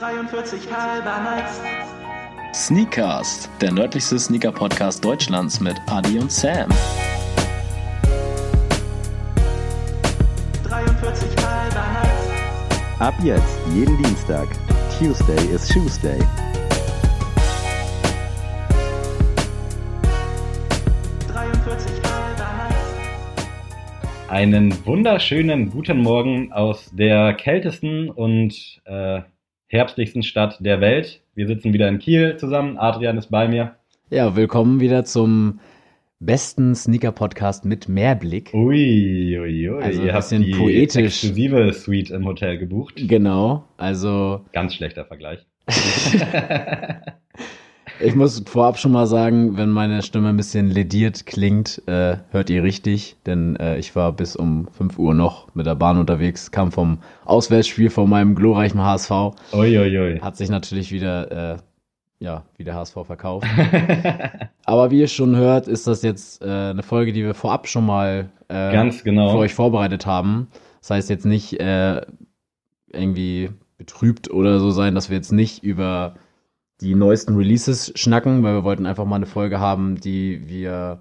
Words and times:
43 0.00 0.60
halber 0.72 1.20
nice. 1.20 1.60
Sneakcast, 2.54 3.50
der 3.60 3.70
nördlichste 3.70 4.18
Sneaker-Podcast 4.18 5.04
Deutschlands 5.04 5.60
mit 5.60 5.76
Adi 5.88 6.18
und 6.18 6.32
Sam. 6.32 6.70
43 10.64 11.28
halber 11.44 11.84
nice. 11.92 12.98
Ab 12.98 13.12
jetzt, 13.22 13.58
jeden 13.74 13.98
Dienstag. 13.98 14.48
Tuesday 14.98 15.54
is 15.54 15.68
Tuesday. 15.68 16.18
43 21.28 21.92
halber 22.10 22.50
nice. 22.56 24.30
Einen 24.30 24.86
wunderschönen 24.86 25.68
guten 25.68 25.98
Morgen 26.00 26.54
aus 26.54 26.88
der 26.90 27.34
kältesten 27.34 28.08
und 28.08 28.80
äh, 28.86 29.20
herbstlichsten 29.70 30.24
Stadt 30.24 30.56
der 30.58 30.80
Welt. 30.80 31.20
Wir 31.36 31.46
sitzen 31.46 31.72
wieder 31.72 31.88
in 31.88 32.00
Kiel 32.00 32.36
zusammen. 32.36 32.76
Adrian 32.76 33.16
ist 33.16 33.28
bei 33.30 33.46
mir. 33.46 33.76
Ja, 34.10 34.34
willkommen 34.34 34.80
wieder 34.80 35.04
zum 35.04 35.60
besten 36.18 36.74
Sneaker-Podcast 36.74 37.64
mit 37.64 37.88
Mehrblick. 37.88 38.50
Ui, 38.52 39.38
ui, 39.38 39.70
ui. 39.70 39.80
Also 39.80 40.00
ein 40.00 40.06
Ihr 40.06 40.12
habt 40.12 40.24
bisschen 40.24 40.42
die 40.42 40.50
poetisch. 40.50 41.04
exklusive 41.04 41.72
Suite 41.72 42.10
im 42.10 42.24
Hotel 42.24 42.58
gebucht. 42.58 42.94
Genau, 42.96 43.64
also 43.76 44.44
Ganz 44.52 44.74
schlechter 44.74 45.04
Vergleich. 45.04 45.46
ich 48.00 48.14
muss 48.14 48.42
vorab 48.46 48.78
schon 48.78 48.92
mal 48.92 49.06
sagen, 49.06 49.56
wenn 49.56 49.70
meine 49.70 50.02
Stimme 50.02 50.28
ein 50.28 50.36
bisschen 50.36 50.70
lediert 50.70 51.26
klingt, 51.26 51.82
äh, 51.86 52.16
hört 52.30 52.50
ihr 52.50 52.62
richtig, 52.62 53.16
denn 53.26 53.56
äh, 53.56 53.78
ich 53.78 53.94
war 53.96 54.12
bis 54.12 54.36
um 54.36 54.68
5 54.68 54.98
Uhr 54.98 55.14
noch 55.14 55.54
mit 55.54 55.66
der 55.66 55.74
Bahn 55.74 55.98
unterwegs, 55.98 56.50
kam 56.50 56.72
vom 56.72 56.98
Auswärtsspiel 57.24 57.90
von 57.90 58.08
meinem 58.08 58.34
glorreichen 58.34 58.82
HSV, 58.82 59.10
Ui, 59.52 59.78
ui, 59.78 59.98
ui. 59.98 60.20
hat 60.20 60.36
sich 60.36 60.48
natürlich 60.48 60.92
wieder, 60.92 61.54
äh, 61.54 61.56
ja, 62.18 62.44
wie 62.56 62.64
der 62.64 62.74
HSV 62.74 62.94
verkauft. 63.04 63.46
Aber 64.64 64.90
wie 64.90 65.00
ihr 65.00 65.08
schon 65.08 65.36
hört, 65.36 65.68
ist 65.68 65.86
das 65.86 66.02
jetzt 66.02 66.42
äh, 66.42 66.70
eine 66.70 66.82
Folge, 66.82 67.12
die 67.12 67.24
wir 67.24 67.34
vorab 67.34 67.68
schon 67.68 67.86
mal 67.86 68.30
äh, 68.48 68.72
Ganz 68.72 69.04
genau. 69.04 69.30
für 69.30 69.38
euch 69.38 69.54
vorbereitet 69.54 70.06
haben. 70.06 70.48
Das 70.80 70.90
heißt 70.90 71.10
jetzt 71.10 71.26
nicht 71.26 71.60
äh, 71.60 72.00
irgendwie 72.92 73.50
betrübt 73.78 74.30
oder 74.30 74.60
so 74.60 74.70
sein, 74.70 74.94
dass 74.94 75.08
wir 75.08 75.16
jetzt 75.16 75.32
nicht 75.32 75.62
über 75.62 76.14
die 76.80 76.94
neuesten 76.94 77.36
Releases 77.36 77.92
schnacken, 77.96 78.42
weil 78.42 78.54
wir 78.54 78.64
wollten 78.64 78.86
einfach 78.86 79.04
mal 79.04 79.16
eine 79.16 79.26
Folge 79.26 79.60
haben, 79.60 80.00
die 80.00 80.48
wir 80.48 81.00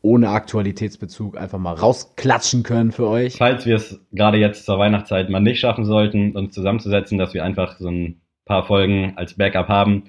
ohne 0.00 0.30
Aktualitätsbezug 0.30 1.36
einfach 1.36 1.58
mal 1.58 1.74
rausklatschen 1.74 2.62
können 2.64 2.90
für 2.92 3.06
euch. 3.08 3.36
Falls 3.36 3.66
wir 3.66 3.76
es 3.76 4.00
gerade 4.12 4.38
jetzt 4.38 4.66
zur 4.66 4.78
Weihnachtszeit 4.78 5.30
mal 5.30 5.40
nicht 5.40 5.60
schaffen 5.60 5.84
sollten, 5.84 6.36
uns 6.36 6.54
zusammenzusetzen, 6.54 7.18
dass 7.18 7.34
wir 7.34 7.44
einfach 7.44 7.78
so 7.78 7.88
ein 7.88 8.20
paar 8.44 8.64
Folgen 8.64 9.12
als 9.16 9.34
Backup 9.34 9.68
haben. 9.68 10.04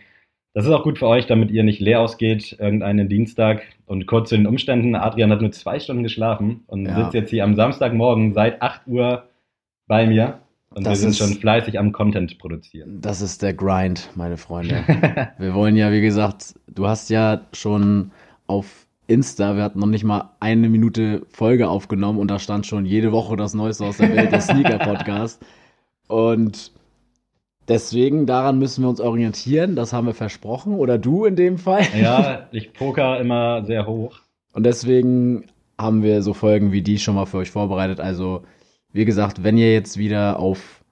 Das 0.55 0.65
ist 0.65 0.71
auch 0.71 0.83
gut 0.83 0.99
für 0.99 1.07
euch, 1.07 1.25
damit 1.27 1.51
ihr 1.51 1.63
nicht 1.63 1.79
leer 1.79 1.99
ausgeht, 1.99 2.57
irgendeinen 2.59 3.09
Dienstag. 3.09 3.63
Und 3.85 4.05
kurz 4.07 4.29
zu 4.29 4.35
den 4.35 4.47
Umständen, 4.47 4.95
Adrian 4.95 5.31
hat 5.31 5.41
nur 5.41 5.51
zwei 5.51 5.79
Stunden 5.79 6.03
geschlafen 6.03 6.63
und 6.67 6.85
Ja. 6.85 6.95
sitzt 6.95 7.13
jetzt 7.13 7.29
hier 7.29 7.43
am 7.43 7.55
Samstagmorgen 7.55 8.33
seit 8.33 8.61
8 8.61 8.87
Uhr 8.87 9.23
bei 9.87 10.05
mir. 10.07 10.39
Und 10.75 10.85
Das 10.85 10.93
wir 10.93 10.95
sind 10.97 11.09
ist- 11.11 11.17
schon 11.17 11.33
fleißig 11.39 11.77
am 11.79 11.91
Content 11.91 12.37
produzieren. 12.39 12.99
Das 13.01 13.21
ist 13.21 13.41
der 13.41 13.53
Grind, 13.53 14.09
meine 14.15 14.37
Freunde. 14.37 14.83
Wir 15.37 15.53
wollen 15.53 15.75
ja, 15.75 15.91
wie 15.91 16.01
gesagt, 16.01 16.55
du 16.67 16.87
hast 16.87 17.09
ja 17.09 17.41
schon 17.53 18.11
auf 18.47 18.87
Insta, 19.05 19.55
wir 19.57 19.63
hatten 19.63 19.79
noch 19.79 19.87
nicht 19.87 20.05
mal 20.05 20.31
eine 20.39 20.69
Minute 20.69 21.23
Folge 21.29 21.67
aufgenommen 21.67 22.19
und 22.19 22.31
da 22.31 22.39
stand 22.39 22.65
schon 22.65 22.85
jede 22.85 23.11
Woche 23.11 23.35
das 23.35 23.53
Neueste 23.53 23.85
aus 23.85 23.97
der 23.97 24.15
Welt, 24.15 24.31
der 24.31 24.39
Sneaker-Podcast. 24.41 25.41
Und 26.07 26.71
deswegen, 27.67 28.25
daran 28.25 28.59
müssen 28.59 28.83
wir 28.83 28.89
uns 28.89 29.01
orientieren, 29.01 29.75
das 29.75 29.93
haben 29.93 30.07
wir 30.07 30.13
versprochen, 30.13 30.73
oder 30.75 30.97
du 30.97 31.25
in 31.25 31.35
dem 31.35 31.57
Fall. 31.57 31.83
ja, 31.99 32.47
ich 32.51 32.73
poker 32.73 33.19
immer 33.19 33.63
sehr 33.65 33.85
hoch. 33.87 34.19
Und 34.53 34.65
deswegen 34.65 35.45
haben 35.77 36.01
wir 36.03 36.21
so 36.21 36.33
Folgen 36.33 36.71
wie 36.71 36.81
die 36.81 36.97
schon 36.99 37.15
mal 37.15 37.25
für 37.25 37.37
euch 37.37 37.51
vorbereitet. 37.51 37.99
Also, 37.99 38.43
wie 38.93 39.05
gesagt, 39.05 39.43
wenn 39.43 39.57
ihr 39.57 39.73
jetzt 39.73 39.97
wieder 39.97 40.39
auf 40.39 40.83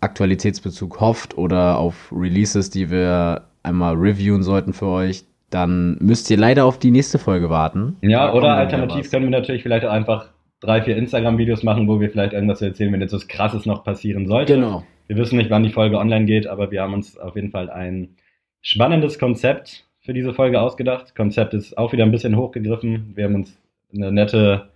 Aktualitätsbezug 0.00 1.00
hofft 1.00 1.36
oder 1.36 1.78
auf 1.78 2.12
Releases, 2.12 2.70
die 2.70 2.90
wir 2.90 3.46
einmal 3.62 3.94
reviewen 3.94 4.42
sollten 4.42 4.72
für 4.72 4.86
euch, 4.86 5.24
dann 5.50 5.96
müsst 6.00 6.30
ihr 6.30 6.36
leider 6.36 6.64
auf 6.64 6.78
die 6.78 6.90
nächste 6.90 7.18
Folge 7.18 7.50
warten. 7.50 7.96
Ja, 8.02 8.32
oder 8.32 8.54
alternativ 8.54 9.10
können 9.10 9.24
wir 9.24 9.30
natürlich 9.30 9.62
vielleicht 9.62 9.84
auch 9.84 9.90
einfach 9.90 10.28
drei, 10.60 10.82
vier 10.82 10.96
Instagram-Videos 10.96 11.62
machen, 11.62 11.88
wo 11.88 12.00
wir 12.00 12.10
vielleicht 12.10 12.34
irgendwas 12.34 12.62
erzählen, 12.62 12.92
wenn 12.92 13.00
jetzt 13.00 13.12
was 13.12 13.26
Krasses 13.26 13.66
noch 13.66 13.82
passieren 13.82 14.26
sollte. 14.26 14.54
Genau. 14.54 14.84
Wir 15.08 15.16
wissen 15.16 15.38
nicht, 15.38 15.50
wann 15.50 15.64
die 15.64 15.70
Folge 15.70 15.98
online 15.98 16.26
geht, 16.26 16.46
aber 16.46 16.70
wir 16.70 16.82
haben 16.82 16.94
uns 16.94 17.18
auf 17.18 17.34
jeden 17.34 17.50
Fall 17.50 17.68
ein 17.68 18.16
spannendes 18.60 19.18
Konzept 19.18 19.86
für 20.00 20.12
diese 20.12 20.32
Folge 20.32 20.60
ausgedacht. 20.60 21.16
Konzept 21.16 21.54
ist 21.54 21.76
auch 21.76 21.92
wieder 21.92 22.04
ein 22.04 22.12
bisschen 22.12 22.36
hochgegriffen. 22.36 23.12
Wir 23.16 23.24
haben 23.24 23.34
uns 23.34 23.58
eine 23.92 24.12
nette, 24.12 24.68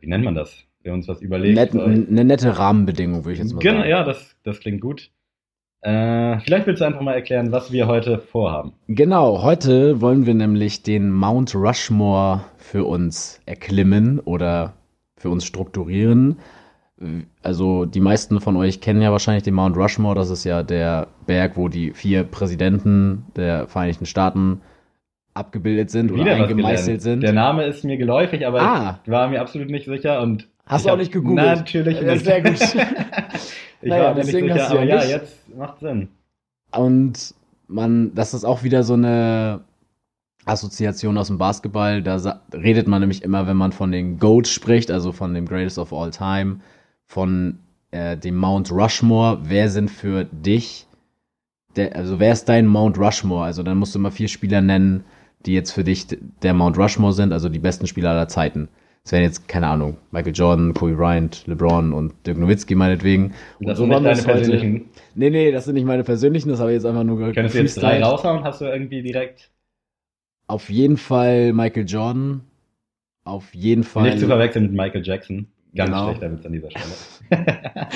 wie 0.00 0.06
nennt 0.06 0.24
man 0.24 0.34
das? 0.34 0.64
Wir 0.82 0.92
uns 0.92 1.06
was 1.08 1.20
überlegt. 1.22 1.54
Net, 1.74 1.74
eine 1.74 2.24
nette 2.24 2.58
Rahmenbedingung, 2.58 3.24
würde 3.24 3.34
ich 3.34 3.38
jetzt 3.38 3.52
mal 3.54 3.60
genau, 3.60 3.78
sagen. 3.78 3.90
ja, 3.90 4.04
das, 4.04 4.36
das 4.42 4.60
klingt 4.60 4.80
gut. 4.80 5.10
Äh, 5.82 6.38
vielleicht 6.40 6.66
willst 6.66 6.80
du 6.80 6.84
einfach 6.86 7.00
mal 7.00 7.14
erklären, 7.14 7.50
was 7.52 7.72
wir 7.72 7.86
heute 7.88 8.18
vorhaben. 8.18 8.72
Genau, 8.88 9.42
heute 9.42 10.00
wollen 10.00 10.26
wir 10.26 10.34
nämlich 10.34 10.82
den 10.82 11.10
Mount 11.10 11.54
Rushmore 11.54 12.44
für 12.56 12.84
uns 12.84 13.40
erklimmen 13.46 14.20
oder 14.20 14.74
für 15.16 15.28
uns 15.30 15.44
strukturieren. 15.44 16.36
Also 17.42 17.84
die 17.84 18.00
meisten 18.00 18.40
von 18.40 18.56
euch 18.56 18.80
kennen 18.80 19.02
ja 19.02 19.10
wahrscheinlich 19.10 19.42
den 19.42 19.54
Mount 19.54 19.76
Rushmore. 19.76 20.14
Das 20.14 20.30
ist 20.30 20.44
ja 20.44 20.62
der 20.62 21.08
Berg, 21.26 21.56
wo 21.56 21.68
die 21.68 21.90
vier 21.92 22.22
Präsidenten 22.22 23.26
der 23.34 23.66
Vereinigten 23.66 24.06
Staaten 24.06 24.60
abgebildet 25.34 25.90
sind 25.90 26.12
oder 26.12 26.20
Wieder 26.24 26.38
was 26.38 26.48
eingemeißelt 26.50 27.02
sind. 27.02 27.22
Der 27.22 27.32
Name 27.32 27.64
ist 27.64 27.82
mir 27.84 27.96
geläufig, 27.96 28.46
aber 28.46 28.60
Ah. 28.60 29.00
ich 29.04 29.10
war 29.10 29.28
mir 29.28 29.40
absolut 29.40 29.68
nicht 29.70 29.86
sicher 29.86 30.20
und 30.22 30.48
Hast 30.66 30.82
ich 30.82 30.86
du 30.86 30.92
auch 30.92 30.96
nicht 30.98 31.12
gegoogelt? 31.12 31.58
Natürlich 31.58 32.00
Ja, 32.00 32.12
nicht. 32.12 32.24
sehr 32.24 32.42
gut. 32.42 32.60
ich 33.82 33.88
Naja, 33.88 34.04
war 34.04 34.14
deswegen 34.14 34.48
sicher, 34.48 34.62
hast 34.62 34.72
du 34.72 34.76
ja 34.76 34.84
ja, 34.84 34.96
nicht. 34.96 35.08
jetzt 35.08 35.56
macht 35.56 35.80
Sinn. 35.80 36.08
Und 36.74 37.34
man, 37.68 38.14
das 38.14 38.34
ist 38.34 38.44
auch 38.44 38.62
wieder 38.62 38.82
so 38.82 38.94
eine 38.94 39.60
Assoziation 40.44 41.18
aus 41.18 41.28
dem 41.28 41.38
Basketball. 41.38 42.02
Da 42.02 42.40
redet 42.52 42.88
man 42.88 43.00
nämlich 43.00 43.22
immer, 43.22 43.46
wenn 43.46 43.56
man 43.56 43.72
von 43.72 43.92
den 43.92 44.18
GOATs 44.18 44.50
spricht, 44.50 44.90
also 44.90 45.12
von 45.12 45.34
dem 45.34 45.46
Greatest 45.46 45.78
of 45.78 45.92
All 45.92 46.10
Time, 46.10 46.60
von 47.06 47.58
äh, 47.90 48.16
dem 48.16 48.36
Mount 48.36 48.70
Rushmore. 48.70 49.40
Wer 49.44 49.68
sind 49.68 49.90
für 49.90 50.24
dich, 50.24 50.86
der, 51.76 51.94
also 51.96 52.18
wer 52.18 52.32
ist 52.32 52.48
dein 52.48 52.66
Mount 52.66 52.98
Rushmore? 52.98 53.44
Also 53.44 53.62
dann 53.62 53.78
musst 53.78 53.94
du 53.94 53.98
immer 53.98 54.10
vier 54.10 54.28
Spieler 54.28 54.60
nennen, 54.60 55.04
die 55.46 55.54
jetzt 55.54 55.72
für 55.72 55.84
dich 55.84 56.06
der 56.42 56.54
Mount 56.54 56.78
Rushmore 56.78 57.12
sind, 57.12 57.32
also 57.32 57.48
die 57.48 57.58
besten 57.58 57.86
Spieler 57.86 58.10
aller 58.10 58.28
Zeiten. 58.28 58.68
Das 59.04 59.12
wären 59.12 59.22
jetzt, 59.24 59.48
keine 59.48 59.66
Ahnung, 59.66 59.96
Michael 60.12 60.32
Jordan, 60.32 60.74
Kobe 60.74 60.94
Bryant, 60.94 61.44
LeBron 61.48 61.92
und 61.92 62.14
Dirk 62.24 62.38
Nowitzki 62.38 62.76
meinetwegen. 62.76 63.34
Und 63.58 63.66
Das 63.68 63.76
so 63.78 63.82
sind 63.84 63.90
nicht 63.90 64.04
deine 64.04 64.10
es 64.18 64.26
heute- 64.26 64.36
persönlichen. 64.38 64.90
Nee, 65.16 65.30
nee, 65.30 65.50
das 65.50 65.64
sind 65.64 65.74
nicht 65.74 65.86
meine 65.86 66.04
persönlichen, 66.04 66.48
das 66.50 66.60
habe 66.60 66.70
ich 66.70 66.74
jetzt 66.76 66.86
einfach 66.86 67.02
nur 67.02 67.18
ge- 67.18 67.32
Könntest 67.32 67.56
du 67.56 67.60
jetzt 67.60 67.82
drei 67.82 68.02
raushauen? 68.02 68.44
Hast 68.44 68.60
du 68.60 68.66
irgendwie 68.66 69.02
direkt 69.02 69.50
Auf 70.46 70.70
jeden 70.70 70.96
Fall 70.98 71.52
Michael 71.52 71.84
Jordan. 71.86 72.42
Auf 73.24 73.54
jeden 73.54 73.82
Fall. 73.84 74.04
nicht 74.04 74.20
zu 74.20 74.26
verwechseln 74.26 74.64
mit 74.66 74.72
Michael 74.72 75.02
Jackson? 75.04 75.46
Ganz 75.74 75.90
Genau. 75.90 76.08
schlechter 76.08 76.32
Witz 76.32 76.46
an 76.46 76.52
dieser 76.52 76.70
Stelle. 76.70 76.84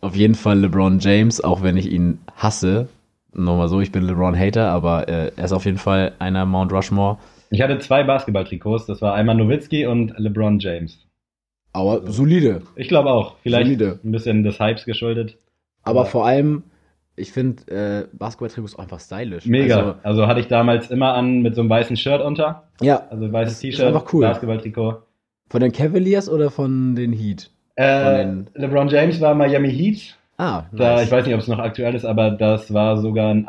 Auf 0.00 0.16
jeden 0.16 0.34
Fall 0.34 0.58
LeBron 0.58 0.98
James, 0.98 1.42
auch 1.42 1.62
wenn 1.62 1.76
ich 1.76 1.90
ihn 1.92 2.18
hasse. 2.36 2.88
Nochmal 3.34 3.68
so, 3.68 3.80
ich 3.80 3.92
bin 3.92 4.02
LeBron-Hater, 4.02 4.68
aber 4.70 5.08
äh, 5.08 5.30
er 5.36 5.44
ist 5.44 5.52
auf 5.52 5.64
jeden 5.64 5.78
Fall 5.78 6.12
einer 6.18 6.44
Mount 6.46 6.72
Rushmore. 6.72 7.18
Ich 7.52 7.62
hatte 7.62 7.78
zwei 7.78 8.02
Basketball-Trikots. 8.02 8.86
Das 8.86 9.02
war 9.02 9.14
einmal 9.14 9.34
Nowitzki 9.36 9.86
und 9.86 10.14
LeBron 10.18 10.58
James. 10.58 10.98
Aber 11.74 12.10
solide. 12.10 12.62
Ich 12.76 12.88
glaube 12.88 13.10
auch. 13.10 13.36
Vielleicht 13.42 13.64
Solide. 13.66 13.98
ein 14.04 14.12
bisschen 14.12 14.42
des 14.42 14.58
Hypes 14.58 14.84
geschuldet. 14.84 15.36
Aber 15.84 16.00
Aber- 16.00 16.08
vor 16.08 16.26
allem, 16.26 16.64
ich 17.16 17.30
finde 17.32 17.62
äh, 17.70 18.16
Basketball-Trikots 18.16 18.78
einfach 18.78 19.00
stylisch. 19.00 19.46
Mega. 19.46 19.76
Also, 19.76 19.94
Also, 20.02 20.26
hatte 20.26 20.40
ich 20.40 20.48
damals 20.48 20.90
immer 20.90 21.14
an 21.14 21.42
mit 21.42 21.54
so 21.54 21.60
einem 21.60 21.70
weißen 21.70 21.96
Shirt 21.96 22.20
unter. 22.22 22.64
ja, 22.80 23.06
Also 23.10 23.30
weißes 23.32 23.58
T-Shirt, 23.60 23.86
einfach 23.86 24.12
cool. 24.12 24.22
Basketball-Trikot. 24.22 25.02
von 25.50 25.60
den 25.60 25.72
Cavaliers 25.72 26.30
oder 26.30 26.50
von 26.50 26.94
den 26.96 27.12
Heat? 27.12 27.50
Äh, 27.76 28.16
den- 28.24 28.46
LeBron 28.54 28.88
James 28.88 29.20
war 29.20 29.34
Miami 29.34 29.70
Heat. 29.70 30.16
Ah, 30.38 30.64
Da, 30.72 30.94
nice. 30.96 31.04
Ich 31.06 31.10
weiß 31.12 31.26
nicht, 31.26 31.34
ob 31.34 31.40
es 31.42 31.48
noch 31.48 31.58
aktuell 31.58 31.94
ist, 31.94 32.06
aber 32.06 32.30
das 32.30 32.72
war 32.72 32.96
sogar 32.96 33.30
ein 33.30 33.46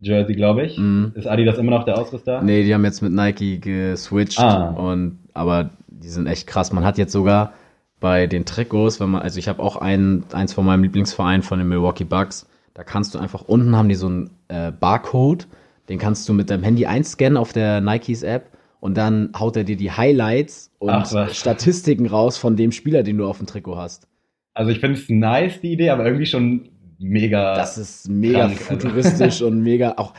Adidas-Jersey, 0.00 0.34
glaube 0.34 0.64
ich. 0.64 0.78
Mhm. 0.78 1.12
Ist 1.14 1.26
Adidas 1.26 1.58
immer 1.58 1.70
noch 1.70 1.84
der 1.84 1.98
Ausrüster? 1.98 2.42
Nee, 2.42 2.64
die 2.64 2.74
haben 2.74 2.84
jetzt 2.84 3.02
mit 3.02 3.12
Nike 3.12 3.60
geswitcht. 3.60 4.40
Ah. 4.40 4.70
Und, 4.70 5.18
aber 5.34 5.70
die 5.88 6.08
sind 6.08 6.26
echt 6.26 6.46
krass. 6.46 6.72
Man 6.72 6.84
hat 6.84 6.98
jetzt 6.98 7.12
sogar 7.12 7.52
bei 8.00 8.26
den 8.26 8.44
Trikots, 8.44 9.00
wenn 9.00 9.10
man, 9.10 9.22
also 9.22 9.38
ich 9.38 9.48
habe 9.48 9.62
auch 9.62 9.76
ein, 9.76 10.24
eins 10.32 10.54
von 10.54 10.64
meinem 10.64 10.82
Lieblingsverein 10.82 11.42
von 11.42 11.58
den 11.58 11.68
Milwaukee 11.68 12.04
Bucks, 12.04 12.48
da 12.72 12.82
kannst 12.82 13.14
du 13.14 13.18
einfach, 13.18 13.42
unten 13.42 13.76
haben 13.76 13.88
die 13.88 13.94
so 13.94 14.06
einen 14.06 14.30
äh, 14.48 14.72
Barcode, 14.72 15.46
den 15.88 15.98
kannst 15.98 16.28
du 16.28 16.32
mit 16.32 16.48
deinem 16.48 16.62
Handy 16.62 16.86
einscannen 16.86 17.36
auf 17.36 17.52
der 17.52 17.80
Nikes 17.80 18.22
App 18.22 18.46
und 18.78 18.96
dann 18.96 19.32
haut 19.38 19.56
er 19.56 19.64
dir 19.64 19.76
die 19.76 19.90
Highlights 19.90 20.72
und 20.78 20.90
Ach. 20.90 21.30
Statistiken 21.34 22.06
raus 22.06 22.38
von 22.38 22.56
dem 22.56 22.72
Spieler, 22.72 23.02
den 23.02 23.18
du 23.18 23.26
auf 23.26 23.38
dem 23.38 23.46
Trikot 23.46 23.76
hast. 23.76 24.08
Also 24.54 24.70
ich 24.70 24.80
finde 24.80 24.98
es 24.98 25.08
nice, 25.08 25.60
die 25.60 25.72
Idee, 25.72 25.90
aber 25.90 26.06
irgendwie 26.06 26.26
schon 26.26 26.70
mega. 27.00 27.54
Das 27.54 27.78
ist 27.78 28.08
mega 28.08 28.46
krank, 28.46 28.50
also. 28.52 28.64
futuristisch 28.64 29.42
und 29.42 29.62
mega 29.62 29.94
auch. 29.96 30.14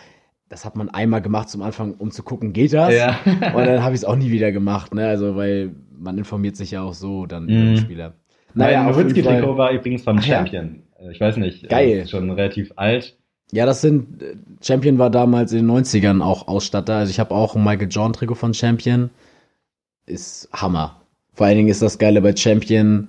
Das 0.49 0.65
hat 0.65 0.75
man 0.75 0.89
einmal 0.89 1.21
gemacht 1.21 1.49
zum 1.49 1.61
Anfang, 1.61 1.93
um 1.93 2.11
zu 2.11 2.23
gucken, 2.23 2.51
geht 2.51 2.73
das? 2.73 2.93
ja. 2.93 3.17
Und 3.25 3.65
dann 3.65 3.81
habe 3.83 3.95
ich 3.95 4.01
es 4.01 4.05
auch 4.05 4.17
nie 4.17 4.31
wieder 4.31 4.51
gemacht, 4.51 4.93
ne? 4.93 5.07
Also, 5.07 5.37
weil 5.37 5.73
man 5.97 6.17
informiert 6.17 6.57
sich 6.57 6.71
ja 6.71 6.81
auch 6.81 6.93
so 6.93 7.25
dann 7.25 7.45
über 7.47 7.53
Mhm. 7.61 7.65
den 7.67 7.77
Spieler. 7.77 8.13
Naja, 8.53 8.81
jeden 8.85 8.91
Nowitzki-Trikot 8.91 9.55
war 9.57 9.71
übrigens 9.71 10.03
vom 10.03 10.17
Ach 10.17 10.25
ja. 10.25 10.35
Champion. 10.39 10.83
Äh, 10.99 11.11
Ich 11.11 11.21
weiß 11.21 11.37
nicht. 11.37 11.69
Geil. 11.69 11.87
äh, 11.87 12.01
Ist 12.01 12.09
schon 12.11 12.29
relativ 12.31 12.73
alt. 12.75 13.17
Ja, 13.53 13.65
das 13.65 13.79
sind. 13.79 14.21
äh, 14.21 14.35
Champion 14.61 14.97
war 14.99 15.09
damals 15.09 15.53
in 15.53 15.59
den 15.59 15.67
90ern 15.71 16.21
auch 16.21 16.49
Ausstatter. 16.49 16.95
Also, 16.95 17.11
ich 17.11 17.19
habe 17.21 17.33
auch 17.33 17.55
ein 17.55 17.63
Michael 17.63 17.87
Jordan 17.89 18.11
Trikot 18.11 18.35
von 18.35 18.53
Champion. 18.53 19.09
Ist 20.05 20.49
Hammer. 20.51 21.01
Vor 21.33 21.45
allen 21.45 21.55
Dingen 21.57 21.69
ist 21.69 21.81
das 21.81 21.97
Geile 21.97 22.21
bei 22.21 22.35
Champion, 22.35 23.07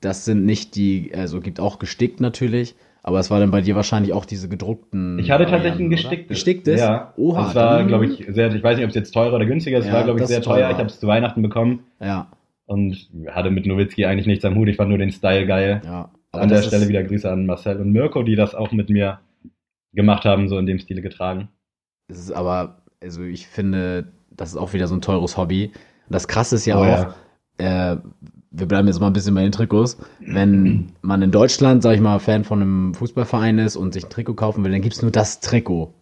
das 0.00 0.24
sind 0.24 0.44
nicht 0.44 0.76
die, 0.76 1.12
also 1.16 1.40
gibt 1.40 1.58
auch 1.58 1.78
gestickt 1.80 2.20
natürlich, 2.20 2.76
aber 3.06 3.18
es 3.20 3.30
war 3.30 3.38
dann 3.38 3.50
bei 3.50 3.60
dir 3.60 3.76
wahrscheinlich 3.76 4.12
auch 4.14 4.24
diese 4.24 4.48
gedruckten. 4.48 5.18
Ich 5.18 5.30
hatte 5.30 5.44
tatsächlich 5.46 5.80
ein 5.86 5.90
gesticktes. 5.90 6.28
Gesticktes? 6.36 6.80
Ja. 6.80 7.12
Oha. 7.16 7.42
Das 7.44 7.54
war, 7.54 7.84
glaube 7.84 8.06
ich, 8.06 8.26
sehr, 8.30 8.52
ich 8.52 8.62
weiß 8.62 8.76
nicht, 8.76 8.84
ob 8.84 8.88
es 8.88 8.96
jetzt 8.96 9.12
teurer 9.12 9.34
oder 9.34 9.44
günstiger 9.46 9.78
ist. 9.78 9.84
Es 9.84 9.90
Ja, 9.90 9.98
war, 9.98 10.04
glaube 10.04 10.20
ich, 10.20 10.26
sehr 10.26 10.40
teuer. 10.42 10.56
teurer. 10.56 10.70
Ich 10.70 10.78
habe 10.78 10.86
es 10.88 10.98
zu 10.98 11.06
Weihnachten 11.06 11.42
bekommen 11.42 11.84
Ja, 12.00 12.28
und 12.66 12.96
hatte 13.30 13.50
mit 13.50 13.66
Nowitzki 13.66 14.06
eigentlich 14.06 14.26
nichts 14.26 14.44
am 14.44 14.56
Hut. 14.56 14.68
Ich 14.68 14.76
fand 14.76 14.88
nur 14.88 14.98
den 14.98 15.10
Style 15.12 15.46
geil. 15.46 15.82
ja. 15.84 16.10
An 16.32 16.48
der 16.48 16.62
Stelle 16.62 16.88
wieder 16.88 17.04
Grüße 17.04 17.30
an 17.30 17.46
Marcel 17.46 17.76
und 17.80 17.92
Mirko, 17.92 18.24
die 18.24 18.34
das 18.34 18.56
auch 18.56 18.72
mit 18.72 18.90
mir 18.90 19.20
gemacht 19.92 20.24
haben, 20.24 20.48
so 20.48 20.58
in 20.58 20.66
dem 20.66 20.80
Stile 20.80 21.00
getragen. 21.00 21.48
Es 22.08 22.18
ist 22.18 22.32
aber, 22.32 22.78
also 23.00 23.22
ich 23.22 23.46
finde, 23.46 24.08
das 24.30 24.48
ist 24.50 24.56
auch 24.56 24.72
wieder 24.72 24.88
so 24.88 24.96
ein 24.96 25.00
teures 25.00 25.36
Hobby. 25.36 25.70
Das 26.08 26.26
Krasse 26.26 26.56
ist 26.56 26.66
ja 26.66 26.76
Oh 26.76 26.82
auch, 26.84 27.14
Äh, 27.58 27.96
wir 28.56 28.66
bleiben 28.66 28.86
jetzt 28.86 29.00
mal 29.00 29.08
ein 29.08 29.12
bisschen 29.12 29.34
bei 29.34 29.42
den 29.42 29.52
Trikots. 29.52 29.98
Wenn 30.20 30.92
man 31.02 31.22
in 31.22 31.30
Deutschland, 31.32 31.82
sag 31.82 31.94
ich 31.94 32.00
mal, 32.00 32.18
Fan 32.20 32.44
von 32.44 32.62
einem 32.62 32.94
Fußballverein 32.94 33.58
ist 33.58 33.76
und 33.76 33.92
sich 33.94 34.04
ein 34.04 34.10
Trikot 34.10 34.34
kaufen 34.34 34.64
will, 34.64 34.70
dann 34.72 34.80
gibt's 34.82 35.02
nur 35.02 35.10
das 35.10 35.40
Trikot. 35.40 35.92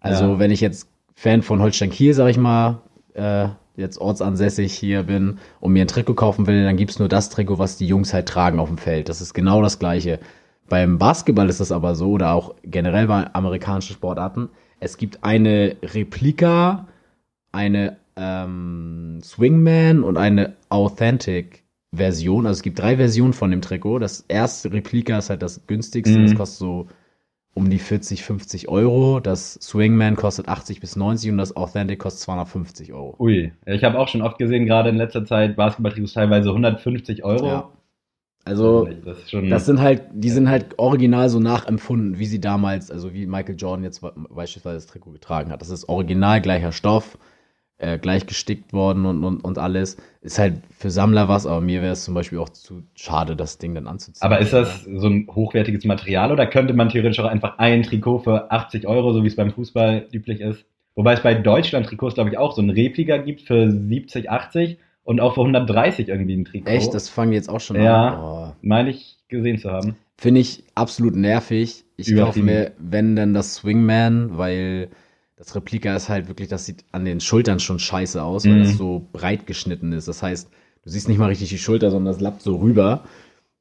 Also 0.00 0.24
Ja. 0.24 0.38
wenn 0.38 0.50
ich 0.50 0.60
jetzt 0.60 0.88
Fan 1.14 1.42
von 1.42 1.60
Holstein 1.60 1.90
Kiel, 1.90 2.14
sag 2.14 2.28
ich 2.28 2.38
mal, 2.38 2.80
äh, 3.14 3.48
jetzt 3.76 3.98
ortsansässig 3.98 4.72
hier 4.72 5.02
bin 5.02 5.38
und 5.60 5.72
mir 5.72 5.84
ein 5.84 5.88
Trikot 5.88 6.14
kaufen 6.14 6.46
will, 6.46 6.64
dann 6.64 6.76
gibt's 6.76 6.98
nur 6.98 7.08
das 7.08 7.28
Trikot, 7.30 7.58
was 7.58 7.76
die 7.76 7.86
Jungs 7.86 8.12
halt 8.14 8.26
tragen 8.28 8.58
auf 8.58 8.68
dem 8.68 8.78
Feld. 8.78 9.08
Das 9.08 9.20
ist 9.20 9.34
genau 9.34 9.60
das 9.62 9.78
Gleiche. 9.78 10.18
Beim 10.68 10.98
Basketball 10.98 11.48
ist 11.50 11.60
das 11.60 11.72
aber 11.72 11.94
so, 11.94 12.12
oder 12.12 12.32
auch 12.32 12.54
generell 12.64 13.06
bei 13.06 13.32
amerikanischen 13.34 13.92
Sportarten. 13.94 14.48
Es 14.80 14.96
gibt 14.96 15.22
eine 15.24 15.76
Replika, 15.82 16.86
eine 17.52 17.96
ähm, 18.16 19.20
Swingman 19.22 20.02
und 20.02 20.16
eine 20.16 20.54
Authentic 20.68 21.64
Version. 21.94 22.46
Also 22.46 22.58
es 22.58 22.62
gibt 22.62 22.78
drei 22.78 22.96
Versionen 22.96 23.32
von 23.32 23.50
dem 23.50 23.60
Trikot. 23.60 23.98
Das 23.98 24.24
erste 24.28 24.72
Replika 24.72 25.18
ist 25.18 25.30
halt 25.30 25.42
das 25.42 25.66
günstigste. 25.66 26.18
Mhm. 26.18 26.26
Das 26.26 26.34
kostet 26.34 26.58
so 26.58 26.86
um 27.54 27.68
die 27.68 27.78
40, 27.78 28.22
50 28.22 28.68
Euro. 28.68 29.20
Das 29.20 29.54
Swingman 29.54 30.16
kostet 30.16 30.48
80 30.48 30.80
bis 30.80 30.96
90 30.96 31.30
und 31.30 31.38
das 31.38 31.54
Authentic 31.56 31.98
kostet 31.98 32.22
250 32.22 32.92
Euro. 32.92 33.14
Ui, 33.18 33.52
ich 33.66 33.84
habe 33.84 33.98
auch 33.98 34.08
schon 34.08 34.22
oft 34.22 34.38
gesehen, 34.38 34.66
gerade 34.66 34.88
in 34.88 34.96
letzter 34.96 35.24
Zeit, 35.24 35.56
Basketballtrikots 35.56 36.14
teilweise 36.14 36.48
150 36.48 37.24
Euro. 37.24 37.46
Ja. 37.46 37.68
Also 38.44 38.88
das 39.04 39.18
ist 39.18 39.30
schon. 39.30 39.50
Das 39.50 39.66
sind 39.66 39.80
halt, 39.80 40.02
die 40.12 40.30
sind 40.30 40.48
halt 40.48 40.78
original 40.78 41.28
so 41.28 41.38
nachempfunden, 41.38 42.18
wie 42.18 42.26
sie 42.26 42.40
damals, 42.40 42.90
also 42.90 43.12
wie 43.12 43.26
Michael 43.26 43.54
Jordan 43.56 43.84
jetzt 43.84 44.00
beispielsweise 44.30 44.76
das 44.76 44.86
Trikot 44.86 45.12
getragen 45.12 45.52
hat. 45.52 45.60
Das 45.60 45.70
ist 45.70 45.88
original 45.88 46.40
gleicher 46.40 46.72
Stoff, 46.72 47.18
äh, 47.82 47.98
gleich 47.98 48.26
gestickt 48.26 48.72
worden 48.72 49.04
und, 49.06 49.24
und, 49.24 49.40
und 49.40 49.58
alles. 49.58 49.96
Ist 50.20 50.38
halt 50.38 50.54
für 50.78 50.90
Sammler 50.90 51.28
was, 51.28 51.46
aber 51.46 51.60
mir 51.60 51.82
wäre 51.82 51.92
es 51.92 52.04
zum 52.04 52.14
Beispiel 52.14 52.38
auch 52.38 52.48
zu 52.48 52.82
schade, 52.94 53.34
das 53.36 53.58
Ding 53.58 53.74
dann 53.74 53.86
anzuziehen. 53.88 54.22
aber 54.22 54.38
ist 54.38 54.52
das 54.52 54.84
so 54.84 55.08
ein 55.08 55.26
hochwertiges 55.30 55.84
Material 55.84 56.30
oder 56.32 56.46
könnte 56.46 56.74
man 56.74 56.88
theoretisch 56.88 57.18
auch 57.20 57.26
einfach 57.28 57.58
ein 57.58 57.82
Trikot 57.82 58.20
für 58.20 58.50
80 58.50 58.86
Euro, 58.86 59.12
so 59.12 59.22
wie 59.22 59.26
es 59.26 59.36
beim 59.36 59.50
Fußball 59.50 60.06
üblich 60.12 60.40
ist? 60.40 60.64
Wobei 60.94 61.14
es 61.14 61.20
bei 61.22 61.34
Deutschland-Trikots, 61.34 62.14
glaube 62.14 62.30
ich, 62.30 62.38
auch 62.38 62.54
so 62.54 62.62
ein 62.62 62.70
Replika 62.70 63.16
gibt 63.16 63.42
für 63.42 63.70
70, 63.70 64.30
80 64.30 64.78
und 65.04 65.20
auch 65.20 65.34
für 65.34 65.40
130 65.40 66.08
irgendwie 66.08 66.34
ein 66.36 66.44
Trikot. 66.44 66.70
Echt, 66.70 66.94
das 66.94 67.08
fangen 67.08 67.32
jetzt 67.32 67.48
auch 67.48 67.60
schon 67.60 67.76
Ja. 67.82 68.08
an. 68.08 68.20
Oh. 68.20 68.52
meine 68.62 68.90
ich 68.90 69.16
gesehen 69.28 69.58
zu 69.58 69.70
haben. 69.70 69.96
Finde 70.18 70.40
ich 70.40 70.62
absolut 70.76 71.16
nervig. 71.16 71.84
Ich 71.96 72.14
kaufe 72.14 72.40
mir, 72.42 72.72
wenn 72.78 73.16
dann 73.16 73.34
das 73.34 73.56
Swingman, 73.56 74.38
weil 74.38 74.88
das 75.44 75.56
Replika 75.56 75.96
ist 75.96 76.08
halt 76.08 76.28
wirklich, 76.28 76.46
das 76.48 76.66
sieht 76.66 76.84
an 76.92 77.04
den 77.04 77.18
Schultern 77.18 77.58
schon 77.58 77.80
scheiße 77.80 78.22
aus, 78.22 78.44
weil 78.46 78.54
Mhm. 78.54 78.60
es 78.62 78.76
so 78.78 79.08
breit 79.12 79.44
geschnitten 79.48 79.92
ist. 79.92 80.06
Das 80.06 80.22
heißt, 80.22 80.48
du 80.84 80.88
siehst 80.90 81.08
nicht 81.08 81.18
mal 81.18 81.26
richtig 81.30 81.48
die 81.48 81.58
Schulter, 81.58 81.90
sondern 81.90 82.12
das 82.12 82.20
lappt 82.22 82.42
so 82.42 82.56
rüber. 82.56 83.02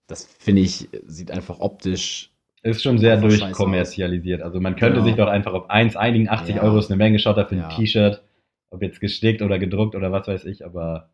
Das 0.05 0.25
finde 0.37 0.61
ich, 0.61 0.89
sieht 1.07 1.31
einfach 1.31 1.59
optisch. 1.59 2.29
Ist 2.61 2.83
schon 2.83 2.99
sehr 2.99 3.17
durchkommerzialisiert. 3.17 4.43
Also 4.43 4.59
man 4.59 4.75
könnte 4.75 4.97
Genau. 4.97 5.05
sich 5.07 5.15
doch 5.15 5.27
einfach 5.27 5.53
auf 5.53 5.71
eins 5.71 5.95
einigen. 5.95 6.29
80 6.29 6.57
Ja. 6.57 6.61
Euro 6.63 6.77
ist 6.77 6.91
eine 6.91 6.97
Menge, 6.97 7.17
schaut 7.17 7.37
da 7.37 7.45
für 7.45 7.55
ein 7.55 7.61
Ja. 7.61 7.69
T-Shirt. 7.69 8.21
Ob 8.69 8.83
jetzt 8.83 8.99
gestickt 9.01 9.41
oder 9.41 9.57
gedruckt 9.57 9.95
oder 9.95 10.11
was 10.11 10.27
weiß 10.27 10.45
ich, 10.45 10.63
aber 10.63 11.09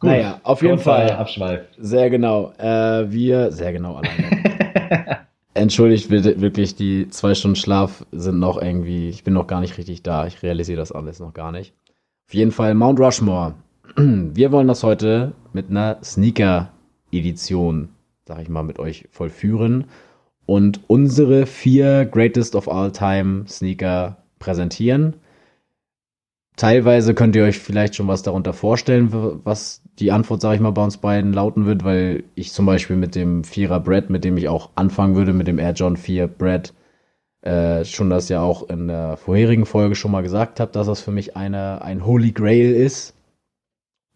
gut. 0.00 0.08
Naja, 0.10 0.40
auf 0.42 0.62
jeden 0.62 0.78
Fall. 0.78 1.10
Abschweif. 1.12 1.66
Sehr 1.76 2.08
genau. 2.08 2.52
Äh, 2.56 3.12
wir, 3.12 3.52
sehr 3.52 3.72
genau 3.74 3.96
alleine. 3.96 5.26
Entschuldigt 5.58 6.08
bitte 6.08 6.40
wirklich, 6.40 6.74
die 6.74 7.08
zwei 7.08 7.34
Stunden 7.34 7.56
Schlaf 7.56 8.06
sind 8.12 8.38
noch 8.38 8.60
irgendwie, 8.60 9.08
ich 9.08 9.24
bin 9.24 9.34
noch 9.34 9.46
gar 9.46 9.60
nicht 9.60 9.78
richtig 9.78 10.02
da. 10.02 10.26
Ich 10.26 10.42
realisiere 10.42 10.78
das 10.78 10.92
alles 10.92 11.20
noch 11.20 11.34
gar 11.34 11.52
nicht. 11.52 11.74
Auf 12.26 12.34
jeden 12.34 12.52
Fall 12.52 12.74
Mount 12.74 13.00
Rushmore. 13.00 13.54
Wir 13.96 14.52
wollen 14.52 14.68
das 14.68 14.82
heute 14.82 15.32
mit 15.52 15.70
einer 15.70 15.98
Sneaker-Edition, 16.02 17.88
sag 18.26 18.40
ich 18.42 18.48
mal, 18.48 18.62
mit 18.62 18.78
euch 18.78 19.06
vollführen 19.10 19.84
und 20.46 20.80
unsere 20.86 21.46
vier 21.46 22.06
Greatest 22.06 22.54
of 22.54 22.68
All 22.68 22.90
Time 22.90 23.44
Sneaker 23.48 24.16
präsentieren. 24.38 25.14
Teilweise 26.58 27.14
könnt 27.14 27.36
ihr 27.36 27.44
euch 27.44 27.56
vielleicht 27.56 27.94
schon 27.94 28.08
was 28.08 28.24
darunter 28.24 28.52
vorstellen, 28.52 29.12
was 29.44 29.80
die 30.00 30.10
Antwort, 30.10 30.40
sage 30.40 30.56
ich 30.56 30.60
mal, 30.60 30.72
bei 30.72 30.82
uns 30.82 30.96
beiden 30.96 31.32
lauten 31.32 31.66
wird, 31.66 31.84
weil 31.84 32.24
ich 32.34 32.52
zum 32.52 32.66
Beispiel 32.66 32.96
mit 32.96 33.14
dem 33.14 33.44
Vierer 33.44 33.78
Brad, 33.78 34.10
mit 34.10 34.24
dem 34.24 34.36
ich 34.36 34.48
auch 34.48 34.70
anfangen 34.74 35.14
würde, 35.14 35.32
mit 35.32 35.46
dem 35.46 35.60
Air 35.60 35.74
John 35.74 35.96
4 35.96 36.26
Brad, 36.26 36.74
äh, 37.42 37.84
schon 37.84 38.10
das 38.10 38.28
ja 38.28 38.42
auch 38.42 38.68
in 38.68 38.88
der 38.88 39.16
vorherigen 39.16 39.66
Folge 39.66 39.94
schon 39.94 40.10
mal 40.10 40.22
gesagt 40.22 40.58
habe, 40.58 40.72
dass 40.72 40.88
das 40.88 41.00
für 41.00 41.12
mich 41.12 41.36
eine, 41.36 41.80
ein 41.82 42.04
Holy 42.04 42.32
Grail 42.32 42.74
ist. 42.74 43.14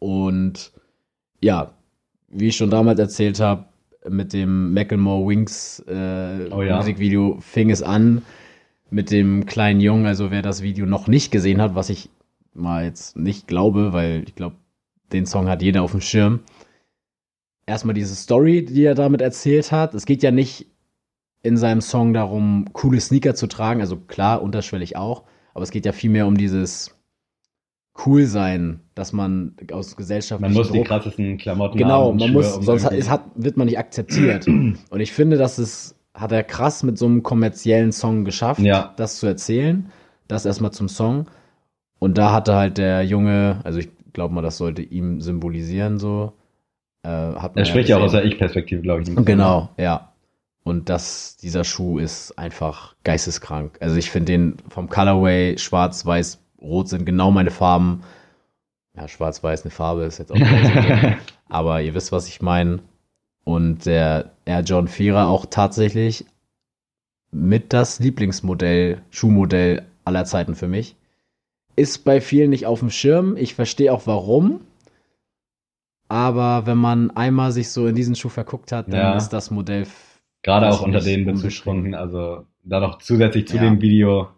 Und 0.01 0.73
ja, 1.41 1.75
wie 2.27 2.49
ich 2.49 2.57
schon 2.57 2.71
damals 2.71 2.99
erzählt 2.99 3.39
habe, 3.39 3.67
mit 4.11 4.33
dem 4.33 4.75
Macklemore 4.75 5.29
Wings 5.29 5.79
äh, 5.87 6.51
Oh 6.51 6.63
ja. 6.63 6.79
Musikvideo 6.79 7.39
fing 7.41 7.71
es 7.71 7.85
an 7.85 8.23
mit 8.91 9.13
dem 9.13 9.47
kleinen 9.47 9.81
Jungen. 9.81 10.07
Also 10.07 10.33
wer 10.33 10.43
das 10.43 10.61
Video 10.63 10.87
noch 10.87 11.07
nicht 11.07 11.31
gesehen 11.31 11.63
hat, 11.63 11.77
was 11.77 11.89
ich 11.89 12.11
mal 12.55 12.85
jetzt 12.85 13.17
nicht 13.17 13.47
glaube, 13.47 13.93
weil 13.93 14.25
ich 14.27 14.35
glaube, 14.35 14.57
den 15.13 15.27
Song 15.27 15.49
hat 15.49 15.63
jeder 15.63 15.83
auf 15.83 15.91
dem 15.93 16.01
Schirm. 16.01 16.41
Erstmal 17.67 17.95
diese 17.95 18.15
Story, 18.15 18.65
die 18.65 18.85
er 18.85 18.95
damit 18.95 19.21
erzählt 19.21 19.73
hat. 19.73 19.95
Es 19.95 20.07
geht 20.07 20.23
ja 20.23 20.31
nicht 20.31 20.67
in 21.43 21.57
seinem 21.57 21.81
Song 21.81 22.13
darum, 22.13 22.67
coole 22.73 23.01
Sneaker 23.01 23.35
zu 23.35 23.47
tragen. 23.47 23.81
Also 23.81 23.97
klar, 23.97 24.43
unterschwellig 24.43 24.97
auch. 24.97 25.25
Aber 25.55 25.63
es 25.63 25.71
geht 25.71 25.87
ja 25.87 25.93
vielmehr 25.93 26.27
um 26.27 26.37
dieses 26.37 26.97
cool 28.07 28.25
sein, 28.25 28.81
dass 28.95 29.13
man 29.13 29.55
aus 29.71 29.97
Gesellschaft 29.97 30.41
Man 30.41 30.55
muss 30.55 30.73
die 30.73 30.83
krassesten 30.83 31.37
Klamotten 31.37 31.77
Genau, 31.77 32.05
haben. 32.07 32.13
und 32.13 32.21
man 32.21 32.33
muss, 32.33 32.57
um 32.57 32.63
sonst 32.63 32.85
hat, 32.85 32.93
es 32.95 33.11
hat, 33.11 33.25
wird 33.35 33.57
man 33.59 33.67
nicht 33.67 33.79
akzeptiert. 33.79 34.47
Und 34.49 35.01
ich 35.01 35.13
finde, 35.13 35.37
das 35.37 35.59
ist, 35.59 35.95
hat 36.15 36.33
er 36.33 36.43
krass 36.43 36.83
mit 36.83 36.97
so 36.97 37.05
einem 37.07 37.23
kommerziellen 37.23 37.93
Song 37.93 38.25
geschafft, 38.25 38.61
Ja. 38.61 38.95
das 38.97 39.19
zu 39.19 39.27
erzählen. 39.27 39.91
Das 40.27 40.47
erstmal 40.47 40.71
zum 40.73 40.89
Song. 40.89 41.27
Und 42.03 42.19
da 42.19 42.33
hatte 42.33 42.57
halt 42.57 42.79
der 42.79 43.05
Junge, 43.05 43.61
also 43.63 43.79
ich 43.79 43.89
glaube 44.13 44.35
mal, 44.35 44.43
das 44.43 44.57
sollte 44.57 44.83
ihm 44.83 45.21
symbolisieren, 45.21 46.01
so. 46.01 46.33
Äh, 47.05 47.09
hat 47.09 47.57
Er 47.57 47.65
spricht 47.65 47.89
ja 47.89 47.99
auch 47.99 48.03
aus 48.03 48.11
der 48.11 48.25
Ich-Perspektive, 48.25 48.83
glaube 48.83 49.03
ich. 49.03 49.25
Genau, 49.25 49.69
ja. 49.77 50.13
Und 50.65 50.89
das, 50.89 51.37
dieser 51.37 51.63
Schuh 51.63 52.01
ist 52.01 52.37
einfach 52.37 52.97
geisteskrank. 53.05 53.79
Also 53.79 53.95
ich 53.95 54.11
finde 54.11 54.33
den 54.33 54.57
vom 54.69 54.89
Colorway 54.89 55.59
schwarz, 55.59 56.05
weiß, 56.05 56.41
rot 56.61 56.89
sind 56.89 57.07
genau 57.07 57.31
meine 57.31 57.53
Farben. 57.53 58.03
Ja, 58.97 59.07
schwarz-weiß 59.07 59.63
eine 59.63 59.71
Farbe 59.71 60.03
ist 60.03 60.19
jetzt 60.19 60.33
auch 60.33 60.37
aber 61.49 61.83
ihr 61.83 61.95
wisst, 61.95 62.11
was 62.11 62.27
ich 62.27 62.43
meine. 62.43 62.81
Und 63.45 63.87
der 63.87 64.33
Air 64.45 64.63
John 64.63 64.89
4er 64.89 65.27
auch 65.27 65.47
tatsächlich 65.47 66.25
mit 67.31 67.73
das 67.73 68.01
Lieblingsmodell, 68.01 69.03
Schuhmodell 69.11 69.85
aller 70.05 70.25
Zeiten 70.25 70.57
für 70.57 70.67
mich. 70.67 70.97
Ist 71.77 72.05
bei 72.05 72.21
vielen 72.21 72.51
nicht 72.51 72.67
auf 72.67 72.81
dem 72.81 72.91
Schirm. 72.91 73.37
Ich 73.37 73.55
verstehe 73.55 73.93
auch 73.93 74.07
warum. 74.07 74.61
Aber 76.09 76.67
wenn 76.67 76.79
man 76.79 77.11
einmal 77.13 77.53
sich 77.53 77.71
so 77.71 77.87
in 77.87 77.95
diesen 77.95 78.15
Schuh 78.15 78.29
verguckt 78.29 78.73
hat, 78.73 78.89
dann 78.93 79.01
Ja. 79.01 79.17
ist 79.17 79.31
das 79.31 79.51
Modell. 79.51 79.87
Gerade 80.43 80.69
auch 80.71 80.83
unter 80.83 81.01
den. 81.01 81.25
Bezugspunkten. 81.25 81.95
Also 81.95 82.45
da 82.65 82.81
noch 82.81 82.99
zusätzlich 82.99 83.49
zu 83.49 83.57
Ja. 83.57 83.63
dem 83.63 83.81
Video. 83.81 84.29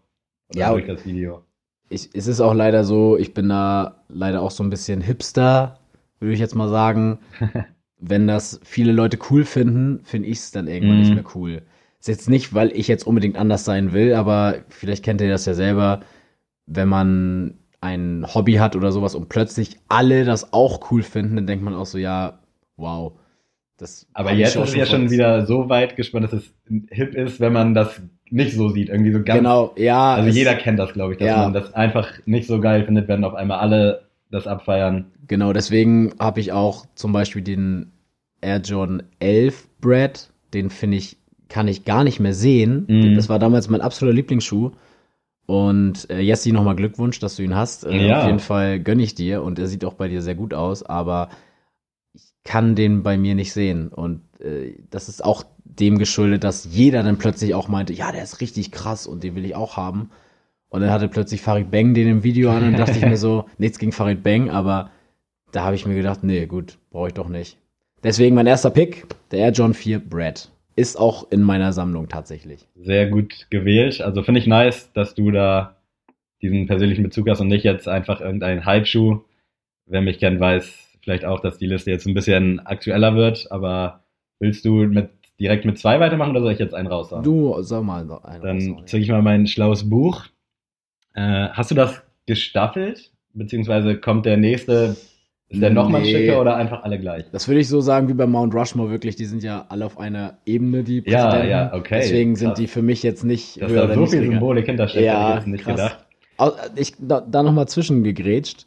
Oder 0.51 0.59
Ja, 0.61 0.71
durch 0.73 0.87
das 0.87 1.05
Video. 1.05 1.43
Ich, 1.89 2.11
es 2.15 2.27
ist 2.27 2.41
auch 2.41 2.55
leider 2.55 2.85
so, 2.85 3.17
ich 3.17 3.35
bin 3.35 3.49
da 3.49 4.03
leider 4.09 4.43
auch 4.43 4.51
so 4.51 4.63
ein 4.63 4.71
bisschen 4.71 5.01
Hipster, 5.01 5.79
würde 6.21 6.35
ich 6.35 6.41
jetzt 6.41 6.55
mal 6.55 6.69
sagen. 6.69 7.19
Wenn 7.99 8.27
das 8.27 8.61
viele 8.65 8.93
Leute 8.93 9.19
cool 9.31 9.45
finden, 9.45 10.01
finde 10.05 10.29
ich 10.29 10.39
es 10.39 10.51
dann 10.51 10.69
irgendwann 10.69 10.97
Mhm. 10.97 11.03
nicht 11.03 11.15
mehr 11.15 11.25
cool. 11.35 11.63
Ist 11.99 12.09
jetzt 12.09 12.29
nicht, 12.29 12.53
weil 12.53 12.71
ich 12.77 12.87
jetzt 12.87 13.07
unbedingt 13.07 13.37
anders 13.37 13.65
sein 13.65 13.93
will, 13.93 14.15
aber 14.15 14.57
vielleicht 14.69 15.05
kennt 15.05 15.23
ihr 15.23 15.31
das 15.31 15.47
ja 15.47 15.55
selber, 15.55 16.01
wenn 16.67 16.89
man 16.89 17.55
ein 17.81 18.27
Hobby 18.35 18.55
hat 18.55 18.77
oder 18.77 18.93
sowas 18.93 19.15
und 19.15 19.29
plötzlich 19.29 19.77
alle 19.89 20.25
das 20.25 20.53
auch 20.53 20.91
cool 20.91 21.03
finden, 21.03 21.37
dann 21.37 21.47
denkt 21.47 21.65
man 21.65 21.75
auch 21.75 21.87
so, 21.87 21.99
ja, 21.99 22.39
wow. 22.77 23.13
Das 23.77 24.07
Aber 24.15 24.33
jetzt 24.33 24.57
ist 24.57 24.69
es 24.71 24.75
ja 24.75 24.87
schon 24.87 25.11
wieder 25.11 25.47
so 25.47 25.69
weit 25.69 25.97
gespannt, 25.97 26.25
dass 26.25 26.33
es 26.33 26.53
hip 26.91 27.15
ist, 27.15 27.41
wenn 27.41 27.53
man 27.53 27.75
das 27.75 28.01
nicht 28.31 28.55
so 28.55 28.69
sieht. 28.69 28.89
Irgendwie 28.89 29.13
so 29.13 29.23
ganz. 29.23 29.39
Genau, 29.39 29.75
ja. 29.77 30.15
Also 30.15 30.31
jeder 30.31 30.55
kennt 30.55 30.79
das, 30.79 30.93
glaube 30.93 31.13
ich, 31.13 31.19
dass 31.19 31.29
Ja. 31.29 31.39
man 31.43 31.53
das 31.53 31.75
einfach 31.75 32.09
nicht 32.25 32.47
so 32.47 32.61
geil 32.61 32.85
findet, 32.85 33.09
wenn 33.09 33.25
auf 33.25 33.35
einmal 33.35 33.59
alle 33.59 34.03
das 34.31 34.47
abfeiern. 34.47 35.07
Genau, 35.27 35.53
deswegen 35.53 36.15
habe 36.19 36.41
ich 36.41 36.53
auch 36.53 36.87
zum 36.95 37.13
Beispiel 37.13 37.43
den 37.43 37.93
Air 38.41 38.61
Jordan 38.61 39.03
11 39.19 39.69
Brad, 39.81 40.31
den 40.55 40.71
finde 40.71 40.97
ich, 40.97 41.17
kann 41.49 41.69
ich 41.69 41.85
gar 41.85 42.05
nicht 42.05 42.21
mehr 42.21 42.35
sehen. 42.35 42.87
Mhm. 42.89 43.15
Das 43.17 43.29
war 43.29 43.39
damals 43.39 43.69
mein 43.69 43.81
absoluter 43.81 44.15
Lieblingsschuh. 44.17 44.71
Und 45.47 46.09
äh, 46.11 46.21
Jessi, 46.21 46.53
nochmal 46.53 46.77
Glückwunsch, 46.77 47.19
dass 47.19 47.37
du 47.37 47.43
ihn 47.43 47.55
hast. 47.55 47.85
Äh, 47.85 48.07
Ja. 48.07 48.21
Auf 48.21 48.27
jeden 48.27 48.39
Fall 48.39 48.81
gönne 48.81 49.03
ich 49.03 49.15
dir 49.15 49.43
und 49.43 49.59
er 49.59 49.67
sieht 49.67 49.85
auch 49.85 49.95
bei 49.95 50.09
dir 50.09 50.23
sehr 50.23 50.35
gut 50.35 50.55
aus, 50.55 50.83
aber 50.83 51.29
ich 52.15 52.23
kann 52.45 52.75
den 52.75 53.03
bei 53.03 53.17
mir 53.19 53.35
nicht 53.35 53.53
sehen. 53.53 53.89
Und 53.89 54.23
äh, 54.41 54.75
das 54.91 55.09
ist 55.09 55.25
auch 55.25 55.45
dem 55.65 55.99
geschuldet, 55.99 56.45
dass 56.45 56.69
jeder 56.71 57.03
dann 57.03 57.19
plötzlich 57.19 57.55
auch 57.55 57.69
meinte, 57.69 57.93
ja, 57.93 58.13
der 58.13 58.23
ist 58.23 58.41
richtig 58.41 58.71
krass 58.71 59.07
und 59.07 59.23
den 59.23 59.35
will 59.35 59.45
ich 59.45 59.55
auch 59.55 59.77
haben. 59.77 60.11
Und 60.69 60.81
dann 60.81 60.91
hatte 60.91 61.09
plötzlich 61.09 61.43
Farid 61.43 61.71
Bang 61.71 61.95
den 61.95 62.09
im 62.09 62.25
Video 62.25 62.51
an 62.51 62.65
und 62.67 62.79
dachte 62.79 62.99
ich 62.99 63.05
mir 63.05 63.17
so, 63.17 63.45
nichts 63.59 63.79
gegen 63.79 63.93
Farid 63.93 64.23
Bang, 64.23 64.51
aber 64.51 64.91
da 65.53 65.63
habe 65.65 65.77
ich 65.77 65.87
mir 65.87 65.95
gedacht, 65.95 66.25
nee, 66.25 66.47
gut, 66.47 66.79
brauche 66.91 67.09
ich 67.09 67.15
doch 67.15 67.29
nicht. 67.29 67.59
Deswegen 68.03 68.35
mein 68.35 68.47
erster 68.47 68.71
Pick, 68.71 69.07
der 69.31 69.41
Air 69.41 69.53
John 69.53 69.73
4 69.75 69.99
Brad. 70.01 70.51
Ist 70.77 70.97
auch 70.99 71.31
in 71.31 71.43
meiner 71.43 71.73
Sammlung 71.73 72.09
tatsächlich. 72.09 72.67
Sehr 72.75 73.09
gut 73.09 73.47
gewählt. 73.51 74.01
Also 74.01 74.23
finde 74.23 74.41
ich 74.41 74.47
nice, 74.47 74.93
dass 74.93 75.15
du 75.15 75.31
da 75.31 75.77
diesen 76.43 76.67
persönlichen 76.67 77.05
Bezug 77.05 77.29
hast 77.29 77.41
und 77.41 77.49
nicht 77.49 77.65
jetzt 77.65 77.89
einfach 77.89 78.21
irgendein 78.21 78.65
Hype-Schuh. 78.65 79.21
Wer 79.87 80.03
mich 80.03 80.19
kennt, 80.19 80.41
weiß 80.41 80.99
vielleicht 81.03 81.25
auch, 81.25 81.41
dass 81.41 81.59
die 81.59 81.67
Liste 81.67 81.91
jetzt 81.91 82.07
ein 82.07 82.15
bisschen 82.15 82.61
aktueller 82.61 83.15
wird. 83.15 83.51
Aber 83.53 84.05
willst 84.41 84.65
du 84.65 84.85
mit, 84.87 85.11
direkt 85.39 85.65
mit 85.65 85.79
zwei 85.79 86.01
weitermachen 86.01 86.31
oder 86.31 86.41
soll 86.41 86.53
ich 86.53 86.59
jetzt 86.59 86.75
einen 86.75 86.89
raushauen? 86.89 87.23
Du, 87.23 87.61
sag 87.63 87.83
mal 87.85 88.01
einen 88.01 88.43
Dann 88.43 88.57
raushauen. 88.59 88.87
zeige 88.87 89.05
ich 89.05 89.11
mal 89.11 89.23
mein 89.23 89.47
schlaues 89.47 89.89
Buch. 89.89 90.25
Äh, 91.15 91.49
hast 91.51 91.71
du 91.71 91.75
das 91.75 92.03
gestaffelt? 92.27 93.13
Beziehungsweise 93.33 93.97
kommt 93.99 94.27
der 94.27 94.37
nächste, 94.37 94.97
ist 95.49 95.63
der 95.63 95.71
nochmal 95.71 96.01
Nee. 96.03 96.13
Schicker 96.13 96.41
oder 96.41 96.57
einfach 96.57 96.83
alle 96.83 96.99
gleich? 96.99 97.25
Das 97.31 97.47
würde 97.49 97.61
ich 97.61 97.69
so 97.69 97.81
sagen 97.81 98.09
wie 98.09 98.15
bei 98.15 98.27
Mount 98.27 98.55
Rushmore 98.55 98.91
wirklich, 98.91 99.17
die 99.17 99.27
sind 99.27 99.43
ja 99.43 99.67
alle 99.69 99.87
auf 99.87 99.99
einer 99.99 100.39
Ebene, 100.47 100.83
die 100.83 101.03
Ja, 101.07 101.25
Präsidenten. 101.27 101.51
ja, 101.51 101.75
okay, 101.75 101.99
Deswegen 102.01 102.37
sind 102.37 102.59
die 102.59 102.67
für 102.67 102.83
mich 102.83 103.03
jetzt 103.03 103.25
nicht 103.25 103.61
Dass 103.63 103.71
höher 103.71 103.87
da 103.87 103.95
so 103.95 104.07
viel. 104.07 104.23
Symbolik 104.25 104.67
hintersteckt, 104.67 105.05
Ja, 105.05 105.21
hätte 105.21 105.29
ich 105.31 105.37
jetzt 105.37 105.47
nicht 105.49 105.65
krass. 105.65 105.77
gedacht. 105.77 105.99
Ich, 106.77 106.95
da, 106.99 107.21
da 107.21 107.43
nochmal 107.43 107.69
zwischengegrätscht. 107.69 108.67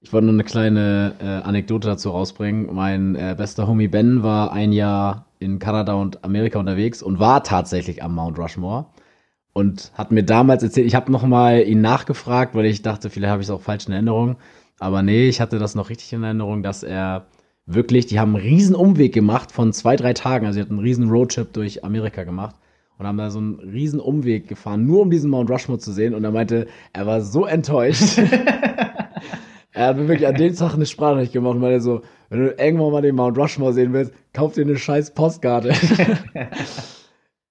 Ich 0.00 0.12
wollte 0.12 0.26
nur 0.26 0.34
eine 0.34 0.44
kleine 0.44 1.14
äh, 1.20 1.24
Anekdote 1.48 1.88
dazu 1.88 2.10
rausbringen. 2.10 2.72
Mein 2.72 3.16
äh, 3.16 3.34
bester 3.36 3.66
Homie 3.66 3.88
Ben 3.88 4.22
war 4.22 4.52
ein 4.52 4.70
Jahr 4.72 5.26
in 5.40 5.58
Kanada 5.58 5.94
und 5.94 6.22
Amerika 6.24 6.60
unterwegs 6.60 7.02
und 7.02 7.18
war 7.18 7.42
tatsächlich 7.42 8.02
am 8.04 8.14
Mount 8.14 8.38
Rushmore 8.38 8.86
und 9.52 9.90
hat 9.94 10.12
mir 10.12 10.22
damals 10.22 10.62
erzählt, 10.62 10.86
ich 10.86 10.94
habe 10.94 11.10
nochmal 11.10 11.62
ihn 11.66 11.80
nachgefragt, 11.80 12.54
weil 12.54 12.66
ich 12.66 12.82
dachte, 12.82 13.10
vielleicht 13.10 13.32
habe 13.32 13.42
ich 13.42 13.48
es 13.48 13.50
auch 13.50 13.60
falsch 13.60 13.86
in 13.86 13.92
Erinnerung. 13.92 14.36
Aber 14.78 15.02
nee, 15.02 15.28
ich 15.28 15.40
hatte 15.40 15.58
das 15.58 15.74
noch 15.74 15.90
richtig 15.90 16.12
in 16.12 16.22
Erinnerung, 16.22 16.62
dass 16.62 16.82
er 16.82 17.26
wirklich, 17.66 18.06
die 18.06 18.18
haben 18.18 18.34
einen 18.34 18.44
riesen 18.44 18.74
Umweg 18.74 19.12
gemacht 19.12 19.52
von 19.52 19.72
zwei, 19.72 19.96
drei 19.96 20.14
Tagen. 20.14 20.46
Also 20.46 20.56
sie 20.56 20.62
hatten 20.62 20.74
einen 20.74 20.82
riesen 20.82 21.10
Roadtrip 21.10 21.52
durch 21.52 21.84
Amerika 21.84 22.24
gemacht 22.24 22.56
und 22.98 23.06
haben 23.06 23.18
da 23.18 23.30
so 23.30 23.38
einen 23.38 23.58
riesen 23.60 24.00
Umweg 24.00 24.48
gefahren, 24.48 24.86
nur 24.86 25.02
um 25.02 25.10
diesen 25.10 25.30
Mount 25.30 25.50
Rushmore 25.50 25.78
zu 25.78 25.92
sehen. 25.92 26.14
Und 26.14 26.24
er 26.24 26.30
meinte, 26.30 26.66
er 26.92 27.06
war 27.06 27.20
so 27.20 27.44
enttäuscht. 27.44 28.18
er 29.72 29.86
hat 29.86 29.96
mir 29.96 30.08
wirklich 30.08 30.28
an 30.28 30.34
dem 30.34 30.54
Tag 30.54 30.74
eine 30.74 30.86
Sprachnachricht 30.86 31.32
gemacht 31.32 31.54
und 31.54 31.60
meinte 31.60 31.80
so, 31.80 32.02
wenn 32.30 32.40
du 32.40 32.50
irgendwann 32.58 32.92
mal 32.92 33.02
den 33.02 33.16
Mount 33.16 33.36
Rushmore 33.36 33.72
sehen 33.72 33.92
willst, 33.92 34.12
kauf 34.32 34.54
dir 34.54 34.62
eine 34.62 34.76
scheiß 34.76 35.12
Postkarte. 35.14 35.72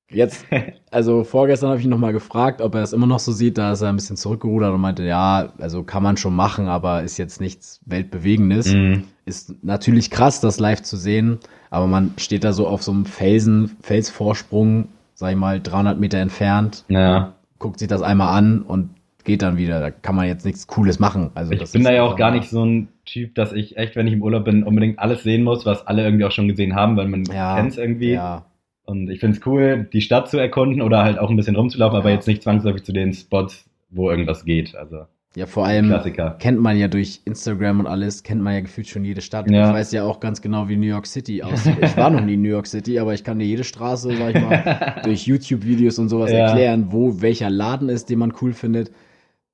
Jetzt, 0.10 0.46
also 0.92 1.24
vorgestern 1.24 1.70
habe 1.70 1.80
ich 1.80 1.86
ihn 1.86 1.90
nochmal 1.90 2.14
gefragt, 2.14 2.62
ob 2.62 2.76
er 2.76 2.82
es 2.82 2.94
immer 2.94 3.08
noch 3.08 3.20
so 3.20 3.32
sieht. 3.32 3.58
Da 3.58 3.74
ist 3.74 3.82
er 3.82 3.90
ein 3.90 3.96
bisschen 3.96 4.16
zurückgerudert 4.16 4.74
und 4.74 4.80
meinte, 4.82 5.04
ja, 5.04 5.52
also 5.60 5.84
kann 5.84 6.04
man 6.04 6.16
schon 6.18 6.36
machen, 6.36 6.68
aber 6.68 7.04
ist 7.04 7.18
jetzt 7.18 7.42
nichts 7.42 7.82
Weltbewegendes. 7.86 8.74
Mhm. 8.74 9.04
Ist 9.26 9.64
natürlich 9.64 10.10
krass, 10.10 10.40
das 10.40 10.60
live 10.60 10.82
zu 10.82 10.96
sehen, 10.96 11.40
aber 11.70 11.88
man 11.88 12.14
steht 12.18 12.46
da 12.46 12.54
so 12.54 12.68
auf 12.68 12.84
so 12.84 12.92
einem 12.94 13.06
Felsen, 13.06 13.76
Felsvorsprung, 13.82 14.88
sag 15.14 15.32
ich 15.32 15.38
mal, 15.38 15.60
300 15.62 16.00
Meter 16.00 16.20
entfernt, 16.20 16.86
Ja. 16.88 17.34
guckt 17.60 17.80
sich 17.80 17.90
das 17.90 18.02
einmal 18.02 18.38
an 18.38 18.62
und 18.62 18.92
geht 19.26 19.42
dann 19.42 19.58
wieder. 19.58 19.82
Da 19.82 19.92
kann 19.92 20.16
man 20.16 20.28
jetzt 20.28 20.46
nichts 20.46 20.68
Cooles 20.68 21.00
machen. 21.00 21.32
Also 21.36 21.52
Ich 21.52 21.70
bin 21.74 21.84
da 21.84 21.92
ja 21.92 22.04
auch 22.04 22.16
gar 22.16 22.32
nicht 22.32 22.50
so 22.50 22.64
ein 22.64 22.88
Typ, 23.06 23.36
dass 23.36 23.52
ich 23.52 23.76
echt, 23.76 23.98
wenn 23.98 24.08
ich 24.08 24.14
im 24.14 24.22
Urlaub 24.22 24.46
bin, 24.46 24.64
unbedingt 24.64 25.00
alles 25.00 25.24
sehen 25.24 25.44
muss, 25.44 25.66
was 25.66 25.86
alle 25.86 26.04
irgendwie 26.06 26.24
auch 26.24 26.32
schon 26.32 26.48
gesehen 26.48 26.76
haben, 26.76 26.96
weil 26.96 27.10
man 27.10 27.26
ja, 27.26 27.58
kennt 27.58 27.72
es 27.72 27.78
irgendwie. 27.78 28.14
Ja, 28.14 28.46
Und 28.88 29.10
ich 29.10 29.20
finde 29.20 29.38
es 29.38 29.46
cool, 29.46 29.88
die 29.94 30.02
Stadt 30.02 30.30
zu 30.30 30.38
erkunden 30.40 30.82
oder 30.82 31.04
halt 31.04 31.20
auch 31.20 31.30
ein 31.30 31.36
bisschen 31.36 31.56
rumzulaufen, 31.58 31.98
aber 32.00 32.10
Ja. 32.10 32.16
jetzt 32.16 32.28
nicht 32.28 32.42
zwangsläufig 32.42 32.84
zu 32.84 32.94
den 32.94 33.14
Spots, 33.14 33.66
wo 33.90 34.10
irgendwas 34.10 34.46
geht. 34.46 34.76
Also 34.76 35.02
ja, 35.36 35.46
vor 35.46 35.66
allem 35.68 35.88
Klassiker. 35.88 36.38
kennt 36.40 36.60
man 36.60 36.78
ja 36.78 36.88
durch 36.88 37.20
Instagram 37.26 37.82
und 37.82 37.86
alles, 37.86 38.24
kennt 38.24 38.42
man 38.42 38.54
ja 38.56 38.62
gefühlt 38.62 38.88
schon 38.88 39.04
jede 39.06 39.22
Stadt. 39.22 39.52
Ja. 39.52 39.68
Ich 39.68 39.74
weiß 39.76 39.92
ja 39.92 40.04
auch 40.06 40.20
ganz 40.20 40.42
genau, 40.42 40.68
wie 40.70 40.78
New 40.78 40.88
York 40.88 41.06
City 41.06 41.44
aussieht. 41.44 41.76
Ich 41.82 41.96
war 41.98 42.10
noch 42.10 42.22
nie 42.22 42.36
in 42.36 42.42
New 42.42 42.50
York 42.50 42.66
City, 42.66 42.98
aber 42.98 43.14
ich 43.14 43.24
kann 43.26 43.38
dir 43.38 43.46
jede 43.46 43.64
Straße, 43.66 44.16
sag 44.16 44.36
ich 44.36 44.42
mal, 44.42 45.02
durch 45.04 45.28
YouTube-Videos 45.28 46.00
und 46.00 46.08
sowas 46.10 46.32
Ja. 46.32 46.48
erklären, 46.48 46.88
wo 46.90 47.22
welcher 47.22 47.50
Laden 47.52 47.90
ist, 47.90 48.10
den 48.10 48.18
man 48.20 48.34
cool 48.42 48.54
findet. 48.54 48.90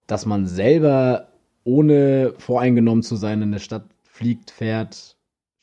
Dass 0.08 0.26
man 0.28 0.46
selber, 0.46 1.30
ohne 1.64 2.34
voreingenommen 2.38 3.02
zu 3.04 3.16
sein, 3.16 3.42
in 3.42 3.50
eine 3.50 3.60
Stadt 3.60 3.86
fliegt, 4.04 4.52
fährt, 4.52 5.13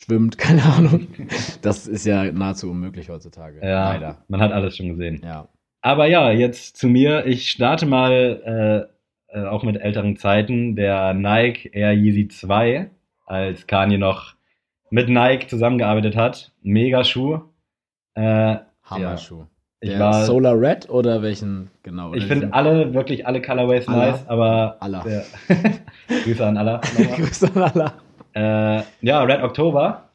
schwimmt, 0.03 0.39
keine 0.39 0.63
Ahnung. 0.65 1.07
Das 1.63 1.87
ist 1.87 2.07
ja 2.07 2.31
nahezu 2.33 2.71
unmöglich 2.71 3.09
heutzutage. 3.09 3.61
Ja, 3.63 3.93
Leider. 3.93 4.19
man 4.29 4.41
hat 4.41 4.53
alles 4.53 4.77
schon 4.77 4.89
gesehen. 4.89 5.21
Ja. 5.25 5.49
Aber 5.83 6.07
ja, 6.07 6.31
jetzt 6.31 6.77
zu 6.77 6.89
mir. 6.89 7.27
Ich 7.27 7.51
starte 7.51 7.87
mal 7.87 8.89
äh, 9.33 9.39
äh, 9.39 9.47
auch 9.47 9.63
mit 9.63 9.81
älteren 9.81 10.17
Zeiten. 10.17 10.77
Der 10.77 11.15
Nike 11.15 11.71
Air 11.73 11.93
Yeezy 11.95 12.29
2, 12.29 12.91
als 13.27 13.67
Kanye 13.67 13.97
noch 13.99 14.35
mit 14.91 15.09
Nike 15.09 15.47
zusammengearbeitet 15.49 16.17
hat. 16.17 16.53
Mega 16.63 17.05
Schuh. 17.05 17.41
Äh, 18.15 18.57
Hammerschuh. 18.83 19.45
ich 19.81 19.91
Der 19.91 20.01
war, 20.01 20.25
Solar 20.25 20.61
Red 20.61 20.91
oder 20.91 21.23
welchen 21.23 21.71
genau? 21.85 22.09
ich 22.13 22.19
Oder 22.25 22.27
finde 22.27 22.47
diesen- 22.47 22.53
alle, 22.53 22.93
wirklich 22.93 23.25
alle 23.27 23.41
Colorways 23.41 23.87
Allah. 23.89 24.07
nice, 24.11 24.27
aber 24.29 24.77
Allah. 24.81 25.03
Der, 25.05 25.25
Grüße 26.25 26.45
an 26.45 26.57
Allah. 26.59 26.81
Grüße 27.17 27.49
an 27.55 27.63
Allah. 27.63 27.95
Äh, 28.35 28.83
ja, 29.03 29.23
Red 29.23 29.43
October 29.43 30.09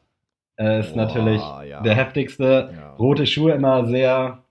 äh, 0.58 0.80
ist 0.80 0.94
Boah, 0.94 1.04
natürlich 1.04 1.42
ja. 1.68 1.80
der 1.82 1.94
heftigste. 1.94 2.70
Ja. 2.74 2.90
Rote 2.94 3.26
Schuhe 3.26 3.52
immer 3.52 3.86
sehr 3.86 4.42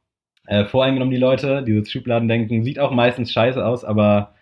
äh, 0.48 0.66
voreingenommen, 0.66 1.12
die 1.12 1.20
Leute. 1.20 1.64
Dieses 1.64 1.92
Schubladendenken 1.92 2.64
sieht 2.64 2.80
auch 2.80 2.92
meistens 2.92 3.32
scheiße 3.32 3.66
aus, 3.66 3.84
aber 3.84 4.34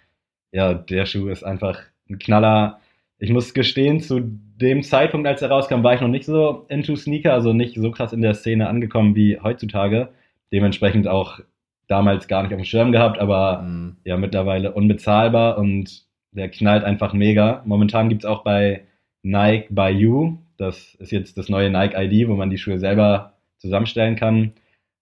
ja, 0.51 0.73
der 0.73 1.05
Schuh 1.05 1.29
ist 1.29 1.43
einfach 1.43 1.79
ein 2.09 2.19
Knaller. 2.19 2.79
Ich 3.17 3.31
muss 3.31 3.53
gestehen, 3.53 3.99
zu 4.01 4.19
dem 4.21 4.83
Zeitpunkt, 4.83 5.27
als 5.27 5.41
er 5.41 5.49
rauskam, 5.49 5.83
war 5.83 5.93
ich 5.93 6.01
noch 6.01 6.09
nicht 6.09 6.25
so 6.25 6.65
into 6.67 6.95
Sneaker, 6.95 7.33
also 7.33 7.53
nicht 7.53 7.75
so 7.75 7.91
krass 7.91 8.13
in 8.13 8.21
der 8.21 8.33
Szene 8.33 8.67
angekommen 8.67 9.15
wie 9.15 9.39
heutzutage. 9.41 10.09
Dementsprechend 10.51 11.07
auch 11.07 11.39
damals 11.87 12.27
gar 12.27 12.43
nicht 12.43 12.51
auf 12.53 12.59
dem 12.59 12.65
Schirm 12.65 12.91
gehabt, 12.91 13.19
aber 13.19 13.61
Mhm. 13.61 13.97
ja 14.03 14.17
mittlerweile 14.17 14.73
unbezahlbar 14.73 15.57
und 15.57 16.03
der 16.31 16.49
knallt 16.49 16.83
einfach 16.83 17.13
mega. 17.13 17.61
Momentan 17.65 18.09
gibt's 18.09 18.25
auch 18.25 18.43
bei 18.43 18.83
Nike 19.23 19.67
by 19.69 19.89
You, 19.89 20.37
das 20.57 20.95
ist 20.95 21.11
jetzt 21.11 21.37
das 21.37 21.49
neue 21.49 21.69
Nike 21.71 21.95
ID, 21.95 22.27
wo 22.27 22.35
man 22.35 22.49
die 22.49 22.57
Schuhe 22.57 22.77
selber 22.77 23.33
zusammenstellen 23.57 24.15
kann. 24.15 24.51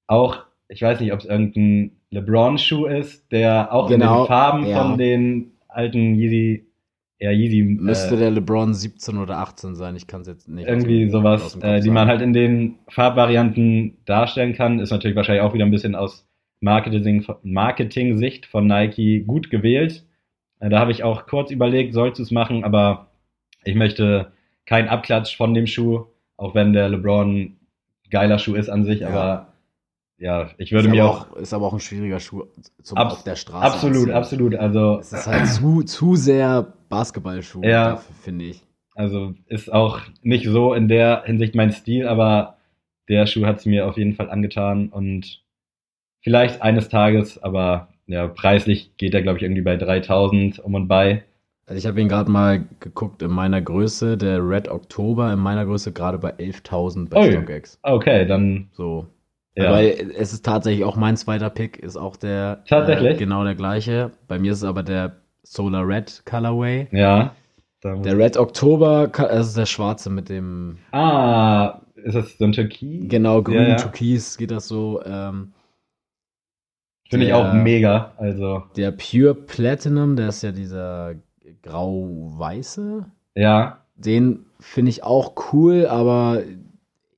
Auch, 0.07 0.39
ich 0.69 0.81
weiß 0.81 0.99
nicht, 0.99 1.11
ob 1.11 1.19
es 1.19 1.25
irgendein 1.25 1.91
LeBron-Schuh 2.11 2.85
ist, 2.85 3.31
der 3.31 3.73
auch 3.73 3.89
in 3.89 3.99
Genau, 3.99 4.23
den 4.23 4.27
Farben 4.27 4.65
ja. 4.67 4.81
von 4.81 4.97
den 4.97 5.51
alten 5.67 6.15
Yeezy, 6.15 6.65
eher 7.17 7.33
Yeezy, 7.33 7.63
Müsste 7.63 8.15
äh, 8.15 8.19
der 8.19 8.31
LeBron 8.31 8.73
17 8.73 9.17
oder 9.17 9.37
18 9.37 9.75
sein, 9.75 9.95
ich 9.95 10.07
kann 10.07 10.21
es 10.21 10.27
jetzt 10.27 10.49
nicht. 10.49 10.67
irgendwie 10.67 11.09
sowas, 11.09 11.57
äh, 11.61 11.79
die 11.79 11.89
man 11.89 12.07
halt 12.07 12.21
in 12.21 12.33
den 12.33 12.75
Farbvarianten 12.89 13.97
darstellen 14.05 14.53
kann, 14.53 14.79
ist 14.79 14.91
natürlich 14.91 15.15
wahrscheinlich 15.15 15.43
auch 15.43 15.53
wieder 15.53 15.65
ein 15.65 15.71
bisschen 15.71 15.95
aus 15.95 16.27
Marketing, 16.59 17.25
Marketing-Sicht 17.43 18.45
von 18.45 18.67
Nike 18.67 19.23
gut 19.25 19.49
gewählt. 19.49 20.05
Äh, 20.59 20.69
da 20.69 20.79
habe 20.79 20.91
ich 20.91 21.03
auch 21.03 21.25
kurz 21.25 21.49
überlegt, 21.51 21.93
sollst 21.93 22.19
du 22.19 22.23
es 22.23 22.31
machen, 22.31 22.63
aber 22.63 23.10
ich 23.63 23.75
möchte 23.75 24.31
keinen 24.65 24.87
Abklatsch 24.89 25.35
von 25.35 25.53
dem 25.53 25.67
Schuh, 25.67 26.05
auch 26.37 26.55
wenn 26.55 26.73
der 26.73 26.89
LeBron 26.89 27.57
geiler 28.09 28.39
Schuh 28.39 28.55
ist 28.55 28.69
an 28.69 28.83
sich, 28.85 28.99
Ja. 29.01 29.09
aber 29.09 29.47
ja, 30.17 30.49
ich 30.57 30.71
würde 30.71 30.87
ist 30.87 30.93
mir 30.93 31.03
aber 31.03 31.11
auch, 31.11 31.35
Ist 31.37 31.53
aber 31.53 31.65
auch 31.67 31.73
ein 31.73 31.79
schwieriger 31.79 32.19
Schuh 32.19 32.43
zum 32.83 32.97
Abs- 32.97 33.13
auf 33.15 33.23
der 33.23 33.35
Straße. 33.35 33.65
absolut, 33.65 33.95
anziehen. 33.97 34.11
absolut, 34.13 34.55
also 34.55 34.99
Es 34.99 35.13
ist 35.13 35.27
halt 35.27 35.47
zu, 35.47 35.83
zu 35.83 36.15
sehr 36.15 36.73
Basketballschuh, 36.89 37.63
Ja. 37.63 37.97
finde 38.21 38.45
ich. 38.45 38.61
Also 38.93 39.33
ist 39.47 39.71
auch 39.71 40.01
nicht 40.21 40.45
so 40.45 40.73
in 40.73 40.87
der 40.89 41.23
Hinsicht 41.25 41.55
mein 41.55 41.71
Stil, 41.71 42.07
aber 42.07 42.57
der 43.09 43.25
Schuh 43.25 43.45
hat 43.45 43.57
es 43.59 43.65
mir 43.65 43.87
auf 43.87 43.97
jeden 43.97 44.13
Fall 44.13 44.29
angetan 44.29 44.89
und 44.89 45.41
vielleicht 46.21 46.61
eines 46.61 46.89
Tages, 46.89 47.41
aber 47.41 47.87
ja, 48.05 48.27
preislich 48.27 48.95
geht 48.97 49.13
er, 49.13 49.21
glaube 49.23 49.37
ich, 49.37 49.43
irgendwie 49.43 49.61
bei 49.61 49.77
3000 49.77 50.59
um 50.59 50.75
und 50.75 50.87
bei. 50.87 51.23
Also 51.65 51.77
ich 51.77 51.85
habe 51.85 52.01
ihn 52.01 52.09
gerade 52.09 52.29
mal 52.29 52.65
geguckt 52.79 53.21
in 53.21 53.31
meiner 53.31 53.61
Größe, 53.61 54.17
der 54.17 54.39
Red 54.47 54.67
Oktober 54.67 55.31
in 55.31 55.39
meiner 55.39 55.65
Größe 55.65 55.93
gerade 55.93 56.17
bei 56.17 56.33
11.000 56.35 57.09
bei 57.09 57.17
Ui. 57.21 57.31
StockX. 57.31 57.79
Okay, 57.83 58.25
dann 58.25 58.69
So. 58.73 59.07
ja. 59.55 59.71
Weil 59.71 60.11
es 60.17 60.33
ist 60.33 60.43
tatsächlich 60.45 60.83
auch 60.83 60.95
mein 60.97 61.15
zweiter 61.17 61.49
Pick, 61.49 61.77
ist 61.77 61.95
auch 61.97 62.15
der 62.17 62.63
Tatsächlich? 62.67 63.15
Äh, 63.15 63.17
genau 63.19 63.43
der 63.43 63.55
gleiche. 63.55 64.11
Bei 64.27 64.37
mir 64.39 64.51
ist 64.51 64.59
es 64.59 64.63
aber 64.63 64.83
der 64.83 65.21
Solar 65.43 65.87
Red 65.87 66.23
Colorway. 66.25 66.87
ja. 66.91 67.35
Der 67.83 68.15
Red 68.15 68.37
Oktober, 68.37 69.07
das 69.07 69.47
ist 69.47 69.57
der 69.57 69.65
schwarze 69.65 70.11
mit 70.11 70.29
dem 70.29 70.77
Ah, 70.91 71.81
ist 71.95 72.13
das 72.15 72.37
so 72.37 72.45
ein 72.45 72.51
Türkis? 72.51 73.05
genau 73.09 73.41
grün 73.41 73.55
Ja, 73.55 73.67
ja. 73.69 73.75
Türkis 73.75 74.37
geht 74.37 74.51
das 74.51 74.67
so. 74.67 75.01
Ähm, 75.03 75.53
Finde 77.09 77.25
ich 77.25 77.33
auch 77.33 77.53
mega. 77.53 78.13
Also, 78.17 78.65
der 78.77 78.91
Pure 78.91 79.33
Platinum, 79.33 80.15
der 80.15 80.29
ist 80.29 80.43
ja 80.43 80.51
dieser 80.51 81.15
grau-weiße. 81.63 83.05
ja. 83.35 83.77
Den 83.95 84.45
finde 84.59 84.89
ich 84.89 85.03
auch 85.03 85.33
cool, 85.53 85.85
aber 85.85 86.41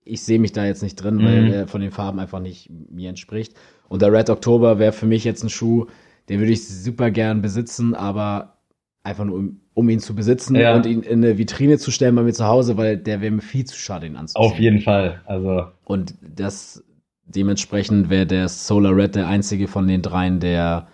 ich 0.04 0.22
sehe 0.24 0.38
mich 0.40 0.52
da 0.52 0.66
jetzt 0.66 0.84
nicht 0.84 0.96
drin, 0.96 1.24
weil 1.24 1.44
Mhm. 1.46 1.52
er 1.52 1.68
von 1.68 1.80
den 1.80 1.92
Farben 1.92 2.20
einfach 2.20 2.42
nicht 2.42 2.70
mir 2.92 3.08
entspricht. 3.08 3.54
Und 3.88 4.02
der 4.02 4.12
Red 4.12 4.30
Oktober 4.30 4.80
wäre 4.80 4.92
für 4.92 5.06
mich 5.06 5.24
jetzt 5.24 5.44
ein 5.44 5.50
Schuh, 5.50 5.86
den 6.28 6.40
würde 6.40 6.52
ich 6.52 6.68
super 6.68 7.10
gern 7.10 7.42
besitzen, 7.42 7.96
aber 7.96 8.58
einfach 9.02 9.24
nur 9.24 9.38
um, 9.38 9.62
um 9.74 9.88
ihn 9.88 10.00
zu 10.02 10.14
besitzen 10.14 10.58
Ja. 10.58 10.76
und 10.76 10.86
ihn 10.86 11.04
in 11.04 11.24
eine 11.24 11.38
Vitrine 11.38 11.78
zu 11.78 11.90
stellen 11.90 12.16
bei 12.16 12.24
mir 12.24 12.34
zu 12.34 12.46
Hause, 12.48 12.76
weil 12.76 12.98
der 12.98 13.22
wäre 13.22 13.32
mir 13.32 13.42
viel 13.42 13.64
zu 13.64 13.78
schade, 13.78 14.06
ihn 14.06 14.18
anzuziehen. 14.18 14.44
Auf 14.52 14.60
jeden 14.60 14.82
Fall. 14.82 15.22
Also, 15.26 15.68
Und 15.86 16.16
das 16.36 16.84
dementsprechend 17.26 18.10
wäre 18.10 18.26
der 18.26 18.50
Solar 18.50 18.94
Red 18.94 19.16
der 19.16 19.28
einzige 19.28 19.70
von 19.70 19.88
den 19.88 20.02
dreien, 20.02 20.42
der 20.42 20.88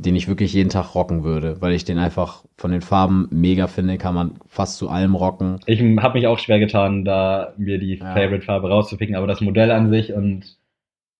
den 0.00 0.14
ich 0.14 0.28
wirklich 0.28 0.52
jeden 0.52 0.70
Tag 0.70 0.94
rocken 0.94 1.24
würde, 1.24 1.60
weil 1.60 1.72
ich 1.72 1.84
den 1.84 1.98
einfach 1.98 2.44
von 2.56 2.70
den 2.70 2.82
Farben 2.82 3.26
mega 3.30 3.66
finde, 3.66 3.98
kann 3.98 4.14
man 4.14 4.34
fast 4.46 4.76
zu 4.78 4.88
allem 4.88 5.14
rocken. 5.16 5.58
ich 5.66 5.80
habe 5.80 6.18
mich 6.18 6.26
auch 6.28 6.38
schwer 6.38 6.60
getan, 6.60 7.04
da 7.04 7.52
mir 7.56 7.78
die 7.78 7.96
Ja. 7.96 8.14
Favorite-Farbe 8.14 8.68
rauszupicken, 8.68 9.16
aber 9.16 9.26
das 9.26 9.40
Modell 9.40 9.70
an 9.72 9.90
sich 9.90 10.12
und 10.12 10.56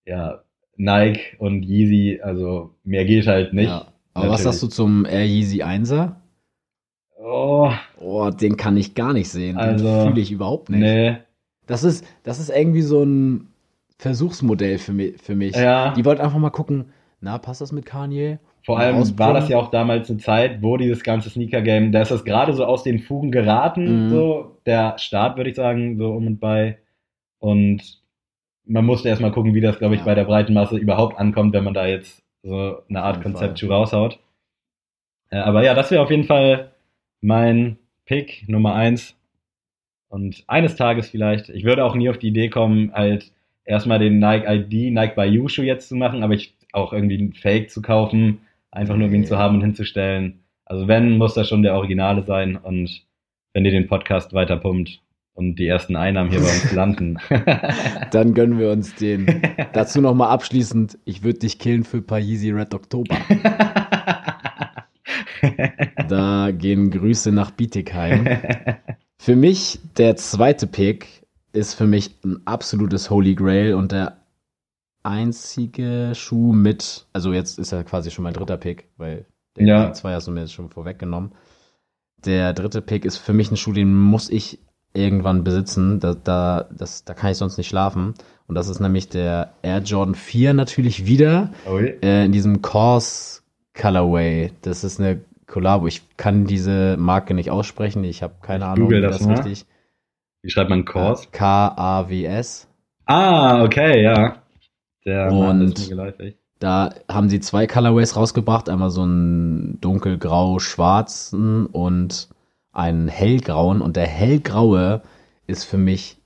ja, 0.06 0.42
Nike 0.76 1.36
und 1.38 1.64
Yeezy, 1.64 2.20
also 2.22 2.70
mehr 2.84 3.04
geht 3.04 3.26
halt 3.26 3.52
nicht. 3.52 3.68
Ja. 3.68 3.86
Aber 4.14 4.28
was 4.30 4.40
Natürlich. 4.40 4.42
sagst 4.44 4.62
du 4.62 4.66
zum 4.68 5.04
Air 5.06 5.26
Yeezy 5.26 5.62
1er? 5.64 6.12
Oh, 7.20 7.70
Oh, 8.00 8.30
den 8.30 8.56
kann 8.56 8.76
ich 8.76 8.94
gar 8.94 9.12
nicht 9.12 9.28
sehen. 9.28 9.56
Den 9.56 9.58
Also, 9.58 10.06
fühle 10.06 10.20
ich 10.20 10.30
überhaupt 10.30 10.70
nicht. 10.70 10.80
nee. 10.80 11.16
Das 11.66 11.82
ist, 11.84 12.06
das 12.22 12.38
ist 12.38 12.48
irgendwie 12.48 12.80
so 12.82 13.02
ein 13.02 13.48
Versuchsmodell 13.98 14.78
für 14.78 14.92
mich. 14.92 15.20
Für 15.20 15.34
mich. 15.34 15.54
Ja. 15.54 15.92
Die 15.94 16.04
wollten 16.04 16.22
einfach 16.22 16.38
mal 16.38 16.48
gucken, 16.50 16.86
na, 17.20 17.36
passt 17.38 17.60
das 17.60 17.72
mit 17.72 17.84
Kanye? 17.84 18.38
Vor 18.68 18.78
allem 18.78 18.94
war 18.96 19.02
ausprobieren. 19.02 19.34
das 19.34 19.48
ja 19.48 19.58
auch 19.58 19.70
damals 19.70 20.08
eine 20.10 20.18
Zeit, 20.20 20.62
wo 20.62 20.76
dieses 20.76 21.02
ganze 21.02 21.30
Sneaker-Game, 21.30 21.90
da 21.90 22.02
ist 22.02 22.10
das 22.12 22.24
gerade 22.24 22.52
so 22.52 22.64
aus 22.64 22.82
den 22.84 23.00
Fugen 23.00 23.32
geraten, 23.32 24.04
Mhm. 24.04 24.08
so 24.10 24.58
der 24.66 24.96
Start, 24.98 25.36
würde 25.36 25.50
ich 25.50 25.56
sagen, 25.56 25.96
so 25.98 26.10
um 26.12 26.26
und 26.26 26.38
bei. 26.38 26.78
Und 27.40 28.00
man 28.64 28.84
musste 28.84 29.08
erstmal 29.08 29.32
gucken, 29.32 29.54
wie 29.54 29.60
das, 29.60 29.78
glaube 29.78 29.94
ich, 29.94 30.00
Ja. 30.00 30.04
bei 30.06 30.14
der 30.14 30.24
breiten 30.24 30.52
Masse 30.54 30.76
überhaupt 30.76 31.18
ankommt, 31.18 31.52
wenn 31.54 31.64
man 31.64 31.74
da 31.74 31.86
jetzt 31.86 32.22
so 32.42 32.76
eine 32.88 33.02
Art 33.02 33.22
Konzeptschuh 33.22 33.68
raushaut. 33.68 34.18
Äh, 35.30 35.36
aber 35.38 35.64
ja, 35.64 35.74
das 35.74 35.90
wäre 35.90 36.02
auf 36.02 36.10
jeden 36.10 36.24
Fall 36.24 36.70
mein 37.20 37.78
Pick 38.04 38.48
Nummer 38.48 38.74
eins. 38.74 39.16
Und 40.08 40.44
eines 40.46 40.76
Tages 40.76 41.10
vielleicht, 41.10 41.48
ich 41.50 41.64
würde 41.64 41.84
auch 41.84 41.94
nie 41.94 42.08
auf 42.08 42.18
die 42.18 42.28
Idee 42.28 42.48
kommen, 42.48 42.92
halt 42.94 43.32
erstmal 43.64 43.98
den 43.98 44.18
Nike 44.18 44.46
ID, 44.46 44.92
Nike 44.92 45.14
by 45.16 45.24
You 45.24 45.48
Schuh 45.48 45.62
jetzt 45.62 45.88
zu 45.88 45.96
machen, 45.96 46.22
aber 46.22 46.34
ich 46.34 46.54
auch 46.72 46.92
irgendwie 46.92 47.18
einen 47.18 47.32
Fake 47.34 47.70
zu 47.70 47.82
kaufen, 47.82 48.40
einfach 48.70 48.96
nur 48.96 49.08
um 49.08 49.14
ihn 49.14 49.24
zu 49.24 49.38
haben 49.38 49.56
und 49.56 49.62
hinzustellen. 49.62 50.44
Also 50.64 50.88
wenn, 50.88 51.16
muss 51.16 51.34
das 51.34 51.48
schon 51.48 51.62
der 51.62 51.74
Originale 51.74 52.22
sein 52.22 52.56
und 52.56 53.06
wenn 53.54 53.64
ihr 53.64 53.70
den 53.70 53.86
Podcast 53.88 54.34
weiter 54.34 54.56
pumpt 54.56 55.00
und 55.32 55.56
die 55.56 55.66
ersten 55.66 55.96
Einnahmen 55.96 56.30
hier 56.30 56.40
bei 56.40 56.46
uns 56.46 56.72
landen. 56.74 57.18
Dann 58.10 58.34
gönnen 58.34 58.58
wir 58.58 58.70
uns 58.70 58.94
den. 58.96 59.42
Dazu 59.72 60.00
nochmal 60.00 60.30
abschließend, 60.30 60.98
ich 61.04 61.22
würde 61.22 61.40
dich 61.40 61.58
killen 61.58 61.84
für 61.84 62.04
Yeezy 62.18 62.50
Red 62.50 62.74
Oktober. 62.74 63.16
Da 66.08 66.50
gehen 66.50 66.90
Grüße 66.90 67.30
nach 67.30 67.52
Bietigheim. 67.52 68.26
Für 69.18 69.36
mich, 69.36 69.78
der 69.96 70.16
zweite 70.16 70.66
Pick 70.66 71.06
ist 71.52 71.74
für 71.74 71.86
mich 71.86 72.10
ein 72.24 72.40
absolutes 72.44 73.10
Holy 73.10 73.34
Grail 73.34 73.74
und 73.74 73.92
der 73.92 74.17
einzige 75.02 76.12
Schuh 76.14 76.52
mit, 76.52 77.06
also 77.12 77.32
jetzt 77.32 77.58
ist 77.58 77.72
er 77.72 77.84
quasi 77.84 78.10
schon 78.10 78.24
mein 78.24 78.34
dritter 78.34 78.56
Pick, 78.56 78.88
weil 78.96 79.26
der 79.56 79.66
Ja. 79.66 79.92
zwei 79.92 80.14
hast 80.14 80.26
du 80.26 80.32
mir 80.32 80.40
jetzt 80.40 80.52
schon 80.52 80.70
vorweggenommen. 80.70 81.32
Der 82.24 82.52
dritte 82.52 82.82
Pick 82.82 83.04
ist 83.04 83.18
für 83.18 83.32
mich 83.32 83.50
ein 83.50 83.56
Schuh, 83.56 83.72
den 83.72 83.94
muss 83.94 84.28
ich 84.30 84.58
irgendwann 84.94 85.44
besitzen. 85.44 86.00
Da, 86.00 86.14
da, 86.14 86.68
das, 86.76 87.04
da 87.04 87.14
kann 87.14 87.30
ich 87.30 87.36
sonst 87.38 87.58
nicht 87.58 87.68
schlafen. 87.68 88.14
Und 88.46 88.54
das 88.54 88.68
ist 88.68 88.80
nämlich 88.80 89.08
der 89.08 89.52
Air 89.62 89.78
Jordan 89.80 90.14
4 90.14 90.54
natürlich 90.54 91.06
wieder 91.06 91.50
Ui. 91.70 91.96
äh, 92.02 92.24
in 92.24 92.32
diesem 92.32 92.62
Course 92.62 93.42
Colorway. 93.74 94.52
Das 94.62 94.84
ist 94.84 94.98
eine 95.00 95.20
Collabo. 95.46 95.86
Ich 95.86 96.02
kann 96.16 96.44
diese 96.46 96.96
Marke 96.98 97.34
nicht 97.34 97.50
aussprechen. 97.50 98.02
Ich 98.04 98.22
habe 98.22 98.34
keine 98.42 98.64
Ich 98.64 98.70
Ahnung, 98.70 98.86
google 98.86 98.98
wie 98.98 99.06
das 99.06 99.18
das, 99.18 99.28
richtig. 99.28 99.66
Wie 100.42 100.50
schreibt 100.50 100.70
man 100.70 100.84
Kors? 100.84 101.30
K-A-W-S. 101.30 102.68
Ah, 103.06 103.62
okay, 103.62 104.02
ja. 104.02 104.42
Der 105.08 105.32
Und-. 105.32 105.90
Da 106.58 106.90
haben 107.08 107.28
sie 107.28 107.40
zwei 107.40 107.66
Colorways 107.66 108.16
rausgebracht. 108.16 108.68
Einmal 108.68 108.90
so 108.90 109.02
einen 109.02 109.80
dunkelgrau-schwarzen 109.80 111.66
und 111.66 112.28
einen 112.72 113.08
hellgrauen. 113.08 113.80
Und 113.80 113.96
der 113.96 114.06
hellgraue 114.06 115.02
ist 115.46 115.64
für 115.64 115.78
mich 115.78 116.18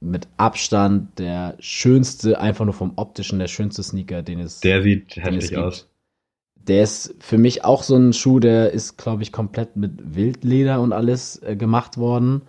mit 0.00 0.28
Abstand 0.36 1.18
der 1.18 1.54
schönste, 1.60 2.40
einfach 2.40 2.64
nur 2.64 2.74
vom 2.74 2.92
optischen, 2.96 3.38
der 3.38 3.48
schönste 3.48 3.82
Sneaker, 3.82 4.22
den 4.22 4.40
es 4.40 4.60
Der 4.60 4.82
sieht 4.82 5.16
heftig 5.16 5.56
aus. 5.56 5.88
Der 6.56 6.82
ist 6.82 7.14
für 7.20 7.38
mich 7.38 7.64
auch 7.64 7.82
so 7.82 7.96
ein 7.96 8.12
Schuh, 8.12 8.40
der 8.40 8.72
ist, 8.72 8.98
glaube 8.98 9.22
ich, 9.22 9.32
komplett 9.32 9.76
mit 9.76 10.14
Wildleder 10.14 10.80
und 10.80 10.92
alles 10.92 11.40
äh, 11.42 11.56
gemacht 11.56 11.98
worden. 11.98 12.42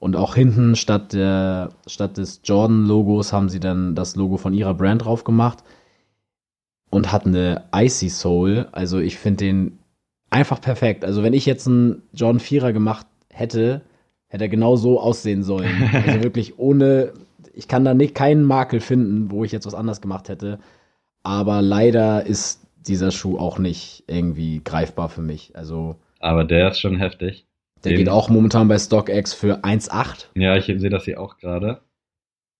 Und 0.00 0.16
auch 0.16 0.34
hinten 0.34 0.76
statt 0.76 1.12
der, 1.12 1.68
statt 1.86 2.16
des 2.16 2.40
Jordan-Logos 2.42 3.34
haben 3.34 3.50
sie 3.50 3.60
dann 3.60 3.94
das 3.94 4.16
Logo 4.16 4.38
von 4.38 4.54
ihrer 4.54 4.74
Brand 4.74 5.04
drauf 5.04 5.24
gemacht. 5.24 5.62
Und 6.90 7.12
hat 7.12 7.26
eine 7.26 7.64
Icy 7.72 8.08
Soul. 8.08 8.66
Also 8.72 8.98
ich 8.98 9.18
finde 9.18 9.44
den 9.44 9.78
einfach 10.30 10.60
perfekt. 10.60 11.04
Also 11.04 11.22
wenn 11.22 11.34
ich 11.34 11.44
jetzt 11.44 11.68
einen 11.68 12.02
Jordan 12.14 12.40
4er 12.40 12.72
gemacht 12.72 13.06
hätte, 13.28 13.82
hätte 14.26 14.44
er 14.44 14.48
genau 14.48 14.74
so 14.76 14.98
aussehen 14.98 15.42
sollen. 15.42 15.90
Also 15.92 16.22
wirklich 16.22 16.58
ohne, 16.58 17.12
ich 17.52 17.68
kann 17.68 17.84
da 17.84 17.92
nicht 17.92 18.14
keinen 18.14 18.42
Makel 18.42 18.80
finden, 18.80 19.30
wo 19.30 19.44
ich 19.44 19.52
jetzt 19.52 19.66
was 19.66 19.74
anders 19.74 20.00
gemacht 20.00 20.30
hätte. 20.30 20.60
Aber 21.22 21.60
leider 21.60 22.24
ist 22.24 22.66
dieser 22.86 23.10
Schuh 23.10 23.38
auch 23.38 23.58
nicht 23.58 24.04
irgendwie 24.06 24.62
greifbar 24.64 25.10
für 25.10 25.22
mich. 25.22 25.54
Also 25.54 25.96
Aber 26.20 26.44
der 26.44 26.70
ist 26.70 26.80
schon 26.80 26.96
heftig. 26.96 27.44
Der 27.84 27.92
Den- 27.92 27.98
geht 27.98 28.08
auch 28.08 28.28
momentan 28.28 28.68
bei 28.68 28.78
StockX 28.78 29.32
für 29.34 29.64
1,8. 29.64 30.28
Ja, 30.34 30.56
ich 30.56 30.66
sehe 30.66 30.90
das 30.90 31.04
hier 31.04 31.20
auch 31.20 31.38
gerade. 31.38 31.80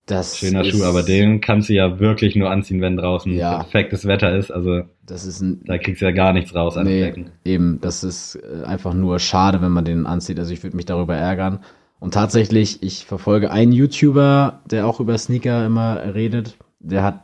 Das 0.07 0.39
Schöner 0.39 0.65
Schuh, 0.65 0.83
aber 0.85 1.03
den 1.05 1.41
kannst 1.41 1.69
du 1.69 1.75
ja 1.75 2.01
wirklich 2.01 2.35
nur 2.35 2.51
anziehen, 2.51 2.81
wenn 2.81 2.97
draußen 2.97 3.33
Ja. 3.33 3.59
perfektes 3.59 4.07
Wetter 4.07 4.35
ist. 4.37 4.51
Also 4.51 4.83
Das 5.07 5.25
ist 5.25 5.41
ein. 5.41 5.61
da 5.67 5.79
kriegst 5.79 6.01
du 6.01 6.07
ja 6.07 6.11
gar 6.11 6.33
nichts 6.33 6.53
raus 6.55 6.77
an 6.77 6.87
Nee, 6.87 7.27
eben, 7.45 7.81
das 7.81 8.03
ist 8.03 8.37
äh, 8.37 8.65
einfach 8.65 8.93
nur 8.95 9.21
schade, 9.21 9.61
wenn 9.63 9.71
man 9.71 9.85
den 9.85 10.07
anzieht. 10.07 10.39
Also 10.41 10.53
ich 10.53 10.63
würde 10.65 10.77
mich 10.77 10.87
darüber 10.87 11.15
ärgern. 11.15 11.61
Und 12.01 12.15
tatsächlich, 12.15 12.83
ich 12.83 13.05
verfolge 13.05 13.51
einen 13.53 13.73
YouTuber, 13.73 14.63
der 14.69 14.87
auch 14.87 14.99
über 15.01 15.17
Sneaker 15.19 15.65
immer 15.67 16.15
redet. 16.15 16.57
Der 16.81 17.03
hat 17.05 17.21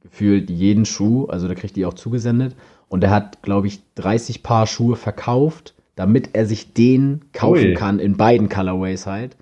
gefühlt 0.00 0.48
jeden 0.48 0.84
Schuh, 0.86 1.26
also 1.26 1.48
der 1.48 1.56
kriegt 1.56 1.76
die 1.76 1.84
auch 1.84 1.94
zugesendet. 1.94 2.54
Und 2.88 3.02
der 3.02 3.10
hat, 3.10 3.42
glaube 3.42 3.66
ich, 3.66 3.80
30 3.96 4.42
Paar 4.42 4.66
Schuhe 4.66 4.96
verkauft, 4.96 5.74
damit 5.94 6.30
er 6.34 6.46
sich 6.46 6.72
den 6.72 7.22
kaufen 7.32 7.66
Ui. 7.68 7.74
kann, 7.74 7.98
in 7.98 8.16
beiden 8.16 8.48
Colorways 8.48 9.06
halt. 9.06 9.36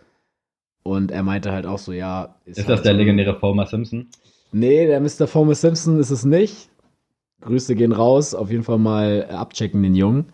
Und 0.82 1.10
er 1.10 1.22
meinte 1.22 1.52
halt 1.52 1.66
auch 1.66 1.78
so, 1.78 1.92
ja. 1.92 2.36
Ist 2.44 2.58
halt 2.58 2.68
das 2.70 2.82
der 2.82 2.92
so- 2.92 2.98
legendäre 2.98 3.40
Homer 3.42 3.66
Simpson? 3.66 4.08
Nee, 4.52 4.86
der 4.86 5.00
Mr. 5.00 5.32
Homer 5.32 5.54
Simpson 5.54 6.00
ist 6.00 6.10
es 6.10 6.24
nicht. 6.24 6.70
Grüße 7.42 7.74
gehen 7.74 7.92
raus. 7.92 8.34
Auf 8.34 8.50
jeden 8.50 8.64
Fall 8.64 8.78
mal 8.78 9.26
äh, 9.28 9.32
abchecken, 9.32 9.82
den 9.82 9.94
Jungen. 9.94 10.26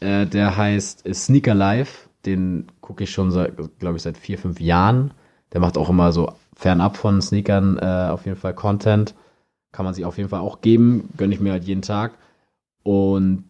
Äh, 0.00 0.26
der 0.26 0.56
heißt 0.56 1.06
äh, 1.06 1.14
Sneaker 1.14 1.54
Life. 1.54 2.08
Den 2.26 2.66
gucke 2.80 3.04
ich 3.04 3.10
schon 3.10 3.30
seit, 3.30 3.52
glaube 3.78 3.96
ich, 3.96 4.02
seit 4.02 4.16
vier, 4.18 4.38
fünf 4.38 4.60
Jahren. 4.60 5.12
Der 5.52 5.60
macht 5.60 5.76
auch 5.78 5.90
immer 5.90 6.10
so 6.12 6.32
fernab 6.56 6.96
von 6.96 7.20
Sneakern 7.22 7.78
äh, 7.78 8.10
auf 8.10 8.24
jeden 8.26 8.36
Fall 8.38 8.54
Content. 8.54 9.14
Kann 9.70 9.84
man 9.84 9.94
sich 9.94 10.04
auf 10.04 10.16
jeden 10.18 10.28
Fall 10.28 10.40
auch 10.40 10.60
geben. 10.60 11.08
Gönne 11.16 11.34
ich 11.34 11.40
mir 11.40 11.52
halt 11.52 11.64
jeden 11.64 11.82
Tag. 11.82 12.12
Und 12.82 13.44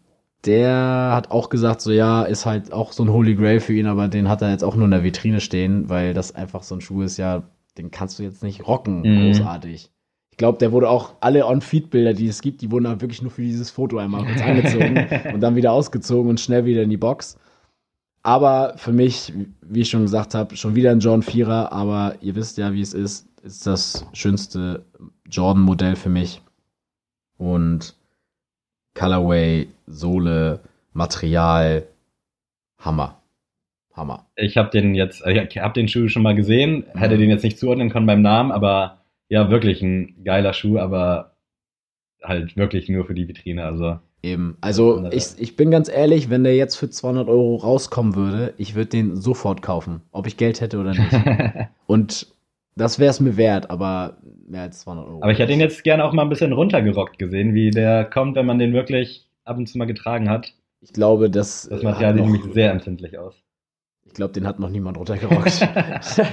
der 0.45 1.11
hat 1.13 1.31
auch 1.31 1.49
gesagt, 1.49 1.81
so 1.81 1.91
ja, 1.91 2.23
ist 2.23 2.45
halt 2.45 2.73
auch 2.73 2.91
so 2.91 3.03
ein 3.03 3.11
Holy 3.11 3.35
Grail 3.35 3.59
für 3.59 3.73
ihn, 3.73 3.87
aber 3.87 4.07
den 4.07 4.27
hat 4.29 4.41
er 4.41 4.51
jetzt 4.51 4.63
auch 4.63 4.75
nur 4.75 4.85
in 4.85 4.91
der 4.91 5.03
Vitrine 5.03 5.39
stehen, 5.39 5.89
weil 5.89 6.13
das 6.13 6.35
einfach 6.35 6.63
so 6.63 6.75
ein 6.75 6.81
Schuh 6.81 7.01
ist, 7.01 7.17
ja, 7.17 7.43
den 7.77 7.91
kannst 7.91 8.19
du 8.19 8.23
jetzt 8.23 8.43
nicht 8.43 8.67
rocken, 8.67 9.01
Mhm. 9.01 9.27
großartig. 9.33 9.89
Ich 10.31 10.37
glaube, 10.37 10.57
der 10.57 10.71
wurde 10.71 10.89
auch 10.89 11.13
alle 11.21 11.45
On-Feed-Bilder, 11.45 12.13
die 12.13 12.27
es 12.27 12.41
gibt, 12.41 12.61
die 12.61 12.71
wurden 12.71 12.87
auch 12.87 12.99
wirklich 13.01 13.21
nur 13.21 13.31
für 13.31 13.43
dieses 13.43 13.69
Foto 13.69 13.99
einmal 13.99 14.25
kurz 14.25 14.41
angezogen 14.41 15.07
und 15.33 15.41
dann 15.41 15.55
wieder 15.55 15.71
ausgezogen 15.71 16.29
und 16.29 16.39
schnell 16.39 16.65
wieder 16.65 16.81
in 16.81 16.89
die 16.89 16.97
Box. 16.97 17.37
Aber 18.23 18.73
für 18.77 18.93
mich, 18.93 19.31
wie 19.61 19.81
ich 19.81 19.89
schon 19.89 20.03
gesagt 20.03 20.33
habe, 20.33 20.55
schon 20.55 20.75
wieder 20.75 20.91
ein 20.91 20.99
Jordan 21.01 21.23
4er, 21.23 21.71
aber 21.71 22.15
ihr 22.21 22.35
wisst 22.35 22.57
ja, 22.57 22.73
wie 22.73 22.81
es 22.81 22.93
ist, 22.93 23.27
ist 23.43 23.67
das 23.67 24.05
schönste 24.13 24.85
Jordan-Modell 25.29 25.95
für 25.95 26.09
mich. 26.09 26.41
Und 27.37 27.95
Colorway, 28.95 29.67
Sohle, 29.87 30.59
Material, 30.93 31.87
Hammer. 32.77 33.21
Hammer. 33.93 34.27
Ich 34.35 34.57
habe 34.57 34.69
den 34.71 34.95
jetzt, 34.95 35.25
äh, 35.25 35.43
ich 35.43 35.57
habe 35.57 35.73
den 35.73 35.87
Schuh 35.87 36.07
schon 36.07 36.23
mal 36.23 36.35
gesehen, 36.35 36.85
hätte 36.95 37.17
den 37.17 37.29
jetzt 37.29 37.43
nicht 37.43 37.59
zuordnen 37.59 37.91
können 37.91 38.07
beim 38.07 38.21
Namen, 38.21 38.51
aber 38.51 39.03
ja, 39.29 39.49
wirklich 39.51 39.81
ein 39.81 40.23
geiler 40.23 40.53
Schuh, 40.53 40.79
aber 40.79 41.35
halt 42.23 42.57
wirklich 42.57 42.89
nur 42.89 43.05
für 43.05 43.13
die 43.13 43.27
Vitrine. 43.27 43.65
Also 43.65 43.99
Eben. 44.23 44.57
Also 44.61 45.05
ich, 45.11 45.37
ich 45.37 45.57
bin 45.57 45.69
ganz 45.69 45.89
ehrlich, 45.89 46.29
wenn 46.29 46.45
der 46.45 46.55
jetzt 46.55 46.77
für 46.77 46.89
200 46.89 47.27
Euro 47.27 47.57
rauskommen 47.57 48.15
würde, 48.15 48.53
ich 48.57 48.73
würde 48.73 48.89
den 48.89 49.17
sofort 49.17 49.61
kaufen, 49.61 50.01
ob 50.11 50.27
ich 50.27 50.37
Geld 50.37 50.61
hätte 50.61 50.79
oder 50.79 50.91
nicht. 50.91 51.11
Und 51.87 52.32
das 52.75 52.99
wäre 52.99 53.11
es 53.11 53.19
mir 53.19 53.37
wert, 53.37 53.69
aber 53.69 54.17
mehr 54.47 54.63
als 54.63 54.79
200 54.81 55.07
Euro. 55.07 55.21
Aber 55.21 55.31
ich 55.31 55.39
hätte 55.39 55.53
ihn 55.53 55.59
jetzt 55.59 55.83
gerne 55.83 56.03
auch 56.05 56.13
mal 56.13 56.23
ein 56.23 56.29
bisschen 56.29 56.53
runtergerockt 56.53 57.17
gesehen, 57.19 57.53
wie 57.53 57.71
der 57.71 58.05
kommt, 58.05 58.35
wenn 58.35 58.45
man 58.45 58.59
den 58.59 58.73
wirklich 58.73 59.27
ab 59.45 59.57
und 59.57 59.67
zu 59.67 59.77
mal 59.77 59.85
getragen 59.85 60.29
hat. 60.29 60.53
Ich 60.81 60.91
glaube, 60.93 61.29
das. 61.29 61.67
Das 61.69 61.81
Material 61.83 62.13
sieht 62.15 62.23
noch- 62.25 62.31
nämlich 62.31 62.53
sehr 62.53 62.71
empfindlich 62.71 63.17
aus. 63.17 63.35
Ich 64.05 64.13
glaube, 64.13 64.33
den 64.33 64.45
hat 64.45 64.59
noch 64.59 64.69
niemand 64.69 64.97
runtergerockt. 64.97 65.67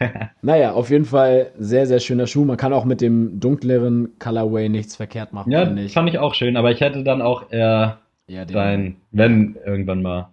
naja, 0.42 0.72
auf 0.72 0.90
jeden 0.90 1.04
Fall 1.04 1.52
sehr, 1.58 1.86
sehr 1.86 2.00
schöner 2.00 2.26
Schuh. 2.26 2.44
Man 2.44 2.56
kann 2.56 2.72
auch 2.72 2.84
mit 2.84 3.00
dem 3.00 3.40
dunkleren 3.40 4.12
Colorway 4.18 4.68
nichts 4.68 4.96
verkehrt 4.96 5.32
machen, 5.32 5.50
Ja, 5.52 5.72
ich. 5.76 5.92
fand 5.92 6.08
ich 6.08 6.18
auch 6.18 6.34
schön, 6.34 6.56
aber 6.56 6.70
ich 6.72 6.80
hätte 6.80 7.04
dann 7.04 7.22
auch 7.22 7.50
eher 7.50 7.98
Ja, 8.26 8.44
dein, 8.44 8.96
wenn 9.12 9.56
irgendwann 9.64 10.02
mal 10.02 10.30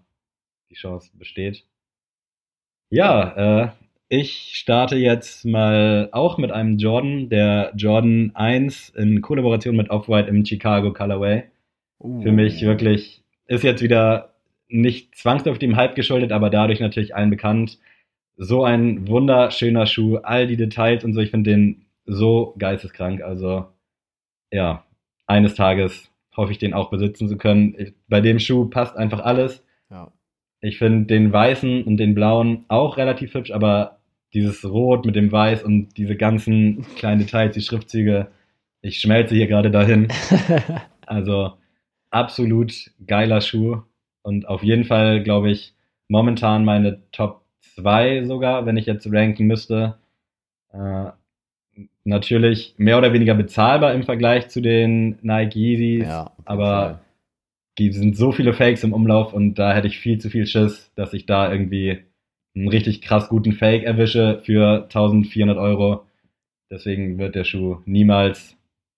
die 0.69 0.75
Chance 0.75 1.09
besteht. 1.13 1.63
Ja, 2.89 3.63
äh, 3.63 3.69
ich 4.11 4.57
starte 4.57 4.97
jetzt 4.97 5.45
mal 5.45 6.09
auch 6.11 6.37
mit 6.37 6.51
einem 6.51 6.77
Jordan, 6.77 7.29
der 7.29 7.71
Jordan 7.77 8.31
1 8.33 8.89
in 8.89 9.21
Kollaboration 9.21 9.77
mit 9.77 9.89
Off-White 9.89 10.27
im 10.27 10.45
Chicago 10.45 10.91
Colorway. 10.91 11.45
Uh, 11.97 12.21
Für 12.21 12.33
mich 12.33 12.61
wirklich 12.61 13.23
ist 13.47 13.63
jetzt 13.63 13.81
wieder 13.81 14.33
nicht 14.67 15.15
zwangsläufig 15.15 15.59
dem 15.59 15.77
Hype 15.77 15.95
geschuldet, 15.95 16.33
aber 16.33 16.49
dadurch 16.49 16.81
natürlich 16.81 17.15
allen 17.15 17.29
bekannt. 17.29 17.79
So 18.35 18.65
ein 18.65 19.07
wunderschöner 19.07 19.85
Schuh, 19.85 20.17
all 20.17 20.45
die 20.45 20.57
Details 20.57 21.05
und 21.05 21.13
so. 21.13 21.21
Ich 21.21 21.31
finde 21.31 21.49
den 21.49 21.85
so 22.05 22.53
geisteskrank. 22.57 23.21
Also 23.21 23.67
ja, 24.51 24.83
eines 25.25 25.55
Tages 25.55 26.11
hoffe 26.35 26.51
ich 26.51 26.57
den 26.57 26.73
auch 26.73 26.89
besitzen 26.89 27.29
zu 27.29 27.37
können. 27.37 27.93
Bei 28.09 28.19
dem 28.19 28.39
Schuh 28.39 28.65
passt 28.65 28.97
einfach 28.97 29.21
alles. 29.21 29.65
Ja. 29.89 30.11
Ich 30.59 30.79
finde 30.79 31.05
den 31.05 31.31
weißen 31.31 31.85
und 31.85 31.95
den 31.95 32.13
blauen 32.13 32.65
auch 32.67 32.97
relativ 32.97 33.33
hübsch, 33.33 33.51
aber 33.51 34.00
dieses 34.33 34.63
Rot 34.65 35.05
mit 35.05 35.15
dem 35.15 35.31
Weiß 35.31 35.63
und 35.63 35.97
diese 35.97 36.15
ganzen 36.15 36.85
kleinen 36.95 37.19
Details, 37.19 37.53
die 37.53 37.61
Schriftzüge, 37.61 38.27
ich 38.81 38.99
schmelze 38.99 39.35
hier 39.35 39.47
gerade 39.47 39.71
dahin. 39.71 40.07
Also 41.07 41.51
absolut 42.09 42.71
geiler 43.05 43.41
Schuh 43.41 43.81
und 44.21 44.47
auf 44.47 44.63
jeden 44.63 44.85
Fall, 44.85 45.21
glaube 45.23 45.51
ich, 45.51 45.73
momentan 46.07 46.63
meine 46.63 47.01
Top 47.11 47.41
2 47.75 48.23
sogar, 48.23 48.65
wenn 48.65 48.77
ich 48.77 48.85
jetzt 48.85 49.11
ranken 49.11 49.45
müsste. 49.45 49.97
Äh, 50.71 51.11
natürlich 52.05 52.75
mehr 52.77 52.97
oder 52.97 53.11
weniger 53.11 53.35
bezahlbar 53.35 53.93
im 53.93 54.03
Vergleich 54.03 54.47
zu 54.47 54.61
den 54.61 55.17
Nike 55.21 55.59
Yeezys, 55.59 56.07
ja, 56.07 56.31
aber 56.45 57.01
die 57.77 57.91
sind 57.91 58.15
so 58.15 58.31
viele 58.31 58.53
Fakes 58.53 58.83
im 58.83 58.93
Umlauf 58.93 59.33
und 59.33 59.55
da 59.55 59.73
hätte 59.73 59.87
ich 59.87 59.99
viel 59.99 60.17
zu 60.17 60.29
viel 60.29 60.45
Schiss, 60.45 60.91
dass 60.95 61.13
ich 61.13 61.25
da 61.25 61.51
irgendwie 61.51 62.03
einen 62.55 62.67
richtig 62.67 63.01
krass 63.01 63.29
guten 63.29 63.53
Fake 63.53 63.83
erwische 63.83 64.41
für 64.43 64.83
1400 64.83 65.57
Euro. 65.57 66.05
Deswegen 66.69 67.17
wird 67.17 67.35
der 67.35 67.43
Schuh 67.43 67.77
niemals 67.85 68.55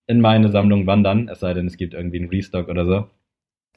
in 0.07 0.21
meine 0.21 0.49
Sammlung 0.49 0.85
wandern, 0.85 1.29
es 1.29 1.39
sei 1.39 1.53
denn, 1.53 1.67
es 1.67 1.77
gibt 1.77 1.93
irgendwie 1.93 2.19
einen 2.19 2.29
Restock 2.29 2.67
oder 2.67 2.85
so. 2.85 3.07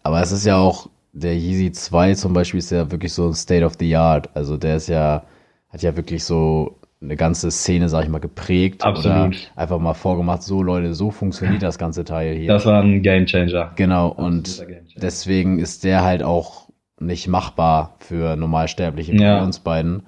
Aber 0.03 0.21
es 0.21 0.33
ist 0.33 0.45
ja 0.45 0.57
auch, 0.57 0.89
der 1.13 1.35
Yeezy 1.35 1.73
2 1.73 2.15
zum 2.15 2.33
Beispiel 2.33 2.59
ist 2.59 2.71
ja 2.71 2.91
wirklich 2.91 3.13
so 3.13 3.29
ein 3.29 3.35
State 3.35 3.65
of 3.65 3.75
the 3.79 3.97
Art. 3.97 4.29
Also 4.35 4.57
der 4.57 4.77
ist 4.77 4.89
ja, 4.89 5.25
hat 5.69 5.83
ja 5.83 5.97
wirklich 5.97 6.25
so 6.25 6.79
eine 7.01 7.17
ganze 7.17 7.51
Szene, 7.51 7.89
sag 7.89 8.05
ich 8.05 8.11
mal, 8.11 8.19
geprägt. 8.19 8.85
Absolut. 8.85 9.51
Einfach 9.55 9.79
mal 9.79 9.95
vorgemacht, 9.95 10.43
so 10.43 10.63
Leute, 10.63 10.95
so 10.95 11.11
funktioniert 11.11 11.63
das 11.63 11.79
ganze 11.79 12.05
Teil 12.05 12.37
hier. 12.37 12.49
Das 12.49 12.67
war 12.67 12.83
ein 12.83 13.03
Gamechanger. 13.03 13.73
genau, 13.77 14.09
und 14.09 14.59
Gamechanger. 14.59 15.01
deswegen 15.01 15.59
ist 15.59 15.85
der 15.85 16.05
halt 16.05 16.23
auch 16.23 16.66
nicht 16.99 17.29
machbar 17.29 17.95
für 17.99 18.37
Normalsterbliche 18.37 19.13
wie 19.13 19.23
Ja. 19.23 19.43
uns 19.43 19.61
beiden. 19.61 20.07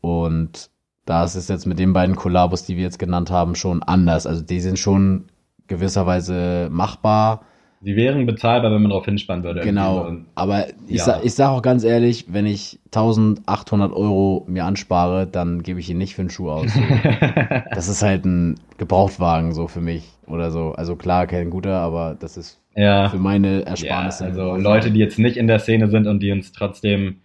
Und 0.00 0.70
da 1.06 1.24
ist 1.24 1.34
es 1.34 1.48
jetzt 1.48 1.66
mit 1.66 1.78
den 1.78 1.92
beiden 1.92 2.16
Kollabos, 2.16 2.64
die 2.64 2.76
wir 2.76 2.84
jetzt 2.84 2.98
genannt 2.98 3.30
haben, 3.30 3.54
schon 3.54 3.82
anders. 3.82 4.26
Also 4.26 4.42
die 4.42 4.60
sind 4.60 4.78
schon 4.78 5.26
gewisserweise 5.66 6.68
machbar. 6.70 7.42
Sie 7.84 7.96
wären 7.96 8.24
bezahlbar, 8.26 8.72
wenn 8.72 8.80
man 8.82 8.90
darauf 8.90 9.04
hinspannen 9.04 9.44
würde. 9.44 9.60
Genau, 9.60 10.04
irgendwie 10.04 10.24
aber 10.34 10.66
ich, 10.88 10.96
Ja. 10.96 11.04
sag, 11.04 11.24
ich 11.24 11.34
sag 11.34 11.50
auch 11.50 11.62
ganz 11.62 11.84
ehrlich, 11.84 12.26
wenn 12.28 12.46
ich 12.46 12.78
1800 12.86 13.92
Euro 13.92 14.44
mir 14.48 14.64
anspare, 14.64 15.26
dann 15.26 15.62
gebe 15.62 15.80
ich 15.80 15.90
ihn 15.90 15.98
nicht 15.98 16.14
für 16.14 16.22
einen 16.22 16.30
Schuh 16.30 16.50
aus. 16.50 16.72
Das 17.74 17.88
ist 17.88 18.02
halt 18.02 18.24
ein 18.24 18.58
Gebrauchtwagen 18.78 19.52
so 19.52 19.68
für 19.68 19.80
mich 19.80 20.04
oder 20.26 20.50
so. 20.50 20.72
Also 20.72 20.96
klar, 20.96 21.26
kein 21.26 21.50
guter, 21.50 21.78
aber 21.80 22.16
das 22.18 22.36
ist 22.36 22.60
ja. 22.74 23.08
für 23.10 23.18
meine 23.18 23.60
Ja, 23.60 23.66
Ersparnisse. 23.66 24.24
also 24.24 24.56
Leute, 24.56 24.90
die 24.90 24.98
jetzt 24.98 25.18
nicht 25.18 25.36
in 25.36 25.46
der 25.46 25.58
Szene 25.58 25.88
sind 25.88 26.06
und 26.06 26.20
die 26.22 26.32
uns 26.32 26.52
trotzdem 26.52 27.16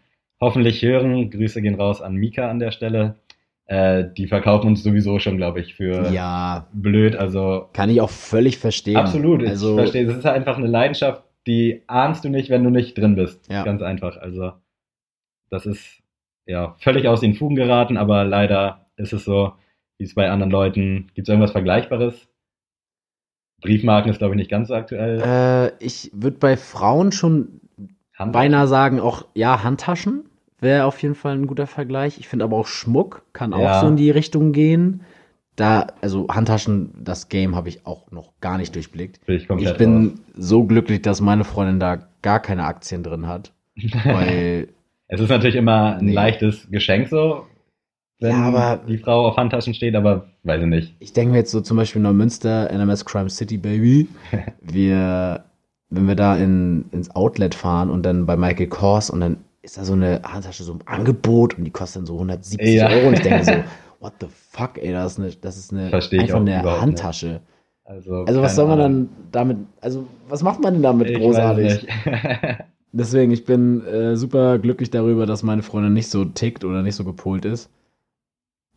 hoffentlich 0.41 0.81
hören, 0.81 1.29
Grüße 1.29 1.61
gehen 1.61 1.75
raus 1.75 2.01
an 2.01 2.15
Mika 2.15 2.49
an 2.49 2.59
der 2.59 2.71
Stelle. 2.71 3.15
Äh, 3.69 4.05
die 4.17 4.25
verkaufen 4.27 4.67
uns 4.67 4.81
sowieso 4.83 5.19
schon, 5.19 5.37
glaube 5.37 5.59
ich, 5.59 5.75
für 5.75 6.11
ja, 6.11 6.67
blöd. 6.73 7.15
Also 7.15 7.69
kann 7.73 7.89
ich 7.91 8.01
auch 8.01 8.09
völlig 8.09 8.57
verstehen. 8.57 8.97
absolut, 8.97 9.43
ich 9.43 9.49
Also 9.49 9.75
verstehe. 9.77 10.07
Das 10.07 10.17
ist 10.17 10.25
halt 10.25 10.35
einfach 10.37 10.57
eine 10.57 10.65
Leidenschaft, 10.67 11.23
die 11.45 11.83
ahnst 11.85 12.25
du 12.25 12.29
nicht, 12.29 12.49
wenn 12.49 12.63
du 12.63 12.71
nicht 12.71 12.97
drin 12.97 13.15
bist. 13.15 13.47
Ja. 13.47 13.63
Ganz 13.63 13.83
einfach. 13.83 14.17
Also 14.17 14.53
das 15.51 15.67
ist 15.67 16.01
ja 16.47 16.75
völlig 16.79 17.07
aus 17.07 17.21
den 17.21 17.35
Fugen 17.35 17.55
geraten, 17.55 17.97
aber 17.97 18.23
leider 18.25 18.87
ist 18.97 19.13
es 19.13 19.23
so, 19.23 19.53
wie 19.99 20.05
es 20.05 20.15
bei 20.15 20.31
anderen 20.31 20.51
Leuten. 20.51 21.11
Gibt 21.13 21.27
es 21.27 21.29
irgendwas 21.29 21.51
Vergleichbares? 21.51 22.27
Briefmarken 23.61 24.09
ist, 24.11 24.19
glaube 24.19 24.33
ich, 24.33 24.37
nicht 24.39 24.49
ganz 24.51 24.69
so 24.69 24.73
aktuell. 24.73 25.21
äh, 25.21 25.83
ich 25.83 26.09
würde 26.13 26.37
bei 26.37 26.55
Frauen 26.57 27.11
schon 27.11 27.59
Hand- 28.17 28.31
beinahe 28.31 28.67
sagen, 28.67 28.99
auch 28.99 29.27
ja, 29.35 29.63
Handtaschen 29.63 30.28
wäre 30.61 30.85
auf 30.85 31.01
jeden 31.01 31.15
Fall 31.15 31.33
ein 31.35 31.47
guter 31.47 31.67
Vergleich. 31.67 32.19
Ich 32.19 32.27
finde 32.27 32.45
aber 32.45 32.57
auch 32.57 32.67
Schmuck 32.67 33.23
kann 33.33 33.53
auch 33.53 33.59
Ja. 33.61 33.81
so 33.81 33.87
in 33.87 33.95
die 33.95 34.11
Richtung 34.11 34.51
gehen. 34.51 35.01
Da, 35.55 35.87
also 36.01 36.27
Handtaschen, 36.29 36.91
das 37.03 37.27
Game 37.27 37.55
habe 37.55 37.67
ich 37.69 37.85
auch 37.85 38.11
noch 38.11 38.31
gar 38.39 38.57
nicht 38.57 38.73
durchblickt. 38.75 39.25
Bin 39.25 39.35
ich 39.35 39.49
Ich 39.49 39.77
bin 39.77 40.07
raus. 40.07 40.19
so 40.37 40.63
glücklich, 40.63 41.01
dass 41.01 41.19
meine 41.19 41.43
Freundin 41.43 41.79
da 41.79 41.99
gar 42.21 42.39
keine 42.39 42.63
Aktien 42.65 43.03
drin 43.03 43.27
hat. 43.27 43.51
Weil, 44.05 44.69
Es 45.07 45.19
ist 45.19 45.29
natürlich 45.29 45.55
immer 45.55 45.97
ein 45.97 46.05
Nee. 46.05 46.13
leichtes 46.13 46.69
Geschenk 46.71 47.09
so, 47.09 47.45
wenn 48.21 48.31
Ja, 48.31 48.43
aber- 48.43 48.83
die 48.87 48.97
Frau 48.99 49.27
auf 49.27 49.35
Handtaschen 49.37 49.73
steht, 49.73 49.95
aber 49.95 50.27
weiß 50.43 50.61
ich 50.61 50.67
nicht. 50.67 50.95
ich 50.99 51.11
denke 51.13 51.31
mir 51.33 51.39
jetzt 51.39 51.51
so 51.51 51.59
zum 51.61 51.75
Beispiel 51.77 52.01
Neumünster, 52.01 52.69
NMS 52.71 53.03
Crime 53.05 53.29
City, 53.29 53.57
Baby. 53.57 54.07
Wir, 54.61 55.43
wenn 55.89 56.07
wir 56.07 56.15
da 56.15 56.35
in, 56.37 56.85
ins 56.91 57.09
Outlet 57.15 57.55
fahren 57.55 57.89
und 57.89 58.03
dann 58.03 58.25
bei 58.25 58.37
Michael 58.37 58.67
Kors 58.67 59.09
und 59.09 59.19
dann 59.21 59.37
ist 59.61 59.77
da 59.77 59.83
so 59.83 59.93
eine 59.93 60.21
Handtasche 60.23 60.63
so 60.63 60.73
im 60.73 60.79
Angebot 60.85 61.57
und 61.57 61.63
die 61.65 61.71
kostet 61.71 62.01
dann 62.01 62.05
so 62.05 62.13
170 62.13 62.67
Ja. 62.75 62.89
Euro 62.89 63.07
und 63.09 63.13
ich 63.15 63.21
denke 63.21 63.43
so, 63.43 63.51
what 63.99 64.13
the 64.21 64.27
fuck, 64.29 64.77
ey, 64.77 64.91
das 64.91 65.13
ist 65.13 65.19
eine, 65.19 65.31
das 65.41 65.57
ist 65.57 65.73
eine, 65.73 65.89
Verstehe 65.89 66.23
ich 66.23 66.33
einfach 66.33 66.39
eine 66.39 66.81
Handtasche. 66.81 67.41
Also, 67.83 68.23
Also 68.23 68.41
was 68.41 68.55
soll 68.55 68.67
man 68.67 68.79
Ahnung. 68.79 69.09
dann 69.31 69.31
damit, 69.31 69.57
also 69.81 70.07
was 70.27 70.43
macht 70.43 70.61
man 70.61 70.73
denn 70.73 70.83
damit 70.83 71.09
Ich 71.09 71.17
großartig? 71.17 71.83
nicht. 71.83 71.87
Deswegen, 72.91 73.31
ich 73.31 73.45
bin 73.45 73.85
äh, 73.85 74.15
super 74.15 74.57
glücklich 74.59 74.89
darüber, 74.89 75.25
dass 75.25 75.43
meine 75.43 75.61
Freundin 75.63 75.93
nicht 75.93 76.09
so 76.09 76.25
tickt 76.25 76.63
oder 76.63 76.81
nicht 76.81 76.95
so 76.95 77.03
gepolt 77.03 77.45
ist. 77.45 77.69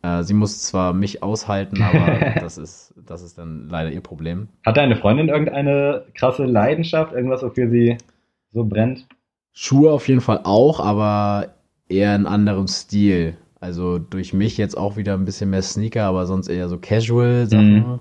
Äh, 0.03 0.23
sie 0.23 0.33
muss 0.33 0.63
zwar 0.63 0.93
mich 0.93 1.23
aushalten, 1.23 1.81
aber 1.81 2.33
das 2.41 2.57
ist, 2.57 2.93
das 3.05 3.21
ist 3.23 3.37
dann 3.37 3.69
leider 3.69 3.91
ihr 3.91 4.01
Problem. 4.01 4.49
Hat 4.65 4.77
deine 4.77 4.95
Freundin 4.97 5.29
irgendeine 5.29 6.05
krasse 6.15 6.45
Leidenschaft, 6.45 7.13
irgendwas, 7.13 7.41
wofür 7.41 7.69
sie 7.69 7.97
so 8.51 8.65
brennt? 8.65 9.07
Schuhe 9.53 9.91
auf 9.91 10.07
jeden 10.07 10.21
Fall 10.21 10.41
auch, 10.43 10.79
aber 10.79 11.53
eher 11.87 12.15
in 12.15 12.25
anderem 12.25 12.67
Stil. 12.67 13.37
Also 13.59 13.97
durch 13.99 14.33
mich 14.33 14.57
jetzt 14.57 14.77
auch 14.77 14.97
wieder 14.97 15.13
ein 15.13 15.25
bisschen 15.25 15.51
mehr 15.51 15.61
Sneaker, 15.61 16.03
aber 16.03 16.25
sonst 16.25 16.49
eher 16.49 16.67
so 16.67 16.77
Casual-Sachen. 16.77 17.75
Mhm. 17.75 17.99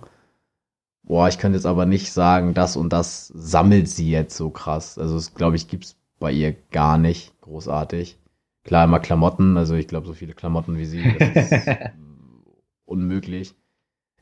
Boah, 1.05 1.29
ich 1.29 1.38
könnte 1.38 1.57
jetzt 1.57 1.67
aber 1.67 1.85
nicht 1.87 2.12
sagen, 2.12 2.55
das 2.55 2.77
und 2.77 2.93
das 2.93 3.29
sammelt 3.29 3.88
sie 3.88 4.11
jetzt 4.11 4.37
so 4.37 4.51
krass. 4.51 4.99
Also 4.99 5.15
das 5.15 5.35
glaube 5.35 5.57
ich 5.57 5.69
gibt's 5.69 5.97
bei 6.19 6.33
ihr 6.33 6.57
gar 6.71 6.99
nicht 6.99 7.38
großartig. 7.43 8.19
Klar, 8.65 8.85
immer 8.85 9.01
Klamotten, 9.01 9.57
also 9.57 9.75
ich 9.75 9.88
glaube 9.88 10.07
so 10.07 10.15
viele 10.15 10.35
Klamotten 10.35 10.79
wie 10.79 10.87
sie, 10.87 11.03
das 11.19 11.53
ist 11.53 11.69
unmöglich. 12.87 13.55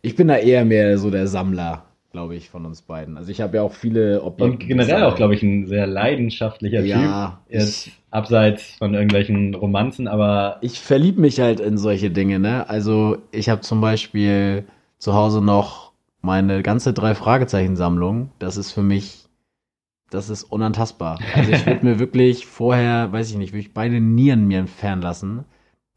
Ich 0.02 0.16
bin 0.16 0.28
da 0.28 0.36
eher 0.36 0.64
mehr 0.64 0.96
so 0.98 1.10
der 1.10 1.26
Sammler, 1.26 1.84
glaube 2.12 2.34
ich, 2.34 2.50
von 2.50 2.66
uns 2.66 2.82
beiden. 2.82 3.16
Also 3.16 3.30
ich 3.30 3.40
habe 3.40 3.56
ja 3.58 3.62
auch 3.62 3.72
viele 3.72 4.22
Objekte. 4.22 4.52
Und 4.52 4.58
generell 4.66 5.04
auch, 5.04 5.14
glaube 5.16 5.34
ich, 5.34 5.42
ein 5.42 5.66
sehr 5.66 5.86
leidenschaftlicher 5.86 6.82
Ja, 6.82 7.40
Typ. 7.48 7.60
Ich- 7.60 7.92
abseits 8.10 8.74
von 8.78 8.92
irgendwelchen 8.94 9.54
Romanzen, 9.54 10.08
aber 10.08 10.58
Ich 10.62 10.80
verliebe 10.80 11.20
mich 11.20 11.38
halt 11.38 11.60
in 11.60 11.78
solche 11.78 12.10
Dinge, 12.10 12.40
ne? 12.40 12.68
Also 12.68 13.18
ich 13.30 13.48
habe 13.48 13.60
zum 13.60 13.80
Beispiel 13.80 14.64
zu 14.98 15.14
Hause 15.14 15.40
noch 15.40 15.92
meine 16.20 16.62
ganze 16.62 16.92
drei 16.92 17.14
Fragezeichen-Sammlung. 17.14 18.30
Das 18.40 18.56
ist 18.56 18.72
für 18.72 18.82
mich, 18.82 19.28
das 20.10 20.28
ist 20.28 20.42
unantastbar. 20.42 21.20
Also 21.34 21.52
ich 21.52 21.64
würde 21.66 21.84
mir 21.86 21.98
wirklich 22.00 22.46
vorher, 22.46 23.12
weiß 23.12 23.30
ich 23.30 23.36
nicht, 23.36 23.52
würde 23.52 23.60
ich 23.60 23.72
beide 23.72 24.00
Nieren 24.00 24.48
mir 24.48 24.58
entfernen 24.58 25.02
lassen, 25.02 25.44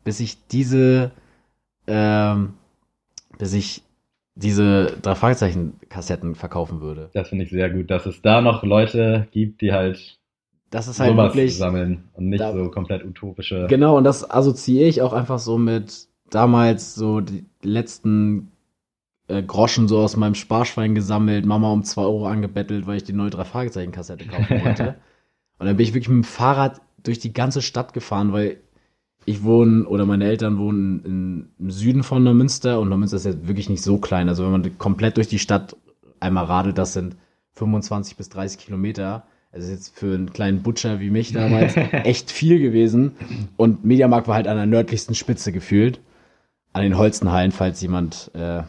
bis 0.04 0.20
ich 0.20 0.46
diese, 0.48 1.12
ähm, 1.88 2.54
bis 3.40 3.54
ich 3.54 3.82
diese 4.36 4.98
drei 5.02 5.16
Fragezeichen-Kassetten 5.16 6.36
verkaufen 6.36 6.82
würde. 6.82 7.10
das 7.14 7.30
finde 7.30 7.46
ich 7.46 7.52
sehr 7.52 7.70
gut, 7.70 7.90
dass 7.92 8.06
es 8.06 8.22
da 8.22 8.42
noch 8.42 8.64
Leute 8.64 9.28
gibt, 9.32 9.62
die 9.62 9.72
halt 9.72 10.18
Das 10.72 10.88
ist 10.88 11.00
halt 11.00 11.12
sowas 11.12 11.36
wirklich. 11.36 11.58
sammeln 11.58 12.06
und 12.14 12.30
nicht 12.30 12.40
da- 12.42 12.54
so 12.54 12.70
komplett 12.72 13.06
utopische. 13.06 13.68
Genau, 13.70 13.98
und 13.98 14.04
das 14.04 14.30
assoziiere 14.30 14.88
ich 14.88 15.02
auch 15.02 15.14
einfach 15.14 15.40
so 15.40 15.58
mit 15.58 16.08
damals 16.32 16.96
so 16.96 17.22
die 17.22 17.46
letzten 17.62 18.52
äh, 19.28 19.44
Groschen 19.44 19.88
so 19.88 20.00
aus 20.00 20.18
meinem 20.18 20.36
Sparschwein 20.36 20.96
gesammelt, 20.96 21.46
Mama 21.46 21.72
um 21.72 21.84
2 21.84 22.02
Euro 22.02 22.28
angebettelt, 22.28 22.88
weil 22.88 22.98
ich 22.98 23.04
die 23.04 23.14
neue 23.14 23.30
drei 23.30 23.46
Fragezeichen-Kassette 23.46 24.26
kaufen 24.26 24.66
wollte. 24.66 24.96
und 25.60 25.68
dann 25.68 25.78
bin 25.78 25.84
ich 25.86 25.94
wirklich 25.94 26.10
mit 26.10 26.24
dem 26.24 26.28
Fahrrad 26.28 26.82
durch 27.04 27.20
die 27.20 27.34
ganze 27.34 27.62
Stadt 27.62 27.94
gefahren, 27.94 28.34
weil 28.34 28.58
ich 29.26 29.44
wohne 29.44 29.86
oder 29.86 30.06
meine 30.06 30.26
Eltern 30.26 30.58
wohnen 30.58 31.52
im 31.60 31.72
Süden 31.72 32.04
von 32.04 32.24
Neumünster 32.24 32.80
und 32.80 32.90
Neumünster 32.90 33.18
ist 33.18 33.26
jetzt 33.26 33.48
wirklich 33.48 33.70
nicht 33.70 33.82
so 33.82 33.98
klein. 33.98 34.30
Also 34.30 34.44
wenn 34.44 34.52
man 34.52 34.78
komplett 34.78 35.18
durch 35.18 35.28
die 35.28 35.40
Stadt 35.40 35.76
einmal 36.20 36.46
radelt, 36.46 36.78
das 36.78 36.94
sind 36.94 37.16
25 37.54 38.18
bis 38.18 38.30
30 38.30 38.60
Kilometer. 38.60 39.24
Also 39.52 39.68
ist 39.68 39.74
jetzt 39.74 40.00
für 40.00 40.14
einen 40.14 40.34
kleinen 40.34 40.64
Butcher 40.64 41.00
wie 41.00 41.12
mich 41.12 41.32
damals 41.32 41.76
echt 41.92 42.32
viel 42.32 42.60
gewesen. 42.60 43.12
Und 43.56 43.86
Mediamarkt 43.86 44.28
war 44.28 44.36
halt 44.36 44.48
an 44.48 44.58
der 44.58 44.66
nördlichsten 44.66 45.16
Spitze 45.16 45.52
gefühlt. 45.52 46.00
An 46.74 46.82
den 46.82 46.98
Holzenhallen, 46.98 47.52
falls 47.52 47.80
jemand, 47.82 48.32
äh, 48.34 48.64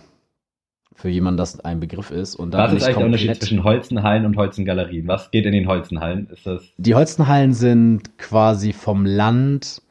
für 0.95 1.09
jemanden 1.09 1.39
das 1.39 1.61
ein 1.61 1.81
Begriff 1.81 2.11
ist. 2.11 2.35
Und 2.37 2.53
da 2.53 2.59
Was 2.59 2.73
ist 2.73 2.83
ich 2.83 2.85
eigentlich 2.85 2.97
der 2.97 3.07
Unterschied 3.07 3.37
zwischen 3.37 3.65
Holzenhallen 3.65 4.27
und 4.27 4.37
Holzengalerien? 4.37 5.09
Was 5.09 5.31
geht 5.31 5.47
in 5.47 5.53
den 5.53 5.67
Holzenhallen? 5.67 6.29
Ist 6.29 6.47
das 6.47 6.63
Die 6.77 6.95
Holzenhallen 6.95 7.53
sind 7.55 8.19
quasi 8.19 8.73
vom 8.73 9.07
Land 9.07 9.83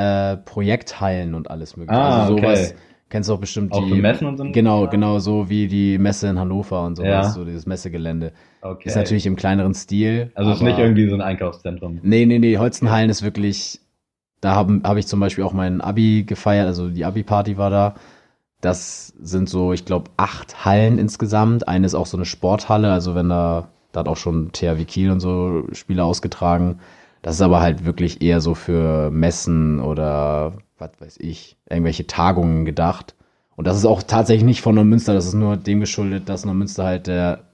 äh, 0.00 0.36
Projekthallen 0.38 1.34
und 1.34 1.50
alles 1.50 1.76
mögliche. 1.76 2.00
Ah, 2.00 2.22
also 2.22 2.34
okay. 2.34 2.42
sowas 2.42 2.74
kennst 3.10 3.28
du 3.28 3.34
auch 3.34 3.40
bestimmt 3.40 3.72
auch 3.72 3.84
die 3.84 4.00
Messen 4.00 4.26
und 4.26 4.38
so? 4.38 4.44
Genau, 4.50 4.86
genau 4.88 5.18
so 5.18 5.50
wie 5.50 5.66
die 5.66 5.98
Messe 5.98 6.28
in 6.28 6.38
Hannover 6.38 6.84
und 6.84 6.96
sowas, 6.96 7.08
Ja. 7.08 7.30
so 7.30 7.44
dieses 7.44 7.66
Messegelände. 7.66 8.32
Okay. 8.62 8.88
Ist 8.88 8.96
natürlich 8.96 9.26
im 9.26 9.36
kleineren 9.36 9.74
Stil. 9.74 10.30
also 10.34 10.50
es 10.50 10.58
ist 10.58 10.62
nicht 10.62 10.78
irgendwie 10.78 11.08
so 11.08 11.14
ein 11.16 11.20
Einkaufszentrum. 11.20 11.98
Nee, 12.02 12.24
nee, 12.26 12.38
nee, 12.38 12.56
Holzenhallen 12.56 13.10
ist 13.10 13.22
wirklich, 13.22 13.80
da 14.40 14.54
habe 14.54 14.80
hab 14.84 14.96
ich 14.96 15.06
zum 15.06 15.20
Beispiel 15.20 15.44
auch 15.44 15.52
mein 15.52 15.80
Abi 15.80 16.24
gefeiert, 16.24 16.66
also 16.66 16.88
die 16.88 17.04
Abi-Party 17.04 17.58
war 17.58 17.70
da. 17.70 17.94
Das 18.60 19.08
sind 19.20 19.48
so, 19.48 19.72
ich 19.72 19.86
glaube, 19.86 20.10
acht 20.18 20.64
Hallen 20.66 20.98
insgesamt. 20.98 21.66
Eine 21.66 21.86
ist 21.86 21.94
auch 21.94 22.06
so 22.06 22.16
eine 22.18 22.26
Sporthalle, 22.26 22.92
also 22.92 23.14
wenn 23.14 23.30
da, 23.30 23.68
da 23.92 24.00
hat 24.00 24.08
auch 24.08 24.18
schon 24.18 24.52
THW 24.52 24.84
Kiel 24.84 25.10
und 25.10 25.20
so 25.20 25.64
Spiele 25.72 26.04
ausgetragen. 26.04 26.78
Das 27.22 27.34
ist 27.34 27.42
aber 27.42 27.60
halt 27.60 27.84
wirklich 27.84 28.22
eher 28.22 28.40
so 28.40 28.54
für 28.54 29.10
Messen 29.10 29.80
oder 29.80 30.54
was 30.78 30.90
weiß 30.98 31.18
ich, 31.20 31.56
irgendwelche 31.68 32.06
Tagungen 32.06 32.64
gedacht. 32.64 33.14
Und 33.56 33.66
das 33.66 33.76
ist 33.76 33.84
auch 33.84 34.02
tatsächlich 34.02 34.44
nicht 34.44 34.62
von 34.62 34.74
Neumünster, 34.74 35.12
das 35.12 35.26
ist 35.26 35.34
nur 35.34 35.56
dem 35.58 35.80
geschuldet, 35.80 36.28
dass 36.30 36.46
Neumünster 36.46 36.84
halt 36.84 37.06
der 37.06 37.44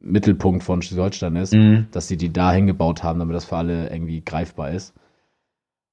Mittelpunkt 0.00 0.62
von 0.62 0.80
Schleswig-Holstein 0.80 1.36
ist 1.36 1.52
Mhm. 1.52 1.86
dass 1.90 2.08
sie 2.08 2.16
die 2.16 2.32
da 2.32 2.52
hingebaut 2.52 3.02
haben, 3.02 3.18
damit 3.18 3.34
das 3.34 3.44
für 3.44 3.56
alle 3.56 3.90
irgendwie 3.90 4.22
greifbar 4.24 4.70
ist. 4.70 4.94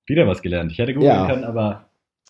Wieder 0.05 0.27
was 0.27 0.41
gelernt. 0.41 0.71
Ich 0.71 0.77
hätte 0.77 0.93
googeln 0.93 1.11
Ja. 1.11 1.27
können, 1.27 1.43
aber 1.43 1.85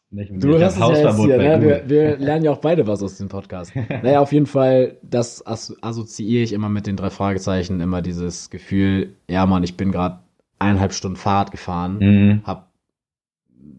nicht. 0.10 0.32
Du 0.32 0.56
Ich 0.56 0.62
hörst 0.62 0.80
hab 0.80 0.92
es 0.94 1.02
ja 1.02 1.10
jetzt 1.12 1.20
hier, 1.22 1.38
ne? 1.38 1.62
Wir, 1.62 1.90
wir 1.90 2.18
lernen 2.18 2.46
ja 2.46 2.52
auch 2.52 2.58
beide 2.60 2.88
was 2.88 3.04
aus 3.04 3.18
dem 3.18 3.28
Podcast. 3.28 3.74
naja, 4.04 4.22
auf 4.22 4.32
jeden 4.32 4.46
Fall, 4.48 4.98
das 5.04 5.46
as 5.46 5.76
assoziiere 5.82 6.44
ich 6.44 6.54
immer 6.54 6.70
mit 6.70 6.88
den 6.88 6.96
drei 6.96 7.10
Fragezeichen, 7.10 7.82
immer 7.82 8.02
dieses 8.02 8.50
Gefühl, 8.50 9.16
ja 9.30 9.46
Mann, 9.46 9.64
ich 9.64 9.76
bin 9.78 9.92
gerade 9.92 10.20
eineinhalb 10.60 10.94
Stunden 10.94 11.18
Fahrrad 11.18 11.52
gefahren, 11.52 11.98
Mhm. 12.00 12.42
hab 12.44 12.72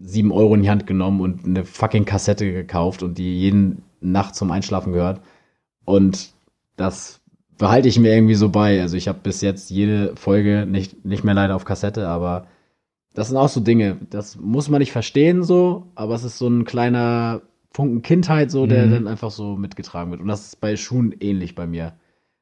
sieben 0.01 0.33
Euro 0.33 0.55
in 0.55 0.63
die 0.63 0.71
Hand 0.71 0.87
genommen 0.87 1.21
und 1.21 1.45
eine 1.45 1.65
fucking 1.65 2.05
Kassette 2.05 2.51
gekauft 2.53 3.03
und 3.03 3.19
die 3.19 3.39
jeden 3.39 3.83
Nacht 4.01 4.35
zum 4.35 4.51
Einschlafen 4.51 4.93
gehört. 4.93 5.21
Und 5.85 6.33
das 6.77 7.21
behalte 7.59 7.89
ich 7.89 7.99
mir 7.99 8.15
irgendwie 8.15 8.35
so 8.35 8.49
bei. 8.49 8.81
Also 8.81 8.97
ich 8.97 9.09
habe 9.09 9.19
bis 9.23 9.41
jetzt 9.41 9.71
jede 9.71 10.15
Folge 10.17 10.67
nicht, 10.67 11.05
nicht 11.05 11.25
mehr 11.25 11.35
leider 11.35 11.57
auf 11.57 11.65
Kassette, 11.65 12.07
aber 12.09 12.47
das 13.15 13.29
sind 13.29 13.37
auch 13.37 13.49
so 13.49 13.61
Dinge, 13.61 13.97
das 14.11 14.37
muss 14.37 14.69
man 14.69 14.79
nicht 14.79 14.93
verstehen 14.93 15.43
so, 15.43 15.87
aber 15.97 16.15
es 16.15 16.23
ist 16.23 16.39
so 16.39 16.47
ein 16.47 16.65
kleiner 16.65 17.43
Funken 17.73 18.03
Kindheit 18.03 18.51
so, 18.51 18.67
der 18.67 18.87
Mhm. 18.87 18.91
dann 18.93 19.07
einfach 19.09 19.31
so 19.31 19.57
mitgetragen 19.57 20.11
wird. 20.11 20.21
Und 20.21 20.29
das 20.29 20.47
ist 20.47 20.61
bei 20.61 20.77
Schuhen 20.77 21.15
ähnlich 21.21 21.55
bei 21.55 21.67
mir. 21.67 21.95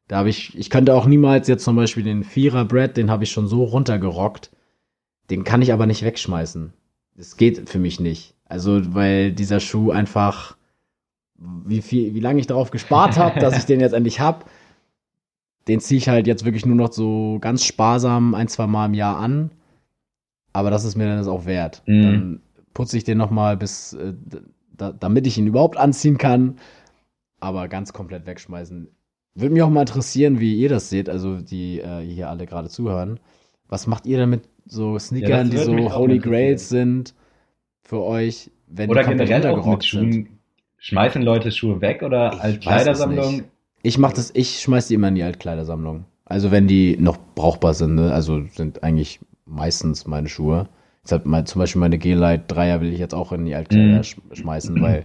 Da 0.08 0.18
habe 0.18 0.28
ich, 0.28 0.56
ich 0.56 0.70
könnte 0.70 0.94
auch 0.94 1.06
niemals 1.06 1.48
jetzt 1.48 1.64
zum 1.64 1.76
Beispiel 1.76 2.04
den 2.04 2.22
Vierer 2.22 2.64
Brad, 2.64 2.96
den 2.96 3.10
habe 3.10 3.24
ich 3.24 3.30
schon 3.30 3.48
so 3.48 3.64
runtergerockt. 3.64 4.50
Den 5.30 5.42
kann 5.42 5.62
ich 5.62 5.72
aber 5.72 5.86
nicht 5.86 6.02
wegschmeißen. 6.02 6.72
Das 7.16 7.36
geht 7.36 7.68
für 7.68 7.78
mich 7.78 7.98
nicht. 7.98 8.34
Also, 8.44 8.94
weil 8.94 9.32
dieser 9.32 9.58
Schuh 9.58 9.90
einfach, 9.90 10.56
wie 11.34 11.82
viel, 11.82 12.14
wie 12.14 12.20
lange 12.20 12.38
ich 12.38 12.46
darauf 12.46 12.70
gespart 12.70 13.16
habe, 13.16 13.40
dass 13.40 13.58
ich 13.58 13.64
den 13.64 13.80
jetzt 13.80 13.92
endlich 13.92 14.20
hab, 14.20 14.48
den 15.66 15.80
ziehe 15.80 15.98
ich 15.98 16.08
halt 16.08 16.28
jetzt 16.28 16.44
wirklich 16.44 16.64
nur 16.64 16.76
noch 16.76 16.92
so 16.92 17.38
ganz 17.40 17.64
sparsam 17.64 18.34
ein, 18.34 18.46
zwei 18.46 18.68
Mal 18.68 18.86
im 18.86 18.94
Jahr 18.94 19.18
an. 19.18 19.50
Aber 20.52 20.70
das 20.70 20.84
ist 20.84 20.96
mir 20.96 21.06
dann 21.06 21.26
auch 21.26 21.44
wert. 21.44 21.82
Mhm. 21.86 22.02
Dann 22.02 22.42
putze 22.72 22.96
ich 22.96 23.04
den 23.04 23.18
noch 23.18 23.30
mal 23.30 23.56
bis, 23.56 23.92
äh, 23.94 24.14
da, 24.72 24.92
damit 24.92 25.26
ich 25.26 25.36
ihn 25.38 25.48
überhaupt 25.48 25.76
anziehen 25.76 26.18
kann. 26.18 26.56
Aber 27.40 27.68
ganz 27.68 27.92
komplett 27.92 28.26
wegschmeißen. 28.26 28.88
Würde 29.36 29.52
mich 29.52 29.62
auch 29.62 29.70
mal 29.70 29.82
interessieren, 29.82 30.40
wie 30.40 30.54
ihr 30.56 30.70
das 30.70 30.88
seht, 30.88 31.08
also 31.10 31.36
die 31.36 31.78
äh, 31.80 32.00
hier 32.00 32.30
alle 32.30 32.46
gerade 32.46 32.68
zuhören. 32.70 33.20
Was 33.68 33.86
macht 33.86 34.06
ihr 34.06 34.16
denn 34.16 34.30
mit 34.30 34.48
so 34.64 34.98
Sneakern, 34.98 35.50
die 35.50 35.58
würde 35.58 35.72
mich 35.72 35.90
so 35.90 35.96
Holy. 35.96 36.18
Grails 36.18 36.68
sind 36.70 37.14
für 37.82 38.02
euch, 38.02 38.50
wenn 38.66 38.90
Oder 38.90 39.02
die 39.02 39.10
generell 39.10 39.46
auch 39.46 39.66
mit 39.66 39.82
sind? 39.82 40.12
Schuhen. 40.14 40.28
Schmeißen 40.78 41.22
Leute 41.22 41.50
Schuhe 41.52 41.80
weg 41.80 42.02
oder 42.02 42.32
Ich 42.32 42.40
als 42.40 42.54
weiß 42.54 42.56
es 42.56 42.60
Kleidersammlung? 42.62 43.36
nicht. 43.36 43.44
Ich 43.82 43.98
mach 43.98 44.12
das, 44.12 44.30
ich 44.34 44.60
schmeiß 44.60 44.88
die 44.88 44.94
immer 44.94 45.08
in 45.08 45.14
die 45.14 45.22
Altkleidersammlung. 45.22 46.06
Also 46.24 46.50
wenn 46.50 46.66
die 46.66 46.96
noch 46.98 47.18
brauchbar 47.34 47.74
sind, 47.74 47.94
ne? 47.94 48.12
Also 48.12 48.42
sind 48.54 48.82
eigentlich 48.82 49.20
meistens 49.44 50.06
meine 50.06 50.28
Schuhe. 50.28 50.68
Jetzt 51.02 51.12
hat 51.12 51.26
mein, 51.26 51.46
zum 51.46 51.60
Beispiel 51.60 51.80
meine 51.80 51.98
G-Light 51.98 52.50
Dreier 52.50 52.80
will 52.80 52.92
ich 52.92 52.98
jetzt 52.98 53.14
auch 53.14 53.32
in 53.32 53.44
die 53.44 53.54
Altkleider 53.54 54.02
sch 54.02 54.16
schmeißen, 54.32 54.80
weil 54.80 55.04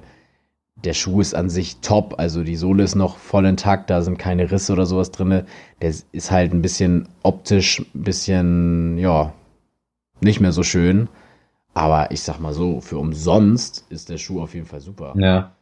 der 0.75 0.93
Schuh 0.93 1.21
ist 1.21 1.35
an 1.35 1.49
sich 1.49 1.77
top. 1.77 2.15
Also 2.17 2.43
die 2.43 2.55
Sohle 2.55 2.83
ist 2.83 2.95
noch 2.95 3.17
voll 3.17 3.45
intakt, 3.45 3.89
da 3.89 4.01
sind 4.01 4.17
keine 4.17 4.51
Risse 4.51 4.73
oder 4.73 4.85
sowas 4.85 5.11
drinne. 5.11 5.45
Der 5.81 5.89
ist 5.89 6.31
halt 6.31 6.53
ein 6.53 6.61
bisschen 6.61 7.07
optisch, 7.23 7.79
ein 7.79 8.03
bisschen, 8.03 8.97
ja, 8.97 9.33
nicht 10.21 10.39
mehr 10.39 10.51
so 10.51 10.63
schön. 10.63 11.09
Aber 11.73 12.11
ich 12.11 12.21
sag 12.21 12.39
mal 12.39 12.53
so, 12.53 12.81
für 12.81 12.97
umsonst 12.97 13.85
ist 13.89 14.09
der 14.09 14.17
Schuh 14.17 14.41
auf 14.41 14.53
jeden 14.53 14.65
Fall 14.65 14.81
super 14.81 15.13
Ja. 15.15 15.55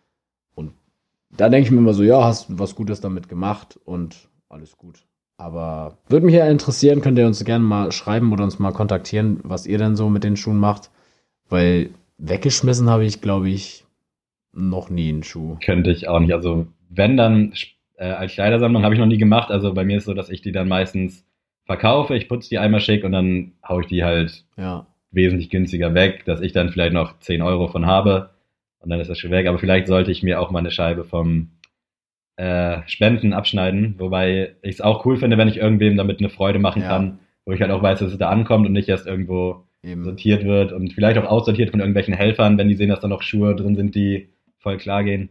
da 1.37 1.49
denke 1.49 1.67
ich 1.67 1.71
mir 1.71 1.77
immer 1.77 1.93
so, 1.93 2.03
ja, 2.03 2.23
hast 2.23 2.45
was 2.57 2.75
Gutes 2.75 3.01
damit 3.01 3.29
gemacht 3.29 3.79
und 3.85 4.29
alles 4.49 4.77
gut. 4.77 5.05
Aber 5.37 5.97
würde 6.07 6.25
mich 6.25 6.35
ja 6.35 6.47
interessieren, 6.47 7.01
könnt 7.01 7.17
ihr 7.17 7.27
uns 7.27 7.43
gerne 7.45 7.63
mal 7.63 7.91
schreiben 7.91 8.33
oder 8.33 8.43
uns 8.43 8.59
mal 8.59 8.73
kontaktieren, 8.73 9.39
was 9.43 9.65
ihr 9.65 9.77
denn 9.77 9.95
so 9.95 10.09
mit 10.09 10.23
den 10.23 10.35
Schuhen 10.35 10.57
macht. 10.57 10.89
Weil 11.47 11.91
weggeschmissen 12.17 12.89
habe 12.89 13.05
ich, 13.05 13.21
glaube 13.21 13.49
ich, 13.49 13.85
noch 14.53 14.89
nie 14.89 15.09
einen 15.09 15.23
Schuh. 15.23 15.57
Könnte 15.63 15.91
ich 15.91 16.07
auch 16.07 16.19
nicht. 16.19 16.33
Also, 16.33 16.67
wenn 16.89 17.17
dann 17.17 17.53
äh, 17.97 18.05
als 18.05 18.33
Kleidersammlung 18.33 18.83
habe 18.83 18.93
ich 18.95 18.99
noch 18.99 19.05
nie 19.07 19.17
gemacht. 19.17 19.51
Also 19.51 19.73
bei 19.73 19.83
mir 19.85 19.97
ist 19.97 20.05
so, 20.05 20.13
dass 20.13 20.29
ich 20.29 20.41
die 20.41 20.51
dann 20.51 20.67
meistens 20.67 21.25
verkaufe, 21.65 22.15
ich 22.15 22.27
putze 22.27 22.49
die 22.49 22.57
einmal 22.57 22.79
schick 22.79 23.03
und 23.03 23.11
dann 23.11 23.51
haue 23.67 23.81
ich 23.81 23.87
die 23.87 24.03
halt 24.03 24.45
Ja. 24.57 24.87
wesentlich 25.11 25.49
günstiger 25.49 25.93
weg, 25.93 26.23
dass 26.25 26.41
ich 26.41 26.51
dann 26.51 26.69
vielleicht 26.71 26.93
noch 26.93 27.19
10 27.19 27.41
Euro 27.41 27.67
von 27.67 27.85
habe 27.85 28.31
und 28.79 28.89
dann 28.89 28.99
ist 28.99 29.09
das 29.09 29.19
schon 29.19 29.31
weg. 29.31 29.47
Aber 29.47 29.59
vielleicht 29.59 29.85
sollte 29.87 30.11
ich 30.11 30.23
mir 30.23 30.39
auch 30.41 30.49
mal 30.49 30.59
eine 30.59 30.71
Scheibe 30.71 31.03
vom 31.03 31.49
äh, 32.37 32.79
Spenden 32.87 33.33
abschneiden, 33.33 33.95
wobei 33.97 34.55
ich 34.61 34.75
es 34.75 34.81
auch 34.81 35.05
cool 35.05 35.17
finde, 35.17 35.37
wenn 35.37 35.49
ich 35.49 35.57
irgendwem 35.57 35.97
damit 35.97 36.19
eine 36.19 36.29
Freude 36.29 36.57
machen 36.59 36.81
Ja. 36.81 36.87
kann, 36.87 37.19
wo 37.45 37.51
ich 37.51 37.61
halt 37.61 37.71
auch 37.71 37.83
weiß, 37.83 37.99
dass 37.99 38.11
es 38.13 38.17
da 38.17 38.29
ankommt 38.29 38.65
und 38.65 38.73
nicht 38.73 38.87
erst 38.89 39.05
irgendwo 39.07 39.65
Eben. 39.83 40.03
sortiert 40.05 40.45
wird 40.45 40.71
und 40.71 40.93
vielleicht 40.93 41.17
auch 41.17 41.25
aussortiert 41.25 41.71
von 41.71 41.81
irgendwelchen 41.81 42.13
Helfern, 42.13 42.57
wenn 42.57 42.69
die 42.69 42.75
sehen, 42.75 42.89
dass 42.89 43.01
da 43.01 43.07
noch 43.09 43.21
Schuhe 43.23 43.55
drin 43.55 43.75
sind, 43.75 43.93
die 43.93 44.29
voll 44.59 44.77
klar 44.77 45.03
gehen. 45.03 45.29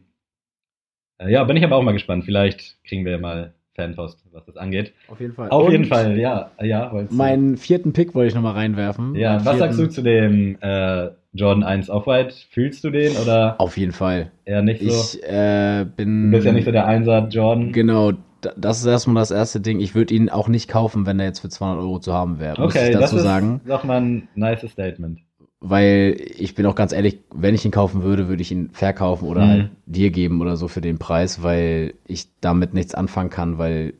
Äh, 1.19 1.31
ja, 1.33 1.45
bin 1.45 1.57
ich 1.57 1.65
aber 1.65 1.77
auch 1.77 1.83
mal 1.83 1.93
gespannt. 1.93 2.25
Vielleicht 2.25 2.83
kriegen 2.85 3.05
wir 3.05 3.13
ja 3.13 3.19
mal 3.19 3.55
Fanpost, 3.75 4.25
was 4.33 4.45
das 4.47 4.57
angeht. 4.57 4.93
Auf 5.09 5.21
jeden 5.21 5.35
Fall. 5.35 5.51
Auf 5.51 5.67
Und 5.67 5.73
jeden 5.73 5.85
Fall, 5.85 6.19
ja. 6.19 6.51
ja 6.61 6.93
Meinen 7.11 7.57
vierten 7.57 7.93
Pick 7.93 8.15
wollte 8.15 8.29
ich 8.29 8.35
nochmal 8.35 8.55
reinwerfen. 8.55 9.15
ja, 9.15 9.37
was 9.37 9.43
vierten- 9.43 9.59
sagst 9.59 9.79
du 9.79 9.87
zu 9.89 10.03
dem 10.03 10.59
äh, 10.61 11.11
Jordan 11.33 11.63
1 11.63 11.89
Off-White? 11.91 12.35
Fühlst 12.51 12.83
du 12.83 12.91
den 12.91 13.17
oder 13.17 13.55
Auf 13.61 13.77
jeden 13.77 13.93
Fall. 13.93 14.33
eher 14.45 14.63
nicht 14.63 14.81
so? 14.83 14.89
Ich 14.89 15.23
äh, 15.23 15.87
bin. 15.97 16.25
du 16.31 16.37
bist 16.37 16.47
ja 16.47 16.53
nicht 16.53 16.65
so 16.65 16.73
der 16.73 16.87
Einser 16.87 17.29
Jordan. 17.29 17.71
Genau, 17.73 18.13
da- 18.41 18.53
das 18.57 18.81
ist 18.81 18.87
erstmal 18.87 19.21
das 19.23 19.31
erste 19.31 19.61
Ding. 19.61 19.79
Ich 19.79 19.95
würde 19.95 20.15
ihn 20.15 20.29
auch 20.31 20.49
nicht 20.49 20.69
kaufen, 20.69 21.07
wenn 21.07 21.21
er 21.21 21.27
jetzt 21.27 21.41
für 21.41 21.49
200 21.49 21.81
Euro 21.81 22.01
zu 22.01 22.13
haben 22.13 22.41
wäre. 22.41 22.61
muss 22.61 22.75
Okay, 22.75 22.87
ich 22.89 22.93
das 22.93 23.03
dazu 23.03 23.17
ist 23.19 23.23
sagen. 23.23 23.61
doch 23.67 23.85
mal 23.85 24.01
ein 24.01 24.29
nice 24.35 24.69
Statement. 24.69 25.21
Weil 25.61 26.17
ich 26.39 26.55
bin 26.55 26.67
auch 26.67 26.77
ganz 26.77 26.93
ehrlich, 26.93 27.19
wenn 27.35 27.55
ich 27.55 27.65
ihn 27.65 27.73
kaufen 27.73 28.03
würde, 28.05 28.29
würde 28.29 28.43
ich 28.43 28.53
ihn 28.53 28.71
verkaufen 28.73 29.27
oder 29.29 29.45
Mhm. 29.45 29.49
halt 29.51 29.71
dir 29.87 30.11
geben 30.11 30.41
oder 30.41 30.57
so 30.57 30.69
für 30.69 30.81
den 30.81 30.99
Preis, 30.99 31.43
weil 31.43 31.95
ich 32.07 32.29
damit 32.41 32.75
nichts 32.75 32.95
anfangen 32.95 33.31
kann, 33.31 33.59
weil 33.59 33.95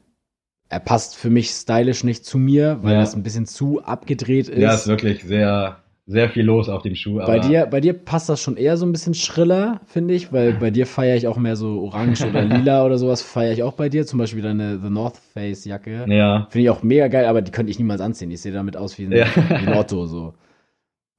er 0.69 0.79
passt 0.81 1.17
für 1.17 1.31
mich 1.31 1.51
stylisch 1.51 2.05
nicht 2.05 2.25
zu 2.25 2.39
mir, 2.39 2.79
weil 2.83 2.95
Ja. 2.95 3.01
das 3.01 3.15
ein 3.17 3.23
bisschen 3.25 3.47
zu 3.47 3.83
abgedreht 3.83 4.49
ist. 4.49 4.59
Ja, 4.61 4.73
ist 4.73 4.87
wirklich 4.87 5.25
sehr, 5.25 5.79
sehr 6.07 6.29
viel 6.29 6.45
los 6.45 6.69
auf 6.69 6.83
dem 6.83 6.95
Schuh. 6.95 7.17
bei 7.17 7.25
aber- 7.25 7.39
dir, 7.41 7.67
bei 7.67 7.81
dir 7.81 7.93
passt 7.95 8.29
das 8.29 8.41
schon 8.41 8.57
eher 8.57 8.77
so 8.77 8.87
ein 8.87 8.93
bisschen 8.93 9.15
schriller, 9.15 9.81
finde 9.87 10.15
ich, 10.15 10.33
weil 10.33 10.53
bei 10.53 10.71
dir 10.71 10.87
feiere 10.87 11.17
ich 11.17 11.27
auch 11.27 11.39
mehr 11.39 11.57
so 11.57 11.81
orange 11.81 12.25
oder 12.25 12.43
lila 12.71 12.85
oder 12.87 12.99
sowas 12.99 13.21
feiere 13.21 13.53
ich 13.53 13.63
auch 13.65 13.73
bei 13.73 13.89
dir. 13.89 14.07
Zum 14.07 14.21
Beispiel 14.21 14.43
deine 14.43 14.79
The 14.79 14.91
North 14.91 15.17
Face 15.17 15.65
Jacke. 15.65 16.05
Ja, 16.09 16.47
Finde 16.51 16.63
ich 16.63 16.71
auch 16.71 16.85
mega 16.85 17.09
geil, 17.09 17.25
aber 17.25 17.43
die 17.43 17.51
könnte 17.51 17.71
ich 17.73 17.79
niemals 17.81 18.01
anziehen. 18.01 18.31
Ich 18.31 18.43
sehe 18.43 18.53
damit 18.53 18.77
aus 18.77 18.97
wie 18.99 19.07
ein, 19.07 19.13
Ja. 19.13 19.27
wie 19.35 19.67
ein 19.67 19.75
Otto, 19.77 20.07
so. 20.07 20.35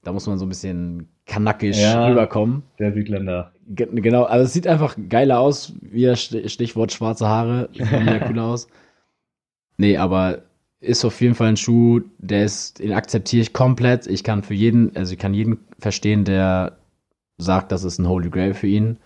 Da 0.04 0.14
muss 0.14 0.28
man 0.28 0.38
so 0.38 0.46
ein 0.46 0.50
bisschen 0.50 1.10
kanackisch 1.26 1.78
Ja. 1.82 2.08
rüberkommen. 2.08 2.64
der 2.80 2.94
Südländer. 2.94 3.52
Ge- 3.68 3.90
Genau, 4.02 4.24
also 4.24 4.46
es 4.46 4.54
sieht 4.54 4.66
einfach 4.68 4.96
geiler 5.10 5.40
aus, 5.40 5.74
wie 5.82 6.04
das 6.06 6.20
Sti- 6.22 6.48
Stichwort 6.50 6.92
schwarze 6.92 7.28
Haare. 7.28 7.70
Sieht 7.74 7.92
mega 7.92 8.28
cool 8.30 8.40
aus. 8.40 8.68
Nee, 9.78 9.98
aber 9.98 10.44
ist 10.82 11.04
auf 11.04 11.20
jeden 11.22 11.36
Fall 11.36 11.50
ein 11.50 11.58
Schuh, 11.58 12.02
der 12.18 12.46
ist, 12.46 12.80
den 12.80 12.94
akzeptiere 12.94 13.42
ich 13.42 13.54
komplett. 13.54 14.08
Ich 14.08 14.24
kann 14.24 14.44
für 14.44 14.54
jeden, 14.54 14.96
also 14.96 15.12
ich 15.14 15.20
kann 15.20 15.34
jeden 15.34 15.60
verstehen, 15.78 16.24
der 16.24 16.78
sagt, 17.38 17.72
das 17.74 17.84
ist 17.84 18.00
ein 18.00 18.08
Holy 18.08 18.30
Grail 18.30 18.54
für 18.54 18.68
ihn. 18.68 18.98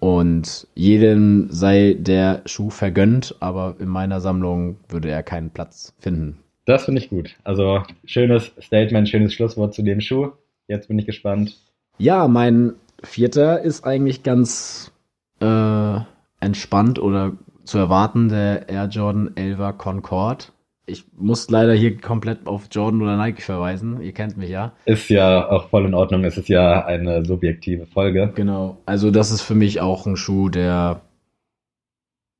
Und 0.00 0.66
jedem 0.74 1.48
sei 1.50 1.96
der 1.98 2.42
Schuh 2.44 2.68
vergönnt, 2.68 3.36
aber 3.40 3.76
in 3.78 3.88
meiner 3.88 4.20
Sammlung 4.20 4.76
würde 4.88 5.08
er 5.10 5.22
keinen 5.22 5.50
Platz 5.50 5.94
finden. 5.98 6.38
Das 6.64 6.84
finde 6.86 7.00
ich 7.02 7.10
gut. 7.10 7.36
Also 7.44 7.82
schönes 8.04 8.52
Statement, 8.60 9.08
schönes 9.08 9.34
Schlusswort 9.34 9.74
zu 9.74 9.82
dem 9.82 10.00
Schuh. 10.00 10.30
Jetzt 10.66 10.88
bin 10.88 10.98
ich 10.98 11.06
gespannt. 11.06 11.58
Ja, 11.98 12.26
mein 12.26 12.74
vierter 13.02 13.60
ist 13.60 13.84
eigentlich 13.84 14.22
ganz 14.22 14.92
äh, 15.40 15.98
entspannt 16.40 16.98
oder 16.98 17.32
zu 17.64 17.78
erwarten, 17.78 18.28
der 18.28 18.68
Air 18.68 18.86
Jordan 18.86 19.32
11 19.34 19.78
Concorde. 19.78 20.46
Ich 20.86 21.04
muss 21.16 21.48
leider 21.48 21.72
hier 21.72 21.98
komplett 21.98 22.46
auf 22.46 22.68
Jordan 22.70 23.00
oder 23.00 23.16
Nike 23.16 23.40
verweisen. 23.40 24.02
Ihr 24.02 24.12
kennt 24.12 24.36
mich 24.36 24.50
ja. 24.50 24.72
Ist 24.84 25.08
ja 25.08 25.50
auch 25.50 25.70
voll 25.70 25.86
in 25.86 25.94
Ordnung. 25.94 26.24
Es 26.24 26.36
ist 26.36 26.48
ja 26.48 26.84
eine 26.84 27.24
subjektive 27.24 27.86
Folge. 27.86 28.32
Genau. 28.34 28.76
Also 28.84 29.10
das 29.10 29.30
ist 29.30 29.40
für 29.40 29.54
mich 29.54 29.80
auch 29.80 30.06
ein 30.06 30.16
Schuh, 30.16 30.50
der, 30.50 31.00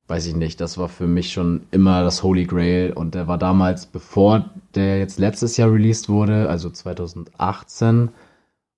weiß 0.07 0.27
ich 0.27 0.35
nicht, 0.35 0.61
das 0.61 0.77
war 0.77 0.87
für 0.89 1.07
mich 1.07 1.31
schon 1.33 1.63
immer 1.71 2.03
das 2.03 2.21
Holy 2.21 2.45
Grail 2.45 2.93
und 2.93 3.15
der 3.15 3.27
war 3.27 3.37
damals, 3.37 3.87
bevor 3.87 4.51
der 4.75 4.99
jetzt 4.99 5.19
letztes 5.19 5.57
Jahr 5.57 5.71
released 5.71 6.09
wurde, 6.09 6.47
also 6.49 6.69
2018, 6.69 8.09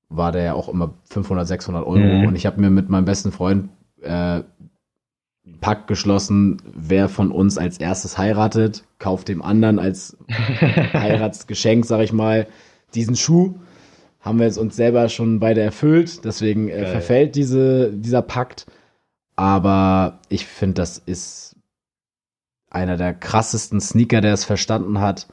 war 0.10 0.32
der 0.32 0.44
ja 0.44 0.54
auch 0.54 0.70
immer 0.70 0.94
500, 1.10 1.46
600 1.48 1.86
Euro 1.86 1.98
Mhm. 2.00 2.28
und 2.28 2.36
ich 2.36 2.46
habe 2.46 2.62
mir 2.62 2.70
mit 2.70 2.90
meinem 2.90 3.04
besten 3.06 3.32
Freund 3.34 3.70
äh, 4.02 4.10
einen 4.10 4.44
Pakt 5.60 5.88
geschlossen, 5.88 6.62
wer 6.74 7.10
von 7.10 7.32
uns 7.32 7.58
als 7.58 7.78
erstes 7.78 8.18
heiratet, 8.18 8.84
kauft 9.00 9.28
dem 9.28 9.42
anderen 9.42 9.80
als 9.80 10.16
Heiratsgeschenk, 10.30 11.86
sag 11.86 12.02
ich 12.02 12.14
mal, 12.14 12.48
diesen 12.96 13.16
Schuh. 13.16 13.56
Haben 14.22 14.40
wir 14.40 14.46
jetzt 14.46 14.58
uns 14.58 14.76
selber 14.76 15.08
schon 15.10 15.40
beide 15.40 15.62
erfüllt, 15.62 16.24
deswegen 16.26 16.70
äh, 16.70 16.86
verfällt 16.86 17.36
diese, 17.36 17.92
dieser 17.94 18.22
Pakt. 18.22 18.66
Aber 19.38 20.20
ich 20.30 20.46
finde, 20.46 20.74
das 20.76 20.98
ist 20.98 21.56
einer 22.70 22.98
der 22.98 23.14
krassesten 23.14 23.80
Sneaker, 23.80 24.20
der 24.20 24.34
es 24.34 24.44
verstanden 24.44 25.00
hat, 25.00 25.28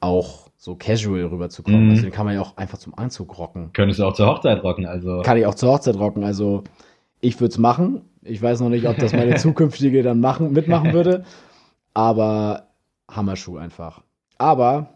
auch 0.00 0.48
so 0.56 0.76
casual 0.76 1.24
rüberzukommen. 1.24 1.86
Mhm. 1.86 1.90
Also 1.90 2.02
den 2.02 2.12
kann 2.12 2.26
man 2.26 2.34
ja 2.34 2.40
auch 2.42 2.56
einfach 2.56 2.78
zum 2.78 2.96
Anzug 2.96 3.36
rocken. 3.38 3.70
Könntest 3.72 3.98
du 3.98 4.04
auch 4.04 4.12
zur 4.12 4.26
Hochzeit 4.26 4.62
rocken. 4.62 4.86
Also 4.86 5.22
Kann 5.22 5.36
ich 5.38 5.46
auch 5.46 5.54
zur 5.54 5.72
Hochzeit 5.72 5.96
rocken. 5.96 6.22
Also 6.22 6.62
ich 7.20 7.40
würde 7.40 7.50
es 7.52 7.58
machen. 7.58 8.02
Ich 8.22 8.40
weiß 8.40 8.60
noch 8.60 8.68
nicht, 8.68 8.86
ob 8.86 8.96
das 8.98 9.12
meine 9.12 9.34
zukünftige 9.36 10.02
dann 10.02 10.20
machen, 10.20 10.52
mitmachen 10.52 10.92
würde. 10.92 11.24
Aber 11.94 12.68
Hammerschuh 13.10 13.56
einfach. 13.56 14.02
Aber 14.36 14.88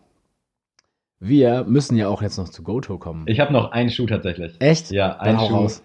wir 1.20 1.64
müssen 1.64 1.96
ja 1.96 2.08
auch 2.08 2.22
jetzt 2.22 2.36
noch 2.38 2.48
zu 2.48 2.62
Goto 2.62 2.98
kommen. 2.98 3.24
ich 3.26 3.40
habe 3.40 3.52
noch 3.52 3.72
einen 3.72 3.90
Schuh 3.90 4.06
tatsächlich. 4.06 4.56
Echt? 4.60 4.90
Ja, 4.90 5.14
Dann 5.18 5.28
ein 5.28 5.40
hau 5.40 5.48
Schuh. 5.48 5.54
raus. 5.54 5.82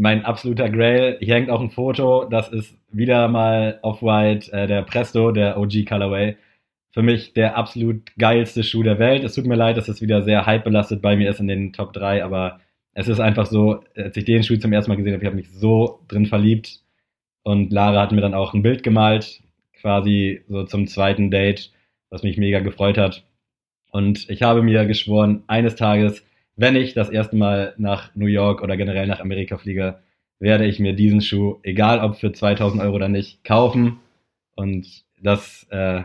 Mein 0.00 0.24
absoluter 0.24 0.70
Grail. 0.70 1.18
Hier 1.20 1.34
hängt 1.34 1.50
auch 1.50 1.60
ein 1.60 1.68
Foto. 1.68 2.24
Das 2.24 2.48
ist 2.48 2.74
wieder 2.90 3.28
mal 3.28 3.78
Off-White, 3.82 4.50
äh, 4.50 4.66
der 4.66 4.80
Presto, 4.80 5.30
der 5.30 5.58
OG 5.58 5.84
Colorway. 5.86 6.38
Für 6.90 7.02
mich 7.02 7.34
der 7.34 7.58
absolut 7.58 8.10
geilste 8.16 8.64
Schuh 8.64 8.82
der 8.82 8.98
Welt. 8.98 9.24
Es 9.24 9.34
tut 9.34 9.44
mir 9.44 9.56
leid, 9.56 9.76
dass 9.76 9.88
es 9.88 10.00
wieder 10.00 10.22
sehr 10.22 10.46
hype-belastet 10.46 11.02
bei 11.02 11.16
mir 11.16 11.28
ist 11.28 11.38
in 11.40 11.48
den 11.48 11.74
Top 11.74 11.92
3, 11.92 12.24
aber 12.24 12.60
es 12.94 13.08
ist 13.08 13.20
einfach 13.20 13.44
so, 13.44 13.84
als 13.94 14.16
ich 14.16 14.24
den 14.24 14.42
Schuh 14.42 14.56
zum 14.56 14.72
ersten 14.72 14.90
Mal 14.90 14.96
gesehen 14.96 15.12
habe, 15.12 15.22
ich 15.22 15.26
habe 15.26 15.36
mich 15.36 15.50
so 15.50 16.00
drin 16.08 16.24
verliebt. 16.24 16.80
Und 17.42 17.70
Lara 17.70 18.00
hat 18.00 18.12
mir 18.12 18.22
dann 18.22 18.32
auch 18.32 18.54
ein 18.54 18.62
Bild 18.62 18.82
gemalt, 18.82 19.42
quasi 19.82 20.44
so 20.48 20.64
zum 20.64 20.86
zweiten 20.86 21.30
Date, 21.30 21.72
was 22.08 22.22
mich 22.22 22.38
mega 22.38 22.60
gefreut 22.60 22.96
hat. 22.96 23.26
Und 23.92 24.30
ich 24.30 24.42
habe 24.42 24.62
mir 24.62 24.86
geschworen, 24.86 25.44
eines 25.46 25.76
Tages, 25.76 26.24
wenn 26.56 26.76
ich 26.76 26.94
das 26.94 27.10
erste 27.10 27.36
Mal 27.36 27.74
nach 27.78 28.14
New 28.14 28.26
York 28.26 28.62
oder 28.62 28.76
generell 28.76 29.06
nach 29.06 29.20
Amerika 29.20 29.56
fliege, 29.56 30.00
werde 30.38 30.66
ich 30.66 30.78
mir 30.78 30.94
diesen 30.94 31.20
Schuh, 31.20 31.58
egal 31.62 32.00
ob 32.00 32.16
für 32.16 32.32
2000 32.32 32.82
Euro 32.82 32.96
oder 32.96 33.08
nicht, 33.08 33.44
kaufen. 33.44 34.00
Und 34.56 35.04
das 35.22 35.66
äh, 35.70 36.02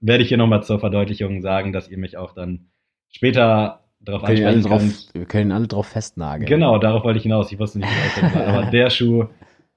werde 0.00 0.22
ich 0.22 0.28
hier 0.28 0.38
nochmal 0.38 0.62
zur 0.62 0.80
Verdeutlichung 0.80 1.42
sagen, 1.42 1.72
dass 1.72 1.88
ihr 1.88 1.98
mich 1.98 2.16
auch 2.16 2.34
dann 2.34 2.68
später 3.10 3.84
darauf 4.00 4.24
ansprechen 4.24 4.62
drauf, 4.62 4.80
könnt. 4.80 5.10
wir 5.12 5.26
können 5.26 5.52
alle 5.52 5.66
drauf 5.66 5.88
festnageln. 5.88 6.48
Genau, 6.48 6.78
darauf 6.78 7.04
wollte 7.04 7.18
ich 7.18 7.24
hinaus. 7.24 7.52
Ich 7.52 7.58
wusste 7.58 7.78
nicht, 7.78 7.88
wie 7.90 8.24
ich 8.24 8.32
soll. 8.32 8.42
Aber 8.42 8.66
der 8.70 8.90
Schuh 8.90 9.26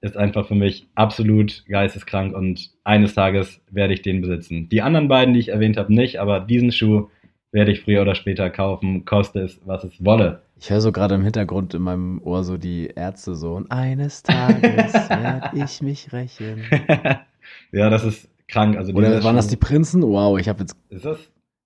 ist 0.01 0.17
einfach 0.17 0.47
für 0.47 0.55
mich 0.55 0.87
absolut 0.95 1.63
geisteskrank 1.67 2.35
und 2.35 2.71
eines 2.83 3.13
Tages 3.13 3.61
werde 3.69 3.93
ich 3.93 4.01
den 4.01 4.21
besitzen. 4.21 4.67
Die 4.69 4.81
anderen 4.81 5.07
beiden, 5.07 5.33
die 5.33 5.39
ich 5.39 5.49
erwähnt 5.49 5.77
habe, 5.77 5.93
nicht, 5.93 6.19
aber 6.19 6.39
diesen 6.39 6.71
Schuh 6.71 7.09
werde 7.51 7.71
ich 7.71 7.81
früher 7.81 8.01
oder 8.01 8.15
später 8.15 8.49
kaufen, 8.49 9.05
koste 9.05 9.39
es, 9.41 9.59
was 9.65 9.83
es 9.83 10.03
wolle. 10.03 10.41
Ich 10.59 10.69
höre 10.69 10.81
so 10.81 10.91
gerade 10.91 11.15
im 11.15 11.23
Hintergrund 11.23 11.73
in 11.73 11.81
meinem 11.81 12.21
Ohr 12.23 12.43
so 12.43 12.57
die 12.57 12.87
Ärzte 12.95 13.35
so. 13.35 13.53
Und 13.55 13.71
eines 13.71 14.23
Tages 14.23 14.93
werde 15.09 15.51
ich 15.55 15.81
mich 15.81 16.13
rächen. 16.13 16.63
ja, 17.71 17.89
das 17.89 18.03
ist 18.03 18.29
krank. 18.47 18.77
Also 18.77 18.93
Oder 18.93 19.23
waren 19.23 19.35
das 19.35 19.47
die 19.47 19.57
Prinzen? 19.57 20.03
Wow, 20.03 20.39
ich 20.39 20.47
habe 20.47 20.59
jetzt, 20.61 20.75
Ist 20.89 21.05
das? 21.05 21.17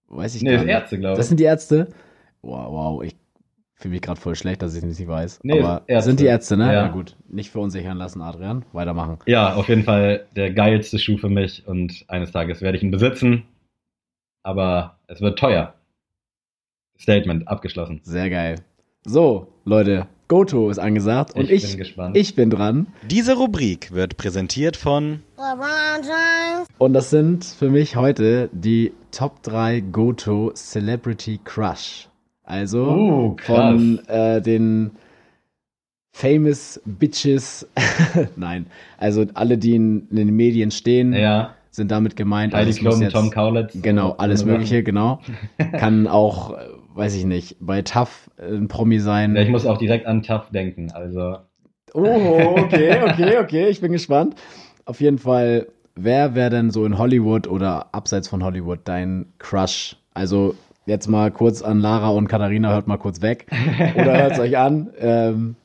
weiß 0.08 0.36
ich 0.36 0.42
Nee, 0.44 0.50
gar 0.52 0.58
das 0.58 0.66
nicht. 0.66 0.74
Ärzte, 0.74 1.00
glaube 1.00 1.18
Das 1.18 1.26
ich. 1.26 1.30
sind 1.30 1.40
die 1.40 1.44
Ärzte? 1.44 1.88
Wow, 2.42 2.72
wow, 2.72 3.04
ich 3.04 3.16
fühle 3.76 3.94
mich 3.96 4.02
gerade 4.02 4.20
voll 4.22 4.36
schlecht, 4.36 4.62
dass 4.62 4.74
ich 4.76 4.84
es 4.84 5.00
nicht 5.00 5.08
weiß. 5.08 5.42
Nee, 5.44 5.60
Aber 5.60 5.84
Ärzte. 5.88 6.10
sind 6.12 6.20
die 6.22 6.26
Ärzte, 6.26 6.56
ne? 6.56 6.68
Ja. 6.68 6.74
Ja. 6.74 6.88
gut. 6.88 7.18
Nicht 7.28 7.50
verunsichern 7.52 7.98
lassen, 7.98 8.22
Adrian. 8.22 8.64
Weitermachen. 8.72 9.18
Ja, 9.26 9.56
auf 9.56 9.68
jeden 9.68 9.84
Fall 9.84 10.26
der 10.36 10.52
geilste 10.54 10.98
Schuh 11.00 11.18
für 11.18 11.30
mich 11.30 11.68
und 11.68 12.06
eines 12.08 12.32
Tages 12.32 12.62
werde 12.62 12.78
ich 12.78 12.84
ihn 12.84 12.92
besitzen. 12.92 13.44
Aber 14.44 14.95
es 15.08 15.22
wird 15.22 15.38
teuer. 15.40 15.74
Statement 17.00 17.48
abgeschlossen. 17.48 18.00
Sehr 18.04 18.30
geil. 18.30 18.56
So, 19.06 19.48
Leute, 19.66 20.08
Goto 20.28 20.70
ist 20.70 20.80
angesagt 20.80 21.36
und 21.36 21.44
Ich 21.52 21.64
ich, 21.64 21.70
bin 21.72 21.78
gespannt. 21.78 22.18
ich 22.18 22.36
bin 22.36 22.50
dran. 22.50 22.88
Diese 23.10 23.36
Rubrik 23.36 23.92
wird 23.94 24.18
präsentiert 24.18 24.78
von 24.78 25.22
LeBron 25.38 26.02
James. 26.04 26.68
Und 26.78 26.94
das 26.94 27.10
sind 27.10 27.44
für 27.46 27.70
mich 27.70 27.96
heute 27.96 28.50
die 28.54 28.94
Top 29.12 29.44
3 29.44 29.82
Goto 29.82 30.52
Celebrity 30.56 31.40
Crush. 31.44 32.08
Also 32.44 32.86
Uh, 32.90 33.36
krass. 33.36 33.56
von 33.58 34.00
äh, 34.08 34.42
den 34.42 34.92
Famous 36.14 36.82
Bitches. 36.86 37.68
Nein, 38.38 38.68
also 38.98 39.26
alle, 39.34 39.58
die 39.58 39.76
in, 39.76 40.08
in 40.10 40.16
den 40.16 40.36
Medien 40.36 40.72
stehen, 40.72 41.14
Ja, 41.14 41.54
sind 41.76 41.92
damit 41.92 42.16
gemeint. 42.16 42.54
Heidi 42.54 42.68
muss 42.70 42.80
Klum, 42.80 43.02
jetzt- 43.02 43.14
Tom 43.14 43.30
Kaulitz. 43.32 43.78
Genau, 43.82 44.10
so 44.12 44.18
alles 44.18 44.40
Sachen. 44.42 44.52
Mögliche, 44.54 44.84
genau. 44.84 45.20
Kann 45.78 46.08
auch, 46.08 46.52
äh, 46.54 46.56
weiß 46.94 47.16
ich 47.16 47.26
nicht, 47.26 47.58
bei 47.60 47.82
TAF 47.82 48.30
äh, 48.38 48.56
ein 48.56 48.68
Promi 48.68 49.00
sein. 49.00 49.36
Ja, 49.36 49.42
ich 49.42 49.50
muss 49.50 49.66
auch 49.66 49.78
direkt 49.78 50.06
an 50.06 50.24
Tough 50.24 50.50
denken. 50.52 50.92
Also, 50.94 51.38
Oh, 51.94 52.56
okay, 52.58 52.98
okay, 53.10 53.38
okay, 53.40 53.68
ich 53.70 53.80
bin 53.80 53.92
gespannt. 53.94 54.36
Auf 54.86 55.00
jeden 55.00 55.18
Fall, 55.18 55.68
wer 55.96 56.36
wäre 56.36 56.50
denn 56.50 56.70
so 56.72 56.86
in 56.86 56.98
Hollywood 56.98 57.48
oder 57.48 57.88
abseits 57.94 58.28
von 58.28 58.44
Hollywood 58.44 58.80
dein 58.84 59.28
Crush? 59.40 59.96
Also 60.14 60.56
jetzt 60.86 61.08
mal 61.08 61.32
kurz 61.32 61.62
an 61.62 61.80
Lara 61.80 62.10
und 62.10 62.28
Katharina, 62.28 62.72
hört 62.74 62.88
mal 62.88 62.98
kurz 62.98 63.22
weg 63.22 63.48
oder 63.96 64.18
hört 64.18 64.34
es 64.34 64.40
euch 64.40 64.58
an. 64.58 64.90
Ähm, 65.00 65.56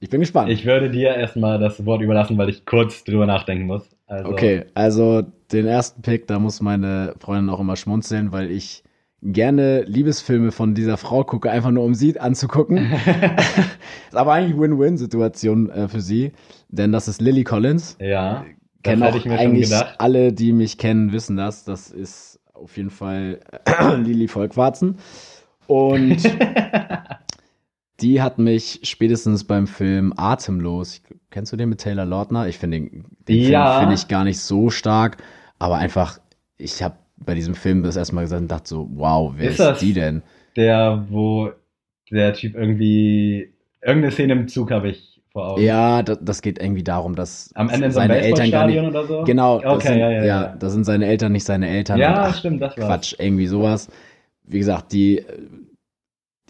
ich 0.00 0.08
bin 0.10 0.20
gespannt. 0.20 0.50
ich 0.50 0.64
würde 0.64 0.90
dir 0.90 1.14
erstmal 1.14 1.58
das 1.58 1.84
Wort 1.86 2.00
überlassen, 2.02 2.36
weil 2.38 2.48
ich 2.48 2.64
kurz 2.66 3.04
drüber 3.04 3.26
nachdenken 3.26 3.66
muss. 3.66 3.88
Also, 4.06 4.30
Okay, 4.30 4.64
also 4.74 5.22
den 5.52 5.66
ersten 5.66 6.02
Pick, 6.02 6.26
da 6.26 6.38
muss 6.38 6.60
meine 6.60 7.14
Freundin 7.18 7.50
auch 7.50 7.60
immer 7.60 7.76
schmunzeln, 7.76 8.32
weil 8.32 8.50
ich 8.50 8.82
gerne 9.22 9.82
Liebesfilme 9.82 10.52
von 10.52 10.74
dieser 10.74 10.96
Frau 10.96 11.24
gucke, 11.24 11.50
einfach 11.50 11.70
nur 11.70 11.84
um 11.84 11.94
sie 11.94 12.18
anzugucken. 12.20 12.78
ist 14.08 14.16
aber 14.16 14.32
eigentlich 14.34 14.58
Win-Win-Situation 14.58 15.70
äh, 15.70 15.88
für 15.88 16.00
sie, 16.00 16.32
denn 16.68 16.92
das 16.92 17.08
ist 17.08 17.20
Lily 17.20 17.44
Collins. 17.44 17.96
Ja, 18.00 18.44
Kennen 18.82 19.02
hätte 19.02 19.14
auch 19.14 19.18
ich 19.18 19.24
mir 19.24 19.36
schon 19.38 19.46
eigentlich 19.46 19.70
gedacht. 19.70 19.94
alle, 19.98 20.32
die 20.32 20.52
mich 20.52 20.76
kennen, 20.76 21.12
wissen 21.12 21.36
das. 21.36 21.64
Das 21.64 21.90
ist 21.90 22.38
auf 22.52 22.76
jeden 22.76 22.90
Fall 22.90 23.40
Lily 24.02 24.28
Volkwarzen. 24.28 24.98
Und 25.66 26.18
die 28.00 28.20
hat 28.20 28.38
mich 28.38 28.80
spätestens 28.82 29.44
beim 29.44 29.66
Film 29.66 30.12
Atemlos, 30.16 31.00
kennst 31.30 31.52
du 31.52 31.56
den 31.56 31.68
mit 31.68 31.80
Taylor 31.80 32.04
Lautner? 32.04 32.48
Ich 32.48 32.58
finde 32.58 32.80
den, 32.80 33.04
den 33.28 33.40
Ja. 33.50 33.66
Film 33.78 33.80
finde 33.80 33.94
ich 33.94 34.08
gar 34.08 34.24
nicht 34.24 34.40
so 34.40 34.70
stark, 34.70 35.18
aber 35.58 35.76
einfach, 35.76 36.18
ich 36.58 36.82
habe 36.82 36.96
bei 37.16 37.34
diesem 37.34 37.54
Film 37.54 37.82
das 37.82 37.96
erste 37.96 38.14
Mal 38.14 38.22
gesagt 38.22 38.42
und 38.42 38.50
dachte 38.50 38.68
so, 38.68 38.88
wow, 38.94 39.32
wer 39.36 39.46
Ist 39.46 39.52
ist, 39.52 39.60
das- 39.60 39.78
die 39.80 39.92
denn? 39.92 40.22
Der, 40.56 41.06
wo 41.10 41.50
der 42.10 42.32
Typ 42.34 42.54
irgendwie, 42.54 43.52
irgendeine 43.82 44.12
Szene 44.12 44.32
im 44.34 44.48
Zug 44.48 44.70
habe 44.70 44.90
ich 44.90 45.20
vor 45.32 45.48
Augen. 45.50 45.62
Ja, 45.62 46.02
das, 46.02 46.18
das 46.20 46.42
geht 46.42 46.60
irgendwie 46.60 46.84
darum, 46.84 47.16
dass 47.16 47.50
Am 47.54 47.68
Ende 47.70 47.90
seine 47.90 48.18
Eltern 48.20 48.50
gar 48.52 48.66
nicht, 48.66 48.78
oder 48.80 49.04
so? 49.04 49.22
Genau, 49.24 49.60
das 49.60 49.72
Okay, 49.74 49.88
sind, 49.88 49.98
ja, 49.98 50.10
ja, 50.10 50.24
ja. 50.24 50.56
da 50.56 50.70
sind 50.70 50.84
seine 50.84 51.06
Eltern 51.06 51.32
nicht 51.32 51.44
seine 51.44 51.68
Eltern. 51.68 51.98
Ja, 51.98 52.10
und 52.12 52.18
ach, 52.30 52.38
stimmt, 52.38 52.60
das 52.62 52.76
war's. 52.76 52.86
Quatsch, 52.86 53.14
irgendwie 53.18 53.46
sowas. 53.46 53.88
Wie 54.44 54.58
gesagt, 54.58 54.92
die, 54.92 55.24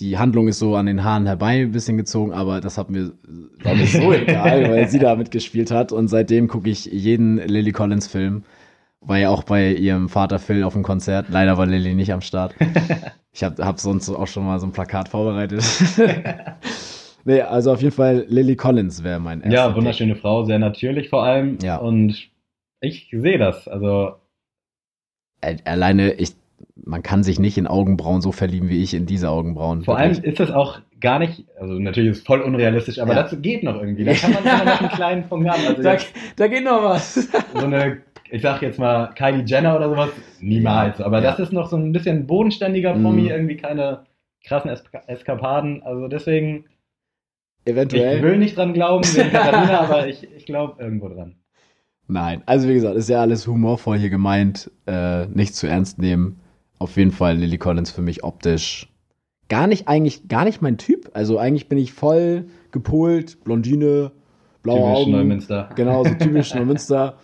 die 0.01 0.19
Handlung 0.19 0.49
ist 0.49 0.59
so 0.59 0.75
an 0.75 0.87
den 0.87 1.05
Haaren 1.05 1.27
herbei 1.27 1.63
ein 1.63 1.73
bisschen 1.73 1.97
gezogen, 1.97 2.33
aber 2.33 2.61
das 2.61 2.79
hat 2.79 2.91
mir, 2.91 3.13
war 3.63 3.75
mir 3.75 3.87
so 3.87 4.13
egal, 4.13 4.69
weil 4.71 4.89
sie 4.89 4.99
da 4.99 5.15
mitgespielt 5.15 5.71
hat. 5.71 5.93
Und 5.93 6.09
seitdem 6.09 6.49
gucke 6.49 6.69
ich 6.69 6.87
jeden 6.87 7.37
Lily 7.37 7.73
Collins 7.73 8.07
Film. 8.09 8.45
War 9.01 9.19
ja 9.19 9.29
auch 9.31 9.45
bei 9.45 9.73
ihrem 9.73 10.09
Vater 10.09 10.39
Phil 10.39 10.65
auf 10.65 10.73
dem 10.73 10.83
Konzert. 10.83 11.27
Leider 11.29 11.59
war 11.59 11.67
Lily 11.67 11.95
nicht 11.95 12.13
am 12.13 12.23
Start. 12.23 12.55
Ich 13.33 13.45
habe 13.45 13.65
hab 13.65 13.79
sonst 13.79 14.09
auch 14.09 14.27
schon 14.27 14.45
mal 14.47 14.59
so 14.59 14.67
ein 14.67 14.73
Plakat 14.73 15.09
vorbereitet. 15.11 15.63
nee, 17.25 17.41
also 17.43 17.73
auf 17.73 17.83
jeden 17.83 17.95
Fall 17.95 18.25
Lily 18.29 18.57
Collins 18.57 19.05
wäre 19.05 19.21
mein 19.21 19.43
erster 19.43 19.55
Ja, 19.55 19.77
wunderschöne 19.77 20.17
Frau, 20.17 20.45
sehr 20.45 20.59
natürlich 20.59 21.11
vor 21.11 21.25
allem. 21.25 21.59
Ja. 21.63 21.77
Und 21.77 22.31
ich 22.81 23.11
sehe 23.13 23.39
das. 23.39 23.69
Also, 23.69 24.17
Äh, 25.41 25.57
alleine, 25.65 26.15
ich, 26.15 26.35
man 26.77 27.03
kann 27.03 27.23
sich 27.23 27.39
nicht 27.39 27.57
in 27.59 27.67
Augenbrauen 27.67 28.21
so 28.21 28.33
verlieben 28.33 28.69
wie 28.69 28.83
ich 28.83 28.95
in 28.95 29.07
diese 29.07 29.31
Augenbrauen. 29.31 29.83
vor 29.85 29.97
allem 29.99 30.13
ist 30.13 30.41
das 30.41 30.51
auch 30.51 30.81
gar 31.01 31.19
nicht, 31.19 31.45
also 31.61 31.75
natürlich 31.75 32.11
ist 32.13 32.19
es 32.19 32.25
voll 32.25 32.41
unrealistisch, 32.41 32.99
aber 32.99 33.15
Ja. 33.15 33.23
das 33.23 33.41
geht 33.43 33.63
noch 33.63 33.77
irgendwie. 33.81 34.05
Da 34.05 34.15
kann 34.15 34.33
man 34.33 34.43
immer 34.45 34.65
noch 34.65 34.81
einen 34.81 34.91
kleinen 34.91 35.29
Punkt 35.29 35.49
haben. 35.49 35.67
Also 35.67 35.83
da, 35.83 35.93
jetzt 35.93 36.13
da 36.37 36.47
geht 36.49 36.65
noch 36.65 36.83
was. 36.83 37.15
so 37.55 37.67
eine, 37.67 37.99
ich 38.31 38.43
sag 38.43 38.63
jetzt 38.63 38.79
mal 38.79 39.09
Kylie 39.15 39.45
Jenner 39.45 39.77
oder 39.77 39.89
sowas, 39.91 40.11
niemals. 40.41 41.01
Aber 41.01 41.23
ja. 41.23 41.31
das 41.31 41.39
ist 41.41 41.53
noch 41.53 41.69
so 41.69 41.77
ein 41.77 41.93
bisschen 41.93 42.27
bodenständiger 42.27 42.93
Promi, 42.95 43.23
Mhm. 43.23 43.29
irgendwie 43.29 43.57
keine 43.57 44.01
krassen 44.45 44.71
Eska 44.71 45.03
Eskapaden. 45.07 45.83
Also 45.85 46.09
deswegen, 46.09 46.65
ich 47.67 47.73
Eventuell. 47.73 48.23
will 48.23 48.37
nicht 48.39 48.57
dran 48.57 48.73
glauben, 48.73 49.05
wegen 49.05 49.31
Katharina, 49.31 49.81
aber 49.81 50.09
ich, 50.09 50.27
ich 50.37 50.45
glaube 50.47 50.83
irgendwo 50.83 51.09
dran. 51.09 51.37
Nein, 52.09 52.43
also 52.47 52.69
wie 52.69 52.75
gesagt, 52.75 52.97
ist 52.97 53.09
ja 53.09 53.21
alles 53.21 53.47
humorvoll 53.47 53.99
hier 53.99 54.11
gemeint, 54.11 54.71
äh, 54.87 55.27
nicht 55.27 55.55
zu 55.55 55.67
ernst 55.67 55.99
nehmen. 55.99 56.41
Auf 56.85 56.97
jeden 56.97 57.13
Fall 57.13 57.37
Lily 57.39 57.57
Collins 57.59 57.91
für 57.91 58.03
mich 58.03 58.23
optisch 58.25 58.89
gar 59.49 59.67
nicht 59.67 59.89
eigentlich 59.89 60.29
gar 60.29 60.45
nicht 60.45 60.61
mein 60.63 60.77
Typ. 60.79 61.11
Also 61.15 61.39
eigentlich 61.39 61.69
bin 61.69 61.79
ich 61.79 61.93
voll 61.93 62.45
gepolt, 62.73 63.43
Blondine, 63.45 64.13
blaue 64.63 64.79
Typisch 64.81 64.99
Augen. 65.03 65.11
Neumünster. 65.13 65.71
Genau, 65.77 66.05
so 66.05 66.15
typisch 66.15 66.55
Neumünster. 66.55 67.19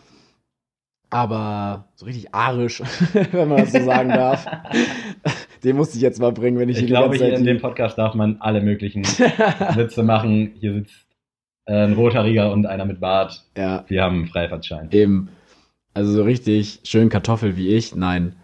Aber 1.13 1.89
so 1.97 2.07
richtig 2.07 2.33
arisch, 2.35 2.81
wenn 3.33 3.49
man 3.49 3.59
das 3.59 3.73
so 3.73 3.81
sagen 3.85 4.11
darf. 4.11 4.47
Den 5.65 5.77
musste 5.77 5.97
ich 5.97 6.03
jetzt 6.03 6.21
mal 6.21 6.33
bringen, 6.33 6.59
wenn 6.59 6.69
ich, 6.69 6.77
Ich 6.77 6.81
hier 6.81 6.87
die 6.87 6.93
glaube, 6.93 7.09
ganze 7.11 7.25
hier 7.27 7.35
in 7.35 7.41
die- 7.41 7.47
dem 7.51 7.61
Podcast 7.61 7.99
darf 7.99 8.15
man 8.15 8.37
alle 8.41 8.61
möglichen 8.63 9.03
Witze 9.05 10.03
machen. 10.05 10.53
Hier 10.61 10.73
sitzt 10.75 11.07
äh, 11.67 11.85
ein 11.85 11.93
Rothaariger 11.95 12.53
und 12.53 12.65
einer 12.67 12.85
mit 12.87 13.01
Bart. 13.01 13.45
ja, 13.57 13.85
Wir 13.89 14.03
haben 14.05 14.17
einen 14.17 14.27
Freifahrtschein. 14.27 14.89
Eben, 14.93 15.29
also 15.93 16.13
so 16.13 16.23
richtig 16.23 16.81
schön 16.85 17.09
Kartoffel 17.09 17.57
wie 17.57 17.69
ich, 17.75 17.95
nein. 17.97 18.37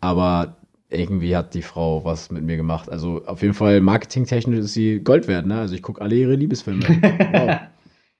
Aber 0.00 0.56
irgendwie 0.94 1.36
hat 1.36 1.54
die 1.54 1.62
Frau 1.62 2.04
was 2.04 2.30
mit 2.30 2.42
mir 2.44 2.56
gemacht. 2.56 2.90
Also 2.90 3.22
auf 3.26 3.42
jeden 3.42 3.54
Fall 3.54 3.80
marketingtechnisch 3.80 4.58
ist 4.60 4.74
sie 4.74 5.00
Gold 5.00 5.28
wert, 5.28 5.46
ne? 5.46 5.58
Also 5.60 5.74
ich 5.74 5.82
gucke 5.82 6.00
alle 6.00 6.14
ihre 6.16 6.34
Liebesfilme. 6.34 6.82
Wow. 7.32 7.56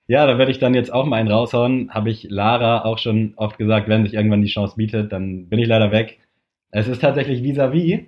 Ja, 0.07 0.27
da 0.27 0.37
werde 0.37 0.51
ich 0.53 0.59
dann 0.59 0.75
jetzt 0.75 0.93
auch 0.93 1.07
mal 1.07 1.17
einen 1.17 1.31
raushauen. 1.31 1.89
Habe 1.95 2.11
ich 2.11 2.27
Lara 2.29 2.85
auch 2.85 2.99
schon 2.99 3.33
oft 3.37 3.57
gesagt, 3.57 3.89
wenn 3.89 4.05
sich 4.05 4.13
irgendwann 4.13 4.43
die 4.43 4.49
Chance 4.49 4.75
bietet, 4.77 5.13
dann 5.13 5.49
bin 5.49 5.59
ich 5.59 5.67
leider 5.67 5.93
weg. 5.93 6.19
Es 6.71 6.89
ist 6.89 7.01
tatsächlich 7.01 7.41
vis-à-vis. 7.43 8.01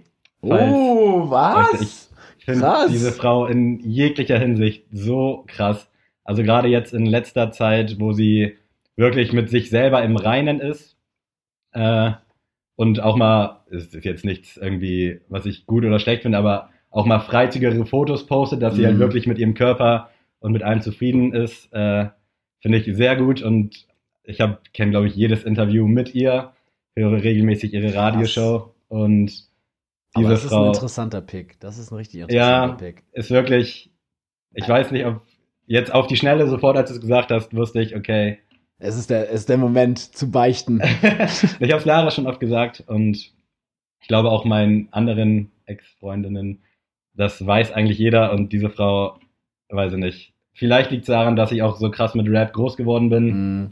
falls- 0.46 0.72
Oh, 0.74 1.30
was? 1.30 2.10
Ich 2.38 2.44
finde 2.44 2.60
Krass. 2.60 2.90
diese 2.90 3.12
Frau 3.12 3.46
in 3.46 3.80
jeglicher 3.80 4.38
Hinsicht 4.38 4.84
so 4.92 5.44
krass. 5.46 5.90
Also 6.22 6.42
gerade 6.42 6.68
jetzt 6.68 6.92
in 6.92 7.06
letzter 7.06 7.50
Zeit, 7.50 7.98
wo 7.98 8.12
sie 8.12 8.58
wirklich 8.96 9.32
mit 9.32 9.48
sich 9.48 9.70
selber 9.70 10.02
im 10.02 10.16
Reinen 10.18 10.60
ist 10.60 10.98
äh, 11.72 12.10
und 12.76 13.00
auch 13.00 13.16
mal, 13.16 13.55
ist 13.76 14.04
jetzt 14.04 14.24
nichts 14.24 14.56
irgendwie, 14.56 15.20
was 15.28 15.46
ich 15.46 15.66
gut 15.66 15.84
oder 15.84 15.98
schlecht 15.98 16.22
finde, 16.22 16.38
aber 16.38 16.70
auch 16.90 17.06
mal 17.06 17.20
freizügigere 17.20 17.86
Fotos 17.86 18.26
postet, 18.26 18.62
dass 18.62 18.74
sie 18.76 18.86
halt 18.86 18.96
Mhm. 18.96 19.00
wirklich 19.00 19.26
mit 19.26 19.38
ihrem 19.38 19.54
Körper 19.54 20.10
und 20.40 20.52
mit 20.52 20.62
allem 20.62 20.80
zufrieden 20.82 21.32
ist, 21.34 21.72
äh, 21.72 22.06
finde 22.60 22.78
ich 22.78 22.96
sehr 22.96 23.16
gut 23.16 23.42
und 23.42 23.86
ich 24.24 24.40
habe 24.40 24.58
kenne 24.72 24.90
glaube 24.90 25.06
ich 25.06 25.14
jedes 25.14 25.44
Interview 25.44 25.86
mit 25.86 26.14
ihr, 26.14 26.52
höre 26.96 27.22
regelmäßig 27.22 27.74
ihre 27.74 27.94
Radioshow 27.94 28.74
und 28.88 29.30
Aber 30.14 30.22
diese 30.22 30.30
das 30.32 30.44
ist 30.44 30.52
ein 30.52 30.56
Frau 30.56 30.66
interessanter 30.68 31.20
Pick. 31.20 31.60
Das 31.60 31.78
ist 31.78 31.90
ein 31.90 31.96
richtig 31.96 32.20
Ja. 32.28 32.64
interessanter 32.64 32.84
Pick. 32.84 33.02
ist 33.12 33.30
wirklich, 33.30 33.90
ich 34.54 34.68
weiß 34.68 34.90
nicht, 34.92 35.04
ob 35.04 35.20
jetzt 35.66 35.92
auf 35.92 36.06
die 36.06 36.16
Schnelle 36.16 36.46
sofort, 36.48 36.76
als 36.76 36.88
du 36.90 36.94
es 36.96 37.00
gesagt 37.02 37.30
hast, 37.30 37.54
wusste 37.54 37.80
ich, 37.82 37.94
okay. 37.96 38.38
Es 38.78 38.96
ist 38.96 39.10
der, 39.10 39.30
es 39.30 39.40
ist 39.40 39.48
der 39.48 39.58
Moment 39.58 39.98
zu 39.98 40.30
beichten. 40.30 40.80
ich 41.60 41.70
habe 41.72 41.76
es 41.78 41.84
Lara 41.84 42.10
schon 42.10 42.26
oft 42.26 42.40
gesagt 42.40 42.84
und 42.86 43.32
ich 44.06 44.08
glaube 44.08 44.30
auch 44.30 44.44
meinen 44.44 44.86
anderen 44.92 45.50
Ex-Freundinnen, 45.66 46.60
das 47.14 47.44
weiß 47.44 47.72
eigentlich 47.72 47.98
jeder 47.98 48.32
und 48.32 48.52
diese 48.52 48.70
Frau, 48.70 49.18
weiß 49.68 49.94
ich 49.94 49.98
nicht. 49.98 50.32
Vielleicht 50.52 50.92
liegt 50.92 51.02
es 51.02 51.06
daran, 51.08 51.34
dass 51.34 51.50
ich 51.50 51.62
auch 51.62 51.74
so 51.76 51.90
krass 51.90 52.14
mit 52.14 52.28
Rap 52.28 52.52
groß 52.52 52.76
geworden 52.76 53.10
bin 53.10 53.64
Mm, 53.64 53.68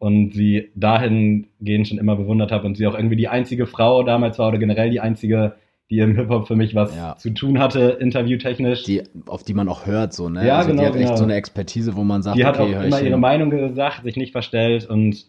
und 0.00 0.34
sie 0.34 0.72
dahingehend 0.74 1.86
schon 1.86 1.98
immer 1.98 2.16
bewundert 2.16 2.50
habe 2.50 2.66
und 2.66 2.76
sie 2.76 2.88
auch 2.88 2.96
irgendwie 2.96 3.14
die 3.14 3.28
einzige 3.28 3.68
Frau 3.68 4.02
damals 4.02 4.40
war 4.40 4.48
oder 4.48 4.58
generell 4.58 4.90
die 4.90 4.98
einzige, 4.98 5.54
die 5.88 6.00
im 6.00 6.16
Hip-Hop 6.16 6.48
für 6.48 6.56
mich 6.56 6.74
was 6.74 6.94
Ja. 6.96 7.14
zu 7.16 7.30
tun 7.30 7.60
hatte, 7.60 7.96
interviewtechnisch. 8.00 8.82
die, 8.82 9.04
auf 9.28 9.44
die 9.44 9.54
man 9.54 9.68
auch 9.68 9.86
hört, 9.86 10.12
so, 10.14 10.28
ne? 10.28 10.44
Ja, 10.44 10.56
also 10.58 10.70
genau, 10.70 10.82
Die 10.82 10.88
hat 10.88 10.96
echt 10.96 11.04
genau. 11.04 11.16
so 11.16 11.22
eine 11.22 11.34
Expertise, 11.36 11.94
wo 11.94 12.02
man 12.02 12.22
sagt, 12.24 12.36
die 12.36 12.44
hat 12.44 12.58
okay, 12.58 12.76
auch 12.76 12.82
immer 12.82 13.00
ihre. 13.00 13.18
Meinung 13.18 13.50
gesagt, 13.50 14.02
sich 14.02 14.16
nicht 14.16 14.32
verstellt 14.32 14.84
und 14.90 15.26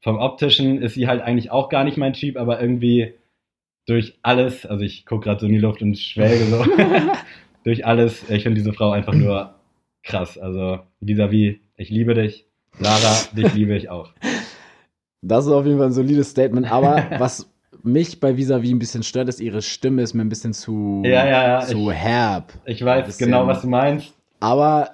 vom 0.00 0.16
optischen 0.18 0.82
ist 0.82 0.94
sie 0.94 1.06
halt 1.06 1.22
eigentlich 1.22 1.52
auch 1.52 1.68
gar 1.68 1.84
nicht 1.84 1.96
mein 1.96 2.12
Typ, 2.12 2.36
aber 2.36 2.60
irgendwie 2.60 3.14
durch 3.86 4.18
alles, 4.22 4.66
also 4.66 4.84
ich 4.84 5.06
gucke 5.06 5.24
gerade 5.24 5.40
so 5.40 5.46
in 5.46 5.52
die 5.52 5.58
Luft 5.58 5.82
und 5.82 5.98
schwelge 5.98 6.44
so, 6.44 6.64
durch 7.64 7.84
alles, 7.86 8.22
ich 8.30 8.42
finde 8.42 8.60
diese 8.60 8.72
Frau 8.72 8.90
einfach 8.92 9.14
nur 9.14 9.54
krass, 10.02 10.38
also 10.38 10.80
vis-à-vis, 11.00 11.56
ich 11.76 11.90
liebe 11.90 12.14
dich, 12.14 12.46
Lara, 12.78 13.16
dich 13.36 13.52
liebe 13.54 13.76
ich 13.76 13.88
auch. 13.90 14.12
Das 15.22 15.44
ist 15.46 15.52
auf 15.52 15.66
jeden 15.66 15.76
Fall 15.78 15.88
ein 15.88 15.92
solides 15.92 16.30
Statement. 16.30 16.70
Aber 16.70 17.04
was 17.18 17.50
mich 17.82 18.20
bei 18.20 18.36
Visavi 18.36 18.70
ein 18.72 18.78
bisschen 18.78 19.02
stört, 19.02 19.28
ist, 19.28 19.40
ihre 19.40 19.60
Stimme 19.62 20.02
ist 20.02 20.14
mir 20.14 20.22
ein 20.22 20.28
bisschen 20.28 20.52
zu, 20.52 21.02
Ja, 21.04 21.26
ja, 21.26 21.48
ja, 21.48 21.60
zu 21.60 21.90
ich- 21.90 21.96
herb. 21.96 22.52
Ich 22.64 22.84
weiß 22.84 23.18
genau, 23.18 23.46
was 23.46 23.62
du 23.62 23.68
meinst, 23.68 24.12
Aber 24.40 24.90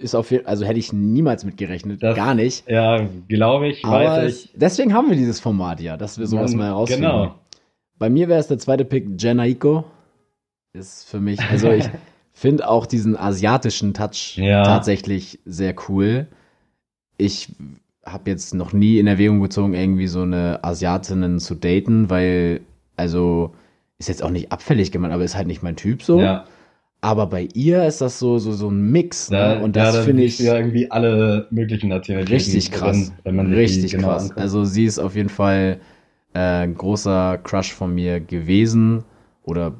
ist 0.00 0.14
auf 0.14 0.30
jeden 0.30 0.46
also 0.46 0.64
hätte 0.64 0.78
ich 0.78 0.92
niemals 0.92 1.44
mitgerechnet. 1.44 2.02
Das- 2.02 2.14
gar 2.16 2.34
nicht. 2.34 2.68
ja, 2.68 3.08
glaube 3.28 3.68
ich, 3.68 3.84
Aber 3.84 4.04
weiß 4.04 4.44
ich. 4.44 4.50
deswegen 4.54 4.94
haben 4.94 5.08
wir 5.08 5.16
dieses 5.16 5.40
Format 5.40 5.80
ja, 5.80 5.96
dass 5.96 6.18
wir 6.18 6.26
sowas 6.26 6.52
Man- 6.52 6.58
mal 6.60 6.66
herausfinden. 6.66 7.02
Genau. 7.02 7.34
Bei 7.98 8.08
mir 8.10 8.28
wäre 8.28 8.40
es 8.40 8.46
der 8.48 8.58
zweite 8.58 8.84
Pick, 8.84 9.20
Jenaiko. 9.20 9.84
Ist 10.72 11.08
für 11.08 11.20
mich, 11.20 11.40
also 11.40 11.70
ich 11.70 11.84
finde 12.32 12.68
auch 12.68 12.86
diesen 12.86 13.16
asiatischen 13.16 13.94
Touch 13.94 14.36
Ja. 14.36 14.62
tatsächlich 14.62 15.40
sehr 15.44 15.74
cool. 15.88 16.26
Ich 17.16 17.48
habe 18.06 18.30
jetzt 18.30 18.54
noch 18.54 18.72
nie 18.72 18.98
in 18.98 19.06
Erwägung 19.06 19.40
gezogen, 19.40 19.74
irgendwie 19.74 20.06
so 20.06 20.22
eine 20.22 20.60
Asiatinnen 20.62 21.40
zu 21.40 21.54
daten, 21.54 22.08
weil, 22.10 22.60
also, 22.96 23.52
ist 23.98 24.08
jetzt 24.08 24.22
auch 24.22 24.30
nicht 24.30 24.52
abfällig 24.52 24.92
gemeint, 24.92 25.12
aber 25.12 25.24
ist 25.24 25.36
halt 25.36 25.48
nicht 25.48 25.62
mein 25.62 25.76
Typ 25.76 26.02
so. 26.02 26.20
Ja, 26.20 26.44
Aber 27.00 27.26
bei 27.26 27.48
ihr 27.54 27.84
ist 27.86 28.00
das 28.00 28.18
so, 28.20 28.38
so, 28.38 28.52
so 28.52 28.70
ein 28.70 28.90
Mix. 28.92 29.28
da, 29.28 29.56
ne? 29.56 29.64
Und 29.64 29.74
das 29.76 29.96
da 29.96 30.02
finde 30.02 30.22
ich 30.22 30.38
ja 30.38 30.56
irgendwie 30.56 30.90
alle 30.90 31.48
möglichen 31.50 31.88
Nationalitäten. 31.88 32.34
richtig 32.36 32.70
drin, 32.70 32.80
krass. 32.80 33.12
die 33.24 33.30
richtig 33.54 33.92
genau 33.92 34.08
krass. 34.08 34.22
anguckt. 34.22 34.40
Also 34.40 34.64
sie 34.64 34.84
ist 34.84 34.98
auf 35.00 35.16
jeden 35.16 35.28
Fall 35.28 35.80
äh, 36.38 36.68
großer 36.68 37.38
Crush 37.38 37.72
von 37.72 37.94
mir 37.94 38.20
gewesen. 38.20 39.04
Oder 39.42 39.74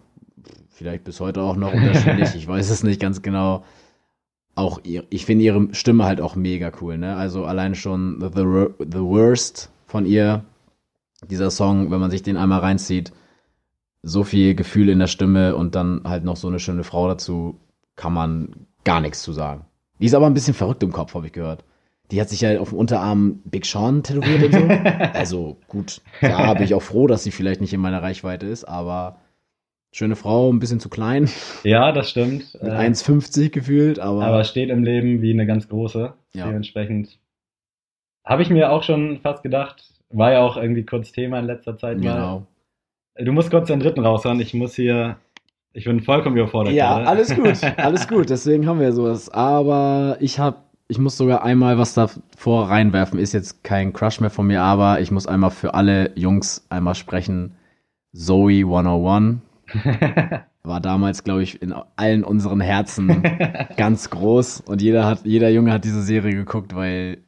vielleicht 0.71 1.05
bis 1.05 1.21
heute 1.21 1.43
auch 1.43 1.57
noch 1.57 1.73
unterschiedlich. 1.73 2.35
ich 2.35 2.49
weiß 2.49 2.71
es 2.71 2.83
nicht 2.83 3.01
ganz 3.01 3.23
genau. 3.23 3.65
auch 4.57 4.81
ihr, 4.83 5.05
ich 5.11 5.25
finde 5.25 5.45
ihre 5.45 5.69
Stimme 5.73 6.05
halt 6.05 6.21
auch 6.21 6.35
mega 6.35 6.73
cool, 6.81 6.99
ne? 6.99 7.15
Also 7.15 7.45
allein 7.45 7.77
schon 7.77 8.21
The, 8.21 8.29
The 8.35 9.01
Worst 9.01 9.71
von 9.87 10.05
ihr, 10.05 10.45
dieser 11.31 11.51
Song, 11.51 11.93
wenn 11.93 12.01
man 12.01 12.11
sich 12.11 12.23
den 12.23 12.37
einmal 12.37 12.61
reinzieht, 12.61 13.13
so 14.03 14.25
viel 14.25 14.57
Gefühl 14.57 14.89
in 14.89 14.99
der 14.99 15.07
Stimme 15.07 15.55
und 15.55 15.77
dann 15.77 16.03
halt 16.05 16.25
noch 16.25 16.37
so 16.37 16.49
eine 16.49 16.59
schöne 16.59 16.83
Frau 16.83 17.07
dazu, 17.07 17.61
kann 17.95 18.13
man 18.13 18.67
gar 18.85 19.01
nichts 19.01 19.23
zu 19.23 19.33
sagen. 19.33 19.65
Die 20.01 20.07
ist 20.07 20.15
aber 20.15 20.27
ein 20.27 20.35
bisschen 20.35 20.55
verrückt 20.55 20.83
im 20.83 20.93
Kopf, 20.93 21.15
habe 21.15 21.27
ich 21.27 21.33
gehört. 21.33 21.65
Die 22.11 22.21
hat 22.21 22.29
sich 22.29 22.41
ja 22.41 22.59
auf 22.59 22.71
dem 22.71 22.79
Unterarm 22.79 23.41
Big 23.45 23.67
Sean 23.67 24.03
tätowiert 24.03 24.45
und 24.45 24.53
so. 24.53 24.69
also 25.15 25.57
gut, 25.69 26.01
da 26.21 26.55
bin 26.55 26.65
ich 26.65 26.75
auch 26.75 26.83
froh, 26.83 27.07
dass 27.07 27.23
sie 27.23 27.31
vielleicht 27.31 27.61
nicht 27.61 27.73
in 27.75 27.81
meiner 27.81 28.03
Reichweite 28.03 28.47
ist, 28.47 28.65
aber 28.65 29.19
schöne 29.93 30.17
Frau, 30.17 30.51
ein 30.51 30.59
bisschen 30.59 30.81
zu 30.81 30.89
klein, 30.89 31.29
Ja, 31.65 31.93
das 31.93 32.11
stimmt. 32.11 32.55
mit 32.63 32.73
Äh, 32.73 32.77
1,50 32.77 33.51
gefühlt, 33.51 33.99
aber, 33.99 34.25
aber 34.25 34.45
steht 34.45 34.71
im 34.71 34.85
Leben 34.85 35.23
wie 35.23 35.33
eine 35.33 35.47
ganz 35.47 35.69
große. 35.69 36.13
Ja. 36.35 36.47
Dementsprechend 36.47 37.19
habe 38.25 38.43
ich 38.43 38.51
mir 38.51 38.71
auch 38.71 38.83
schon 38.83 39.21
fast 39.23 39.43
gedacht, 39.43 39.83
war 40.11 40.33
ja 40.33 40.41
auch 40.41 40.57
irgendwie 40.57 40.85
kurz 40.85 41.13
Thema 41.13 41.39
in 41.39 41.47
letzter 41.47 41.77
Zeit 41.77 41.99
mal. 41.99 42.15
genau. 42.15 42.47
Du 43.17 43.33
musst 43.33 43.51
kurz 43.51 43.67
den 43.67 43.81
dritten 43.81 44.01
raushauen. 44.01 44.39
Ich 44.41 44.55
muss 44.55 44.75
hier, 44.77 45.17
ich 45.73 45.85
bin 45.85 46.01
vollkommen 46.01 46.37
überfordert. 46.37 46.73
Ja, 46.73 46.99
gerade. 46.99 47.09
alles 47.09 47.35
gut, 47.35 47.59
alles 47.79 48.07
gut, 48.07 48.31
deswegen 48.31 48.67
haben 48.69 48.79
wir 48.81 48.93
sowas. 48.93 49.29
Aber 49.29 50.17
ich 50.21 50.39
habe, 50.39 50.59
ich 50.89 50.99
muss 50.99 51.19
sogar 51.19 51.45
einmal 51.45 51.79
was 51.79 51.95
davor 51.95 52.71
reinwerfen. 52.71 53.19
Ist 53.19 53.35
jetzt 53.35 53.63
kein 53.63 53.93
Crush 53.93 54.21
mehr 54.21 54.31
von 54.31 54.47
mir, 54.47 54.63
aber 54.63 55.01
ich 55.01 55.11
muss 55.11 55.27
einmal 55.27 55.51
für 55.51 55.75
alle 55.75 56.13
Jungs 56.17 56.67
einmal 56.71 56.95
sprechen. 56.95 57.55
Zoe 58.15 58.65
101 58.65 59.41
war 60.63 60.81
damals, 60.81 61.25
glaube 61.25 61.43
ich, 61.43 61.61
in 61.61 61.75
allen 61.97 62.25
unseren 62.25 62.61
Herzen 62.61 63.23
ganz 63.77 64.09
groß 64.09 64.63
und 64.63 64.81
jeder 64.81 65.05
hat, 65.05 65.21
jeder 65.25 65.51
Junge 65.51 65.73
hat 65.73 65.85
diese 65.85 66.03
Serie 66.03 66.35
geguckt, 66.35 66.75
weil 66.75 67.19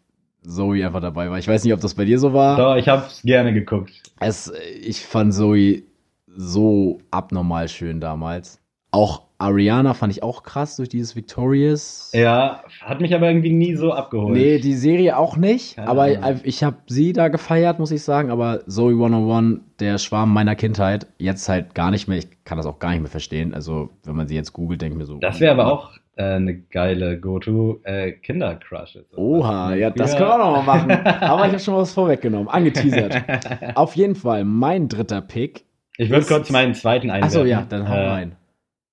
Zoe 0.42 0.84
einfach 0.86 1.02
dabei 1.02 1.30
war. 1.30 1.38
Ich 1.38 1.46
weiß 1.46 1.62
nicht, 1.64 1.74
ob 1.74 1.80
das 1.80 1.94
bei 1.94 2.06
dir 2.06 2.18
so 2.18 2.32
war. 2.32 2.56
Doch, 2.56 2.76
ich 2.76 2.88
habe 2.88 3.06
es 3.06 3.20
gerne 3.22 3.52
geguckt. 3.52 3.92
Es, 4.20 4.50
ich 4.80 5.04
fand 5.04 5.34
Zoe 5.34 5.82
so 6.26 6.98
abnormal 7.10 7.68
schön 7.68 8.00
damals. 8.00 8.58
Auch 8.90 9.22
Ariana 9.40 9.94
fand 9.94 10.12
ich 10.12 10.22
auch 10.22 10.42
krass 10.42 10.76
durch 10.76 10.88
dieses 10.88 11.16
Victorious. 11.16 12.10
Ja, 12.14 12.62
hat 12.82 13.00
mich 13.00 13.14
aber 13.14 13.28
irgendwie 13.28 13.52
nie 13.52 13.74
so 13.74 13.92
abgeholt. 13.92 14.36
Nee, 14.36 14.58
die 14.58 14.74
Serie 14.74 15.16
auch 15.16 15.36
nicht, 15.36 15.76
Keine 15.76 15.88
aber 15.88 16.02
Ahnung. 16.04 16.40
ich 16.44 16.62
habe 16.62 16.76
sie 16.86 17.12
da 17.12 17.28
gefeiert, 17.28 17.78
muss 17.78 17.90
ich 17.90 18.02
sagen, 18.02 18.30
aber 18.30 18.60
Zoe 18.68 18.92
101, 18.92 19.60
der 19.80 19.98
Schwarm 19.98 20.32
meiner 20.32 20.54
Kindheit, 20.56 21.06
jetzt 21.18 21.48
halt 21.48 21.74
gar 21.74 21.90
nicht 21.90 22.06
mehr, 22.06 22.18
ich 22.18 22.28
kann 22.44 22.58
das 22.58 22.66
auch 22.66 22.78
gar 22.78 22.90
nicht 22.90 23.00
mehr 23.00 23.10
verstehen, 23.10 23.54
also 23.54 23.90
wenn 24.04 24.14
man 24.16 24.28
sie 24.28 24.34
jetzt 24.34 24.52
googelt, 24.52 24.82
denke 24.82 24.94
ich 24.94 24.98
mir 24.98 25.06
so. 25.06 25.18
das 25.18 25.40
wäre 25.40 25.52
aber 25.52 25.72
auch 25.72 25.90
äh, 26.16 26.22
eine 26.34 26.54
geile 26.58 27.18
Go-To-Kinder-Crush. 27.18 28.98
Oha, 29.16 29.74
ja, 29.74 29.90
das 29.90 30.16
können 30.16 30.28
wir 30.28 30.34
auch 30.34 30.56
noch 30.56 30.64
mal 30.64 30.78
machen, 30.86 30.90
aber 31.22 31.46
ich 31.46 31.52
habe 31.52 31.58
schon 31.60 31.74
was 31.76 31.92
vorweggenommen, 31.92 32.48
angeteasert. 32.48 33.22
Auf 33.74 33.96
jeden 33.96 34.14
Fall, 34.14 34.44
mein 34.44 34.88
dritter 34.88 35.20
Pick. 35.20 35.64
Ich 35.96 36.10
würde 36.10 36.24
kurz 36.26 36.50
meinen 36.50 36.74
zweiten 36.74 37.10
einwerfen. 37.10 37.38
Achso, 37.40 37.44
ja, 37.48 37.64
dann 37.68 37.88
hau 37.88 37.94
Äh, 37.94 38.08
rein. 38.08 38.32
äh, 38.32 38.34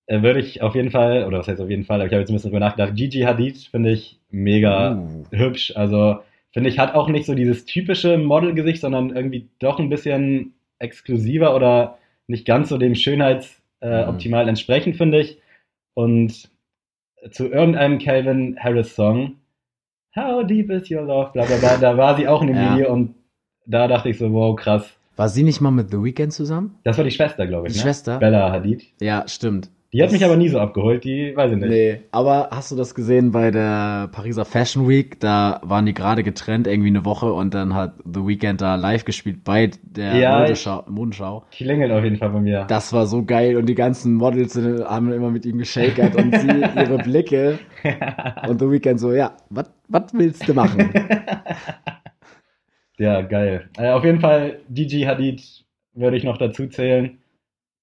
Würde 0.10 0.40
ich 0.40 0.62
auf 0.62 0.74
jeden 0.76 0.90
Fall, 0.92 1.26
oder 1.26 1.40
was 1.40 1.48
heißt 1.50 1.60
auf 1.60 1.70
jeden 1.70 1.84
Fall, 1.84 2.00
aber 2.00 2.06
ich 2.08 2.14
habe 2.14 2.22
jetzt 2.22 2.30
ein 2.30 2.34
bisschen 2.36 2.52
drüber 2.52 2.62
nachgedacht. 2.66 2.96
Gigi 2.96 3.22
Hadid 3.22 3.58
finde 3.58 3.92
ich 3.92 4.20
mega 4.32 4.94
Uh. 4.96 5.24
hübsch. 5.32 5.74
Also 5.76 6.20
finde 6.54 6.70
ich, 6.70 6.80
hat 6.80 6.96
auch 6.96 7.10
nicht 7.10 7.26
so 7.26 7.36
dieses 7.36 7.66
typische 7.66 8.18
Modelgesicht, 8.18 8.80
sondern 8.80 9.14
irgendwie 9.16 9.50
doch 9.60 9.80
ein 9.80 9.90
bisschen 9.90 10.54
exklusiver 10.80 11.54
oder 11.56 11.98
nicht 12.28 12.46
ganz 12.46 12.70
so 12.70 12.78
dem 12.78 12.96
Schönheitsoptimal 12.96 13.60
äh, 13.82 14.04
Mhm. 14.04 14.10
optimal 14.10 14.48
entsprechend, 14.50 14.96
finde 14.96 15.20
ich. 15.20 15.40
Und 15.94 16.50
zu 17.32 17.48
irgendeinem 17.48 18.00
Calvin 18.00 18.58
Harris 18.60 18.96
Song, 18.96 19.34
How 20.16 20.46
Deep 20.48 20.70
Is 20.72 20.90
Your 20.90 21.02
Love, 21.04 21.32
bla 21.34 21.44
bla 21.46 21.58
bla, 21.58 21.78
da 21.78 21.98
war 21.98 22.16
sie 22.16 22.28
auch 22.28 22.42
in 22.42 22.48
dem 22.48 22.56
Ja. 22.56 22.76
Video 22.76 22.94
und 22.94 23.14
da 23.66 23.88
dachte 23.88 24.10
ich 24.10 24.18
so, 24.18 24.32
wow, 24.32 24.56
krass. 24.56 24.90
War 25.18 25.28
sie 25.30 25.44
nicht 25.44 25.60
mal 25.62 25.72
mit 25.72 25.92
The 25.92 26.02
Weeknd 26.02 26.32
zusammen? 26.32 26.78
Das 26.84 26.98
war 26.98 27.04
die 27.04 27.12
Schwester, 27.12 27.46
glaube 27.46 27.68
ich. 27.68 27.74
Die 27.74 27.80
ne? 27.80 27.84
Schwester? 27.84 28.20
Bella 28.20 28.52
Hadid. 28.52 28.86
Ja, 29.02 29.28
stimmt. 29.28 29.70
Die 29.94 30.04
hat 30.04 30.12
mich 30.12 30.26
aber 30.26 30.36
nie 30.36 30.50
so 30.50 30.60
abgeholt, 30.60 31.06
die 31.06 31.34
weiß 31.34 31.54
ich 31.54 31.58
nicht. 31.58 31.70
Nee, 31.70 32.02
aber 32.12 32.50
hast 32.52 32.72
du 32.72 32.76
das 32.76 32.94
gesehen 32.94 33.32
bei 33.32 33.52
der 33.52 34.10
Pariser 34.12 34.44
Fashion 34.44 34.88
Week? 34.88 35.18
Da 35.22 35.62
waren 35.64 35.86
die 35.86 35.94
gerade 35.94 36.24
getrennt, 36.24 36.68
irgendwie 36.68 36.90
eine 36.90 37.06
Woche 37.06 37.32
und 37.32 37.54
dann 37.54 37.74
hat 37.74 37.94
The 38.04 38.28
Weeknd 38.28 38.60
da 38.60 38.76
live 38.76 39.06
gespielt 39.06 39.46
bei 39.46 39.72
der 39.84 40.18
Ja. 40.18 40.46
Modenschau. 40.88 41.46
Klingelt 41.52 41.92
auf 41.92 42.04
jeden 42.04 42.18
Fall 42.18 42.32
bei 42.32 42.42
mir. 42.42 42.66
Das 42.66 42.92
war 42.92 43.08
so 43.08 43.24
geil 43.24 43.56
und 43.56 43.68
die 43.68 43.76
ganzen 43.76 44.16
Models 44.16 44.58
haben 44.58 45.14
immer 45.14 45.32
mit 45.32 45.46
ihm 45.46 45.58
geschakert 45.58 46.18
und 46.18 46.38
sie 46.38 46.48
ihre 46.76 46.98
Blicke 46.98 47.60
und 48.48 48.60
The 48.60 48.70
Weeknd 48.70 49.00
so, 49.00 49.14
ja, 49.14 49.38
was 49.50 49.70
willst 50.12 50.50
du 50.50 50.54
machen? 50.54 50.90
ja, 52.98 53.22
geil. 53.22 53.70
Äh, 53.78 53.92
auf 53.92 54.04
jeden 54.04 54.20
Fall, 54.20 54.60
Gigi 54.70 55.04
Hadid 55.04 55.64
würde 55.94 56.18
ich 56.18 56.26
noch 56.26 56.38
dazu 56.38 56.68
zählen. 56.68 57.20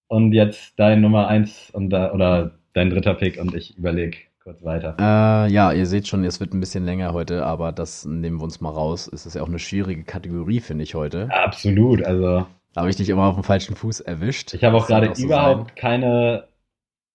Und 0.09 0.33
jetzt 0.33 0.75
dein 0.77 1.01
Nummer 1.01 1.29
eins 1.29 1.71
und 1.73 1.91
da, 1.91 2.13
oder 2.13 2.53
dein 2.73 2.91
dritter 2.91 3.15
Pick 3.15 3.41
und 3.41 3.55
ich 3.55 3.77
überlege 3.79 4.17
kurz 4.43 4.63
weiter. 4.63 4.97
äh, 4.99 5.51
ja, 5.53 5.73
ihr 5.73 5.87
seht 5.87 6.07
schon, 6.07 6.23
es 6.25 6.39
wird 6.41 6.53
ein 6.53 6.61
bisschen 6.61 6.85
länger 6.85 7.13
heute, 7.15 7.47
aber 7.47 7.73
das 7.73 8.05
nehmen 8.05 8.39
wir 8.39 8.45
uns 8.45 8.61
mal 8.61 8.71
raus. 8.71 9.11
Es 9.13 9.25
ist 9.27 9.35
ja 9.35 9.43
auch 9.43 9.49
eine 9.49 9.59
schwierige 9.59 10.05
Kategorie, 10.05 10.61
finde 10.61 10.85
ich 10.85 10.95
heute. 10.95 11.29
Absolut, 11.33 12.05
also 12.05 12.47
Da 12.75 12.81
habe 12.83 12.91
ich 12.91 12.97
dich 12.97 13.09
immer 13.09 13.25
auf 13.25 13.35
dem 13.37 13.45
falschen 13.45 13.75
Fuß 13.75 14.01
erwischt. 14.01 14.53
ich 14.53 14.63
habe 14.63 14.77
auch 14.77 14.87
gerade 14.87 15.13
überhaupt 15.17 15.77
keine, 15.77 16.45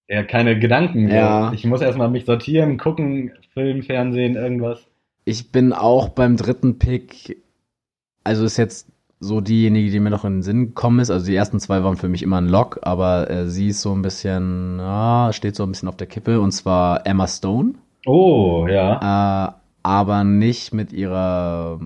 ja, 0.07 0.23
keine 0.23 0.57
Gedanken. 0.57 1.09
Ja. 1.09 1.53
Ich 1.53 1.65
muss 1.65 1.81
erstmal 1.81 2.09
mich 2.09 2.25
sortieren, 2.25 2.77
gucken, 2.79 3.31
Film, 3.53 3.83
Fernsehen, 3.83 4.35
irgendwas. 4.35 4.87
Ich 5.25 5.51
bin 5.51 5.71
auch 5.73 6.09
beim 6.09 6.35
dritten 6.35 6.79
Pick, 6.79 7.37
also 8.23 8.43
ist 8.45 8.57
jetzt 8.57 8.87
so 9.19 9.41
diejenige, 9.41 9.91
die 9.91 9.99
mir 9.99 10.09
noch 10.09 10.23
in 10.25 10.37
den 10.37 10.43
Sinn 10.43 10.67
gekommen 10.67 10.99
ist. 10.99 11.09
Also 11.11 11.25
die 11.25 11.35
ersten 11.35 11.59
zwei 11.59 11.83
waren 11.83 11.97
für 11.97 12.07
mich 12.09 12.23
immer 12.23 12.37
ein 12.39 12.47
Lock, 12.47 12.79
aber 12.83 13.29
äh, 13.29 13.47
sie 13.49 13.67
ist 13.69 13.81
so 13.81 13.93
ein 13.93 14.01
bisschen, 14.01 14.79
ah, 14.79 15.33
steht 15.33 15.55
so 15.55 15.63
ein 15.63 15.69
bisschen 15.71 15.89
auf 15.89 15.97
der 15.97 16.07
Kippe 16.07 16.39
und 16.39 16.51
zwar 16.51 17.05
Emma 17.05 17.27
Stone, 17.27 17.73
Oh, 18.05 18.65
ja. 18.67 19.49
äh, 19.49 19.51
aber 19.83 20.23
nicht 20.23 20.73
mit 20.73 20.93
ihrer, 20.93 21.79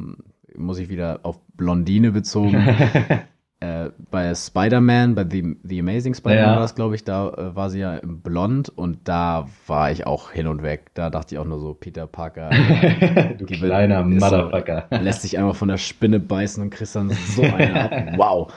muss 0.56 0.78
ich 0.78 0.90
wieder 0.90 1.22
auf 1.24 1.40
Blondine 1.56 2.12
bezogen. 2.12 2.64
äh, 3.64 3.92
bei 4.12 4.34
Spider-Man, 4.36 5.16
bei 5.16 5.26
The, 5.30 5.56
The 5.64 5.80
Amazing 5.80 6.14
Spider-Man 6.16 6.44
Ja. 6.52 6.56
war 6.58 6.64
es, 6.66 6.76
glaube 6.76 6.96
ich, 6.96 7.04
da 7.04 7.30
äh, 7.30 7.56
war 7.56 7.70
sie 7.70 7.80
ja 7.80 7.96
im 7.98 8.22
blond 8.22 8.70
und 8.70 9.00
da 9.08 9.48
war 9.68 9.92
ich 9.92 10.06
auch 10.06 10.32
hin 10.32 10.48
und 10.48 10.64
weg. 10.64 10.92
Da 10.96 11.10
dachte 11.10 11.36
ich 11.36 11.40
auch 11.40 11.46
nur 11.46 11.60
so, 11.60 11.74
Peter 11.74 12.06
Parker. 12.08 12.50
du 13.38 13.46
Die 13.46 13.62
will- 13.62 13.70
kleiner 13.70 14.04
so- 14.04 14.10
Motherfucker. 14.10 14.88
lässt 15.02 15.22
sich 15.22 15.38
einfach 15.38 15.56
von 15.56 15.70
der 15.70 15.78
Spinne 15.78 16.20
beißen 16.20 16.62
und 16.62 16.72
kriegst 16.72 16.96
dann 16.96 17.10
so 17.10 17.42
eine 17.44 17.84
ab. 17.84 18.14
Wow. 18.18 18.54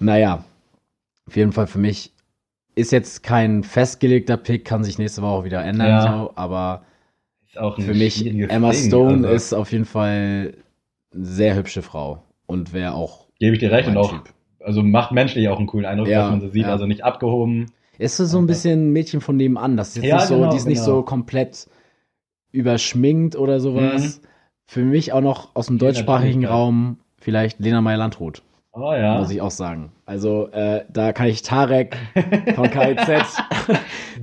Naja, 0.00 0.44
auf 1.28 1.36
jeden 1.36 1.52
Fall 1.52 1.66
für 1.68 1.78
mich 1.78 2.12
ist 2.74 2.90
jetzt 2.90 3.22
kein 3.22 3.62
festgelegter 3.64 4.36
Pick, 4.38 4.64
kann 4.64 4.82
sich 4.82 4.98
nächste 4.98 5.22
Woche 5.22 5.30
auch 5.30 5.44
wieder 5.44 5.62
ändern, 5.64 5.88
Ja. 5.88 6.12
so, 6.18 6.32
aber 6.34 6.82
für 7.78 7.94
mich 7.94 8.26
Emma 8.50 8.72
Stone 8.72 9.18
also. 9.26 9.28
ist 9.28 9.52
auf 9.52 9.70
jeden 9.72 9.84
Fall 9.84 10.54
eine 11.14 11.24
sehr 11.24 11.54
hübsche 11.54 11.82
Frau 11.82 12.22
und 12.46 12.72
wäre 12.72 12.94
auch 12.94 13.26
Gebe 13.42 13.54
ich 13.56 13.58
dir 13.58 13.72
recht 13.72 13.88
und 13.88 13.96
auch, 13.96 14.12
Typ. 14.12 14.32
also 14.60 14.84
macht 14.84 15.10
menschlich 15.10 15.48
auch 15.48 15.58
einen 15.58 15.66
coolen 15.66 15.84
Eindruck, 15.84 16.06
Ja, 16.06 16.20
dass 16.20 16.30
man 16.30 16.40
so 16.40 16.46
sieht, 16.48 16.62
ja. 16.62 16.70
also 16.70 16.86
nicht 16.86 17.02
abgehoben. 17.02 17.72
Ist 17.98 18.16
so 18.18 18.38
ein 18.38 18.46
bisschen 18.46 18.90
ein 18.90 18.92
Mädchen 18.92 19.20
von 19.20 19.36
nebenan. 19.36 19.76
Das 19.76 19.88
ist 19.88 19.96
jetzt 19.96 20.04
Ja, 20.06 20.16
nicht 20.18 20.26
so, 20.26 20.36
genau, 20.36 20.50
die 20.52 20.56
ist 20.58 20.68
nicht 20.68 20.84
genau. 20.84 20.98
so 20.98 21.02
komplett 21.02 21.66
überschminkt 22.52 23.34
oder 23.34 23.58
sowas. 23.58 24.20
Für 24.64 24.84
mich 24.84 25.12
auch 25.12 25.20
noch 25.22 25.56
aus 25.56 25.66
dem 25.66 25.80
Viel 25.80 25.88
deutschsprachigen. 25.88 26.44
Raum 26.46 26.98
vielleicht 27.18 27.58
Lena 27.58 27.80
Meyer-Landrut. 27.80 28.42
Oh 28.74 28.94
ja. 28.94 29.18
muss 29.18 29.30
ich 29.30 29.40
auch 29.40 29.50
sagen. 29.50 29.92
Also 30.06 30.48
äh, 30.50 30.84
da 30.90 31.12
kann 31.12 31.26
ich 31.26 31.42
Tarek 31.42 31.94
von 32.54 32.70
KIZ 32.70 33.06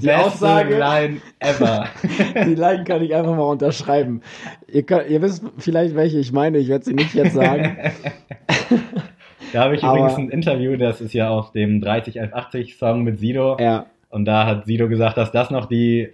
die 0.02 0.08
Beste 0.08 0.18
Aussage, 0.18 0.78
Line 0.80 1.22
ever. 1.40 1.86
die 2.46 2.56
Line 2.56 2.84
kann 2.84 3.04
ich 3.04 3.14
einfach 3.14 3.36
mal 3.36 3.44
unterschreiben. 3.44 4.22
Ihr, 4.68 4.84
könnt, 4.84 5.08
ihr 5.08 5.22
wisst 5.22 5.44
vielleicht, 5.60 5.96
welche 5.96 6.18
ich 6.18 6.32
meine, 6.32 6.58
ich 6.58 6.68
werde 6.68 6.84
sie 6.84 6.96
nicht 6.96 7.14
jetzt 7.14 7.36
sagen. 7.36 7.78
da 9.54 9.64
habe 9.66 9.76
ich 9.76 9.84
Aber- 9.84 10.00
übrigens 10.00 10.18
ein 10.18 10.30
Interview, 10.30 10.78
das 10.78 11.00
ist 11.00 11.14
ja 11.14 11.30
auf 11.30 11.52
dem 11.52 11.80
3080 11.80 12.76
Song 12.78 13.04
mit 13.04 13.20
Sido. 13.20 13.56
ja, 13.60 13.86
Und 14.10 14.26
da 14.26 14.48
hat 14.48 14.66
Sido 14.66 14.90
gesagt, 14.90 15.18
dass 15.18 15.32
das 15.32 15.52
noch 15.52 15.68
die 15.68 16.10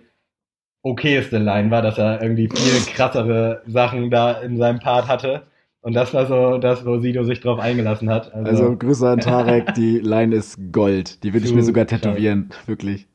okayste 0.81 1.37
Line 1.37 1.71
war, 1.71 1.81
dass 1.81 1.97
er 1.97 2.21
irgendwie 2.21 2.49
viel 2.49 2.93
krassere 2.93 3.61
Sachen 3.65 4.11
da 4.11 4.33
in 4.41 4.57
seinem 4.57 4.79
Part 4.79 5.07
hatte. 5.07 5.43
Und 5.85 5.93
das 5.93 6.13
war 6.15 6.25
so 6.25 6.57
das, 6.57 6.83
wo 6.83 6.97
Sido 6.97 7.23
sich 7.23 7.41
drauf 7.41 7.59
eingelassen 7.59 8.09
hat. 8.09 8.33
Also, 8.33 8.49
also 8.49 8.75
Grüße 8.75 9.07
an 9.07 9.19
Tarek, 9.19 9.75
die 9.75 9.99
Line 9.99 10.35
ist 10.35 10.57
Gold. 10.71 11.23
Die 11.23 11.31
würde 11.33 11.45
ich 11.45 11.53
mir 11.53 11.61
sogar 11.61 11.85
tätowieren, 11.85 12.49
wirklich. 12.65 13.07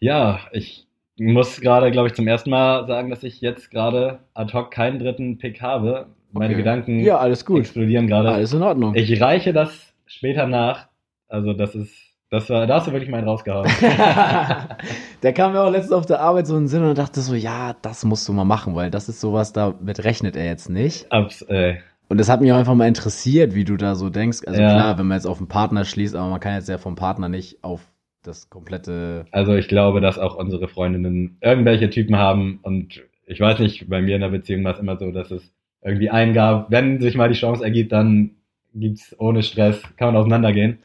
ja, 0.00 0.40
ich 0.52 0.88
muss 1.16 1.60
gerade, 1.60 1.92
glaube 1.92 2.08
ich, 2.08 2.14
zum 2.14 2.26
ersten 2.26 2.50
Mal 2.50 2.88
sagen, 2.88 3.10
dass 3.10 3.22
ich 3.22 3.40
jetzt 3.40 3.70
gerade 3.70 4.18
ad 4.34 4.52
hoc 4.52 4.72
keinen 4.72 4.98
dritten 4.98 5.38
Pick 5.38 5.62
habe. 5.62 6.08
Meine 6.32 6.54
Okay. 6.54 6.62
Gedanken 6.62 6.98
Ja, 6.98 7.18
alles 7.18 7.44
gut. 7.44 7.60
explodieren 7.60 8.08
gerade. 8.08 8.32
Alles 8.32 8.52
in 8.52 8.62
Ordnung. 8.62 8.96
Ich 8.96 9.20
reiche 9.20 9.52
das 9.52 9.94
später 10.06 10.48
nach. 10.48 10.88
Also 11.28 11.52
das 11.52 11.76
ist, 11.76 11.94
das 12.30 12.50
war, 12.50 12.66
da 12.66 12.74
hast 12.74 12.88
du 12.88 12.92
wirklich 12.92 13.10
meinen 13.10 13.28
rausgehauen. 13.28 13.70
Der 15.24 15.32
kam 15.32 15.54
mir 15.54 15.62
auch 15.62 15.70
letztens 15.70 15.92
auf 15.92 16.04
der 16.04 16.20
Arbeit 16.20 16.46
so 16.46 16.54
in 16.54 16.64
den 16.64 16.68
Sinn 16.68 16.84
und 16.84 16.98
dachte 16.98 17.22
so, 17.22 17.34
ja, 17.34 17.74
das 17.80 18.04
musst 18.04 18.28
du 18.28 18.34
mal 18.34 18.44
machen, 18.44 18.74
weil 18.74 18.90
das 18.90 19.08
ist 19.08 19.22
sowas, 19.22 19.54
damit 19.54 20.04
rechnet 20.04 20.36
er 20.36 20.44
jetzt 20.44 20.68
nicht. 20.68 21.10
Abs, 21.10 21.40
äh, 21.48 21.76
Und 22.08 22.18
das 22.20 22.28
hat 22.28 22.42
mich 22.42 22.52
auch 22.52 22.58
einfach 22.58 22.74
mal 22.74 22.86
interessiert, 22.86 23.54
wie 23.54 23.64
du 23.64 23.78
da 23.78 23.94
so 23.94 24.10
denkst. 24.10 24.40
Also 24.46 24.60
Ja. 24.60 24.70
klar, 24.74 24.98
wenn 24.98 25.06
man 25.06 25.16
jetzt 25.16 25.24
auf 25.24 25.38
den 25.38 25.48
Partner 25.48 25.86
schließt, 25.86 26.14
aber 26.14 26.28
man 26.28 26.40
kann 26.40 26.52
jetzt 26.52 26.68
ja 26.68 26.76
vom 26.76 26.94
Partner 26.94 27.30
nicht 27.30 27.64
auf 27.64 27.80
das 28.22 28.50
komplette. 28.50 29.24
also 29.30 29.54
ich 29.54 29.66
glaube, 29.66 30.02
dass 30.02 30.18
auch 30.18 30.36
unsere 30.36 30.68
Freundinnen 30.68 31.38
irgendwelche 31.40 31.88
Typen 31.88 32.16
haben 32.16 32.58
und 32.60 33.02
ich 33.26 33.40
weiß 33.40 33.60
nicht, 33.60 33.88
bei 33.88 34.02
mir 34.02 34.16
in 34.16 34.20
der 34.20 34.28
Beziehung 34.28 34.62
war 34.64 34.74
es 34.74 34.78
immer 34.78 34.98
so, 34.98 35.10
dass 35.10 35.30
es 35.30 35.50
irgendwie 35.82 36.10
einen 36.10 36.34
gab, 36.34 36.70
wenn 36.70 37.00
sich 37.00 37.16
mal 37.16 37.30
die 37.30 37.34
Chance 37.34 37.64
ergibt, 37.64 37.92
dann 37.92 38.32
gibt's 38.74 39.18
ohne 39.18 39.42
Stress, 39.42 39.80
kann 39.96 40.08
man 40.08 40.16
auseinandergehen. 40.16 40.82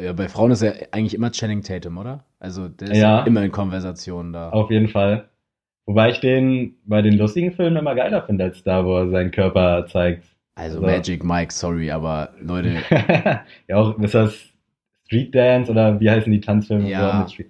Ja, 0.00 0.12
bei 0.12 0.28
Frauen 0.28 0.50
ist 0.50 0.62
ja 0.62 0.72
eigentlich 0.90 1.14
immer 1.14 1.30
Channing 1.30 1.62
Tatum, 1.62 1.98
oder? 1.98 2.24
Also 2.46 2.68
der 2.68 2.90
ist 2.92 2.98
Ja. 2.98 3.18
ja 3.18 3.24
immer 3.26 3.42
in 3.42 3.50
Konversationen 3.50 4.32
da. 4.32 4.50
Auf 4.50 4.70
jeden 4.70 4.88
Fall. 4.88 5.28
Wobei 5.84 6.10
ich 6.10 6.20
den 6.20 6.76
bei 6.84 7.02
den 7.02 7.18
lustigen 7.18 7.52
Filmen 7.52 7.76
immer 7.76 7.94
geiler 7.94 8.22
finde, 8.22 8.44
als 8.44 8.62
da, 8.62 8.84
wo 8.84 8.96
er 8.96 9.08
seinen 9.10 9.30
Körper 9.30 9.86
zeigt. 9.86 10.24
Also 10.54 10.78
Also- 10.78 10.86
Magic 10.86 11.22
Mike, 11.24 11.52
sorry, 11.52 11.90
aber 11.90 12.30
Leute, 12.40 12.76
ja, 13.68 13.76
auch, 13.76 13.98
ist 13.98 14.14
das 14.14 14.34
Street 15.06 15.34
Dance 15.34 15.70
oder 15.70 16.00
wie 16.00 16.10
heißen 16.10 16.32
die 16.32 16.40
Tanzfilme? 16.40 16.88
Ja. 16.88 17.22
Weiß 17.24 17.32
ich 17.38 17.46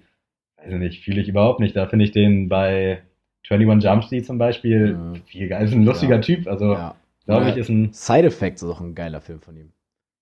nicht, 0.77 1.03
fühle 1.03 1.21
ich 1.21 1.29
überhaupt 1.29 1.59
nicht. 1.59 1.75
Da 1.75 1.87
finde 1.87 2.05
ich 2.05 2.11
den 2.11 2.49
bei 2.49 3.01
21 3.49 3.83
Jump 3.89 4.03
Street 4.03 4.25
zum 4.25 4.37
Beispiel 4.37 4.95
Mhm. 4.95 5.15
viel 5.25 5.47
geil. 5.47 5.63
Ist 5.65 5.73
ein 5.73 5.85
lustiger 5.85 6.15
Ja. 6.15 6.21
Typ, 6.21 6.47
also 6.47 6.73
ja. 6.73 6.95
glaube 7.25 7.49
ich, 7.49 7.57
ist 7.57 7.69
ein. 7.69 7.93
Side 7.93 8.27
Effects 8.27 8.61
ist 8.63 8.69
auch 8.69 8.81
ein 8.81 8.93
geiler 8.95 9.21
Film 9.21 9.39
von 9.41 9.55
ihm. 9.55 9.71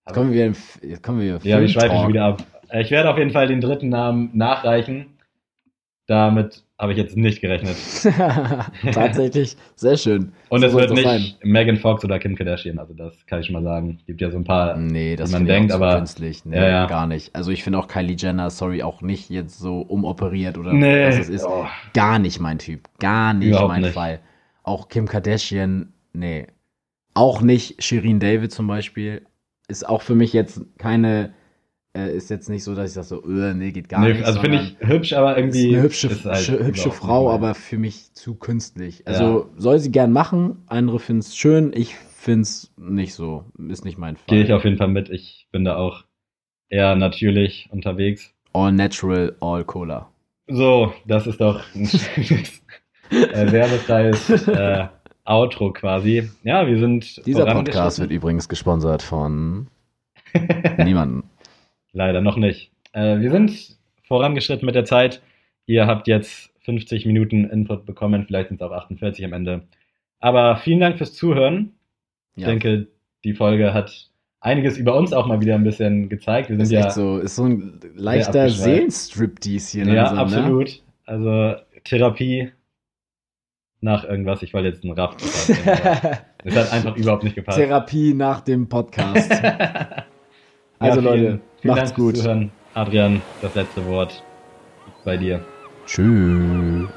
Jetzt 0.08 0.14
kommen 0.14 0.32
wir 0.32 0.46
jetzt 0.46 1.02
kommen 1.04 1.20
wir 1.20 1.26
Ja, 1.26 1.44
wir 1.44 1.56
Film 1.58 1.68
schweifen 1.70 1.98
schon 1.98 2.10
wieder 2.10 2.26
ab. 2.26 2.44
Äh, 2.76 2.82
Ich 2.82 2.92
werde 2.92 3.10
auf 3.10 3.18
jeden 3.18 3.32
Fall 3.32 3.48
den 3.48 3.62
dritten 3.62 3.90
Namen 3.90 4.30
nachreichen. 4.34 5.08
Damit 6.08 6.64
habe 6.78 6.92
ich 6.92 6.98
jetzt 7.00 7.18
nicht 7.18 7.42
gerechnet. 7.42 7.76
Tatsächlich, 8.94 9.56
sehr 9.76 9.98
schön. 9.98 10.34
Und 10.50 10.62
es 10.64 10.74
wird 10.74 10.92
nicht 10.92 11.44
Megan 11.44 11.78
Fox 11.78 12.04
oder 12.06 12.20
Kim 12.20 12.36
Kardashian, 12.36 12.78
also 12.78 12.94
das 12.94 13.26
kann 13.26 13.40
ich 13.40 13.48
schon 13.48 13.54
mal 13.54 13.64
sagen. 13.64 14.00
Gibt 14.06 14.22
ja 14.22 14.30
so 14.30 14.38
ein 14.38 14.44
paar. 14.44 14.78
Nee, 14.78 15.16
das 15.16 15.30
wie 15.30 15.34
man 15.34 15.46
denkt, 15.48 15.72
aber- 15.72 15.96
künstlich. 15.98 16.46
Nee, 16.46 16.58
Ja, 16.58 16.68
ja. 16.68 16.86
gar 16.86 17.08
nicht. 17.08 17.34
Also 17.36 17.50
ich 17.52 17.64
finde 17.64 17.80
auch 17.80 17.88
Kylie 17.88 18.16
Jenner, 18.18 18.52
sorry, 18.52 18.84
auch 18.84 19.02
nicht 19.02 19.30
jetzt 19.32 19.58
so 19.58 19.80
umoperiert 19.82 20.58
oder 20.60 20.74
Nee. 20.74 21.08
was 21.08 21.18
es 21.18 21.30
ist. 21.30 21.46
Oh. 21.46 21.66
Gar 21.94 22.20
nicht 22.20 22.40
mein 22.40 22.60
Typ. 22.60 22.88
Gar 23.00 23.34
nicht 23.34 23.48
Überhaupt 23.50 23.70
mein 23.70 23.82
nicht. 23.82 23.94
Fall. 23.94 24.20
Auch 24.62 24.90
Kim 24.90 25.08
Kardashian, 25.08 25.92
nee. 26.14 26.46
Auch 27.16 27.42
nicht 27.42 27.82
Shirin 27.84 28.20
David 28.20 28.52
zum 28.52 28.68
Beispiel. 28.68 29.26
Ist 29.68 29.88
auch 29.90 30.04
für 30.04 30.14
mich 30.16 30.34
jetzt 30.34 30.62
keine, 30.78 31.34
äh, 31.96 32.16
ist 32.16 32.30
jetzt 32.30 32.50
nicht 32.50 32.64
so, 32.64 32.76
dass 32.76 32.90
ich 32.90 32.94
sage 32.94 33.08
so, 33.08 33.24
äh, 33.24 33.54
nee, 33.54 33.72
geht 33.72 33.90
gar 33.90 34.02
Nee, 34.02 34.14
nicht. 34.14 34.26
also 34.26 34.40
finde 34.42 34.62
ich 34.62 34.88
hübsch, 34.88 35.14
aber 35.14 35.32
ist 35.32 35.38
irgendwie. 35.38 35.74
eine 35.76 35.84
hübsche, 35.84 36.08
ist 36.08 36.26
halt 36.26 36.48
hübsche, 36.48 36.92
Frau, 36.92 37.32
aber 37.32 37.56
für 37.56 37.78
mich 37.78 38.14
zu 38.14 38.36
künstlich. 38.36 39.08
Also 39.08 39.50
soll 39.58 39.80
sie 39.80 39.92
gern 39.92 40.12
machen, 40.12 40.64
andere 40.68 41.00
finden 41.00 41.22
es 41.22 41.36
schön, 41.36 41.72
ich 41.74 41.96
finde 41.96 42.42
es 42.42 42.72
nicht 42.78 43.14
so, 43.14 43.46
ist 43.70 43.86
nicht 43.86 43.98
mein 43.98 44.16
Fall. 44.18 44.26
Gehe 44.28 44.44
ich 44.44 44.52
auf 44.54 44.64
jeden 44.64 44.78
Fall 44.78 44.88
mit. 44.90 45.10
Ich 45.10 45.48
bin 45.52 45.64
da 45.64 45.76
auch 45.78 46.04
eher 46.70 46.96
natürlich 46.96 47.70
unterwegs. 47.72 48.32
All 48.54 48.72
natural, 48.72 49.36
all 49.42 49.64
cola. 49.64 50.10
So, 50.48 50.94
das 51.08 51.28
ist 51.28 51.42
doch 51.42 51.62
ein 51.76 51.86
schönes, 51.88 52.62
äh, 53.12 53.52
werbefreies 53.52 54.48
äh, 54.48 54.88
Outro 55.26 55.72
quasi. 55.74 56.30
Ja, 56.44 56.68
wir 56.68 56.78
sind. 56.80 57.26
Dieser 57.26 57.46
Podcast 57.46 58.00
wird 58.00 58.12
übrigens 58.12 58.48
gesponsert 58.48 59.02
von 59.02 59.68
niemandem. 60.78 61.24
Leider 61.96 62.20
noch 62.22 62.36
nicht. 62.36 62.72
Äh, 62.92 63.20
wir 63.20 63.32
sind 63.32 63.78
vorangeschritten 64.04 64.66
mit 64.66 64.76
der 64.76 64.84
Zeit. 64.86 65.22
Ihr 65.66 65.88
habt 65.88 66.08
jetzt 66.08 66.52
50 66.66 67.06
Minuten 67.06 67.46
Input 67.50 67.86
bekommen, 67.86 68.26
vielleicht 68.28 68.50
sind 68.50 68.62
es 68.62 68.68
auch 68.68 68.72
48 68.74 69.24
am 69.24 69.34
Ende. 69.34 69.64
Aber 70.20 70.58
vielen 70.58 70.80
Dank 70.82 70.98
fürs 70.98 71.14
Zuhören. 71.14 71.72
Ich 72.36 72.44
Ja, 72.44 72.50
denke, 72.50 72.88
die 73.24 73.34
Folge 73.34 73.74
hat 73.74 74.10
einiges 74.42 74.78
über 74.78 74.96
uns 74.96 75.14
auch 75.14 75.26
mal 75.26 75.40
wieder 75.42 75.56
ein 75.56 75.64
bisschen 75.64 76.10
gezeigt. 76.10 76.50
Wir 76.50 76.58
sind 76.58 76.64
ist 76.66 76.72
ja 76.72 76.82
echt 76.82 76.92
so, 76.92 77.18
ist 77.20 77.36
so 77.38 77.46
ein 77.46 77.80
leichter. 77.96 78.50
Seelenstriptease 78.50 79.84
hier 79.84 79.94
Ja, 79.94 80.12
langsam, 80.12 80.16
Ne? 80.18 80.38
absolut. 80.38 80.84
Also 81.06 81.56
Therapie 81.86 82.52
nach 83.80 84.04
irgendwas. 84.04 84.42
Ich 84.42 84.54
wollte 84.54 84.68
jetzt 84.70 84.84
einen 84.84 84.94
Raff. 84.94 85.16
aber 85.66 86.18
Es 86.44 86.56
hat 86.58 86.74
einfach 86.74 86.98
überhaupt 86.98 87.24
nicht 87.24 87.36
gepasst. 87.36 87.58
Therapie 87.58 88.14
nach 88.14 88.42
dem 88.42 88.68
Podcast. 88.68 89.32
Ja, 90.82 90.88
Also 90.90 91.02
vielen- 91.02 91.24
Leute, 91.24 91.40
vielen 91.62 91.76
macht's 91.76 91.92
Dank 91.92 91.96
fürs 91.96 92.08
gut. 92.08 92.18
Zuhören. 92.18 92.52
Adrian, 92.74 93.22
das 93.42 93.56
letzte 93.56 93.86
Wort 93.86 94.22
bei 95.06 95.18
dir. 95.18 95.40
Tschüss. 95.86 96.90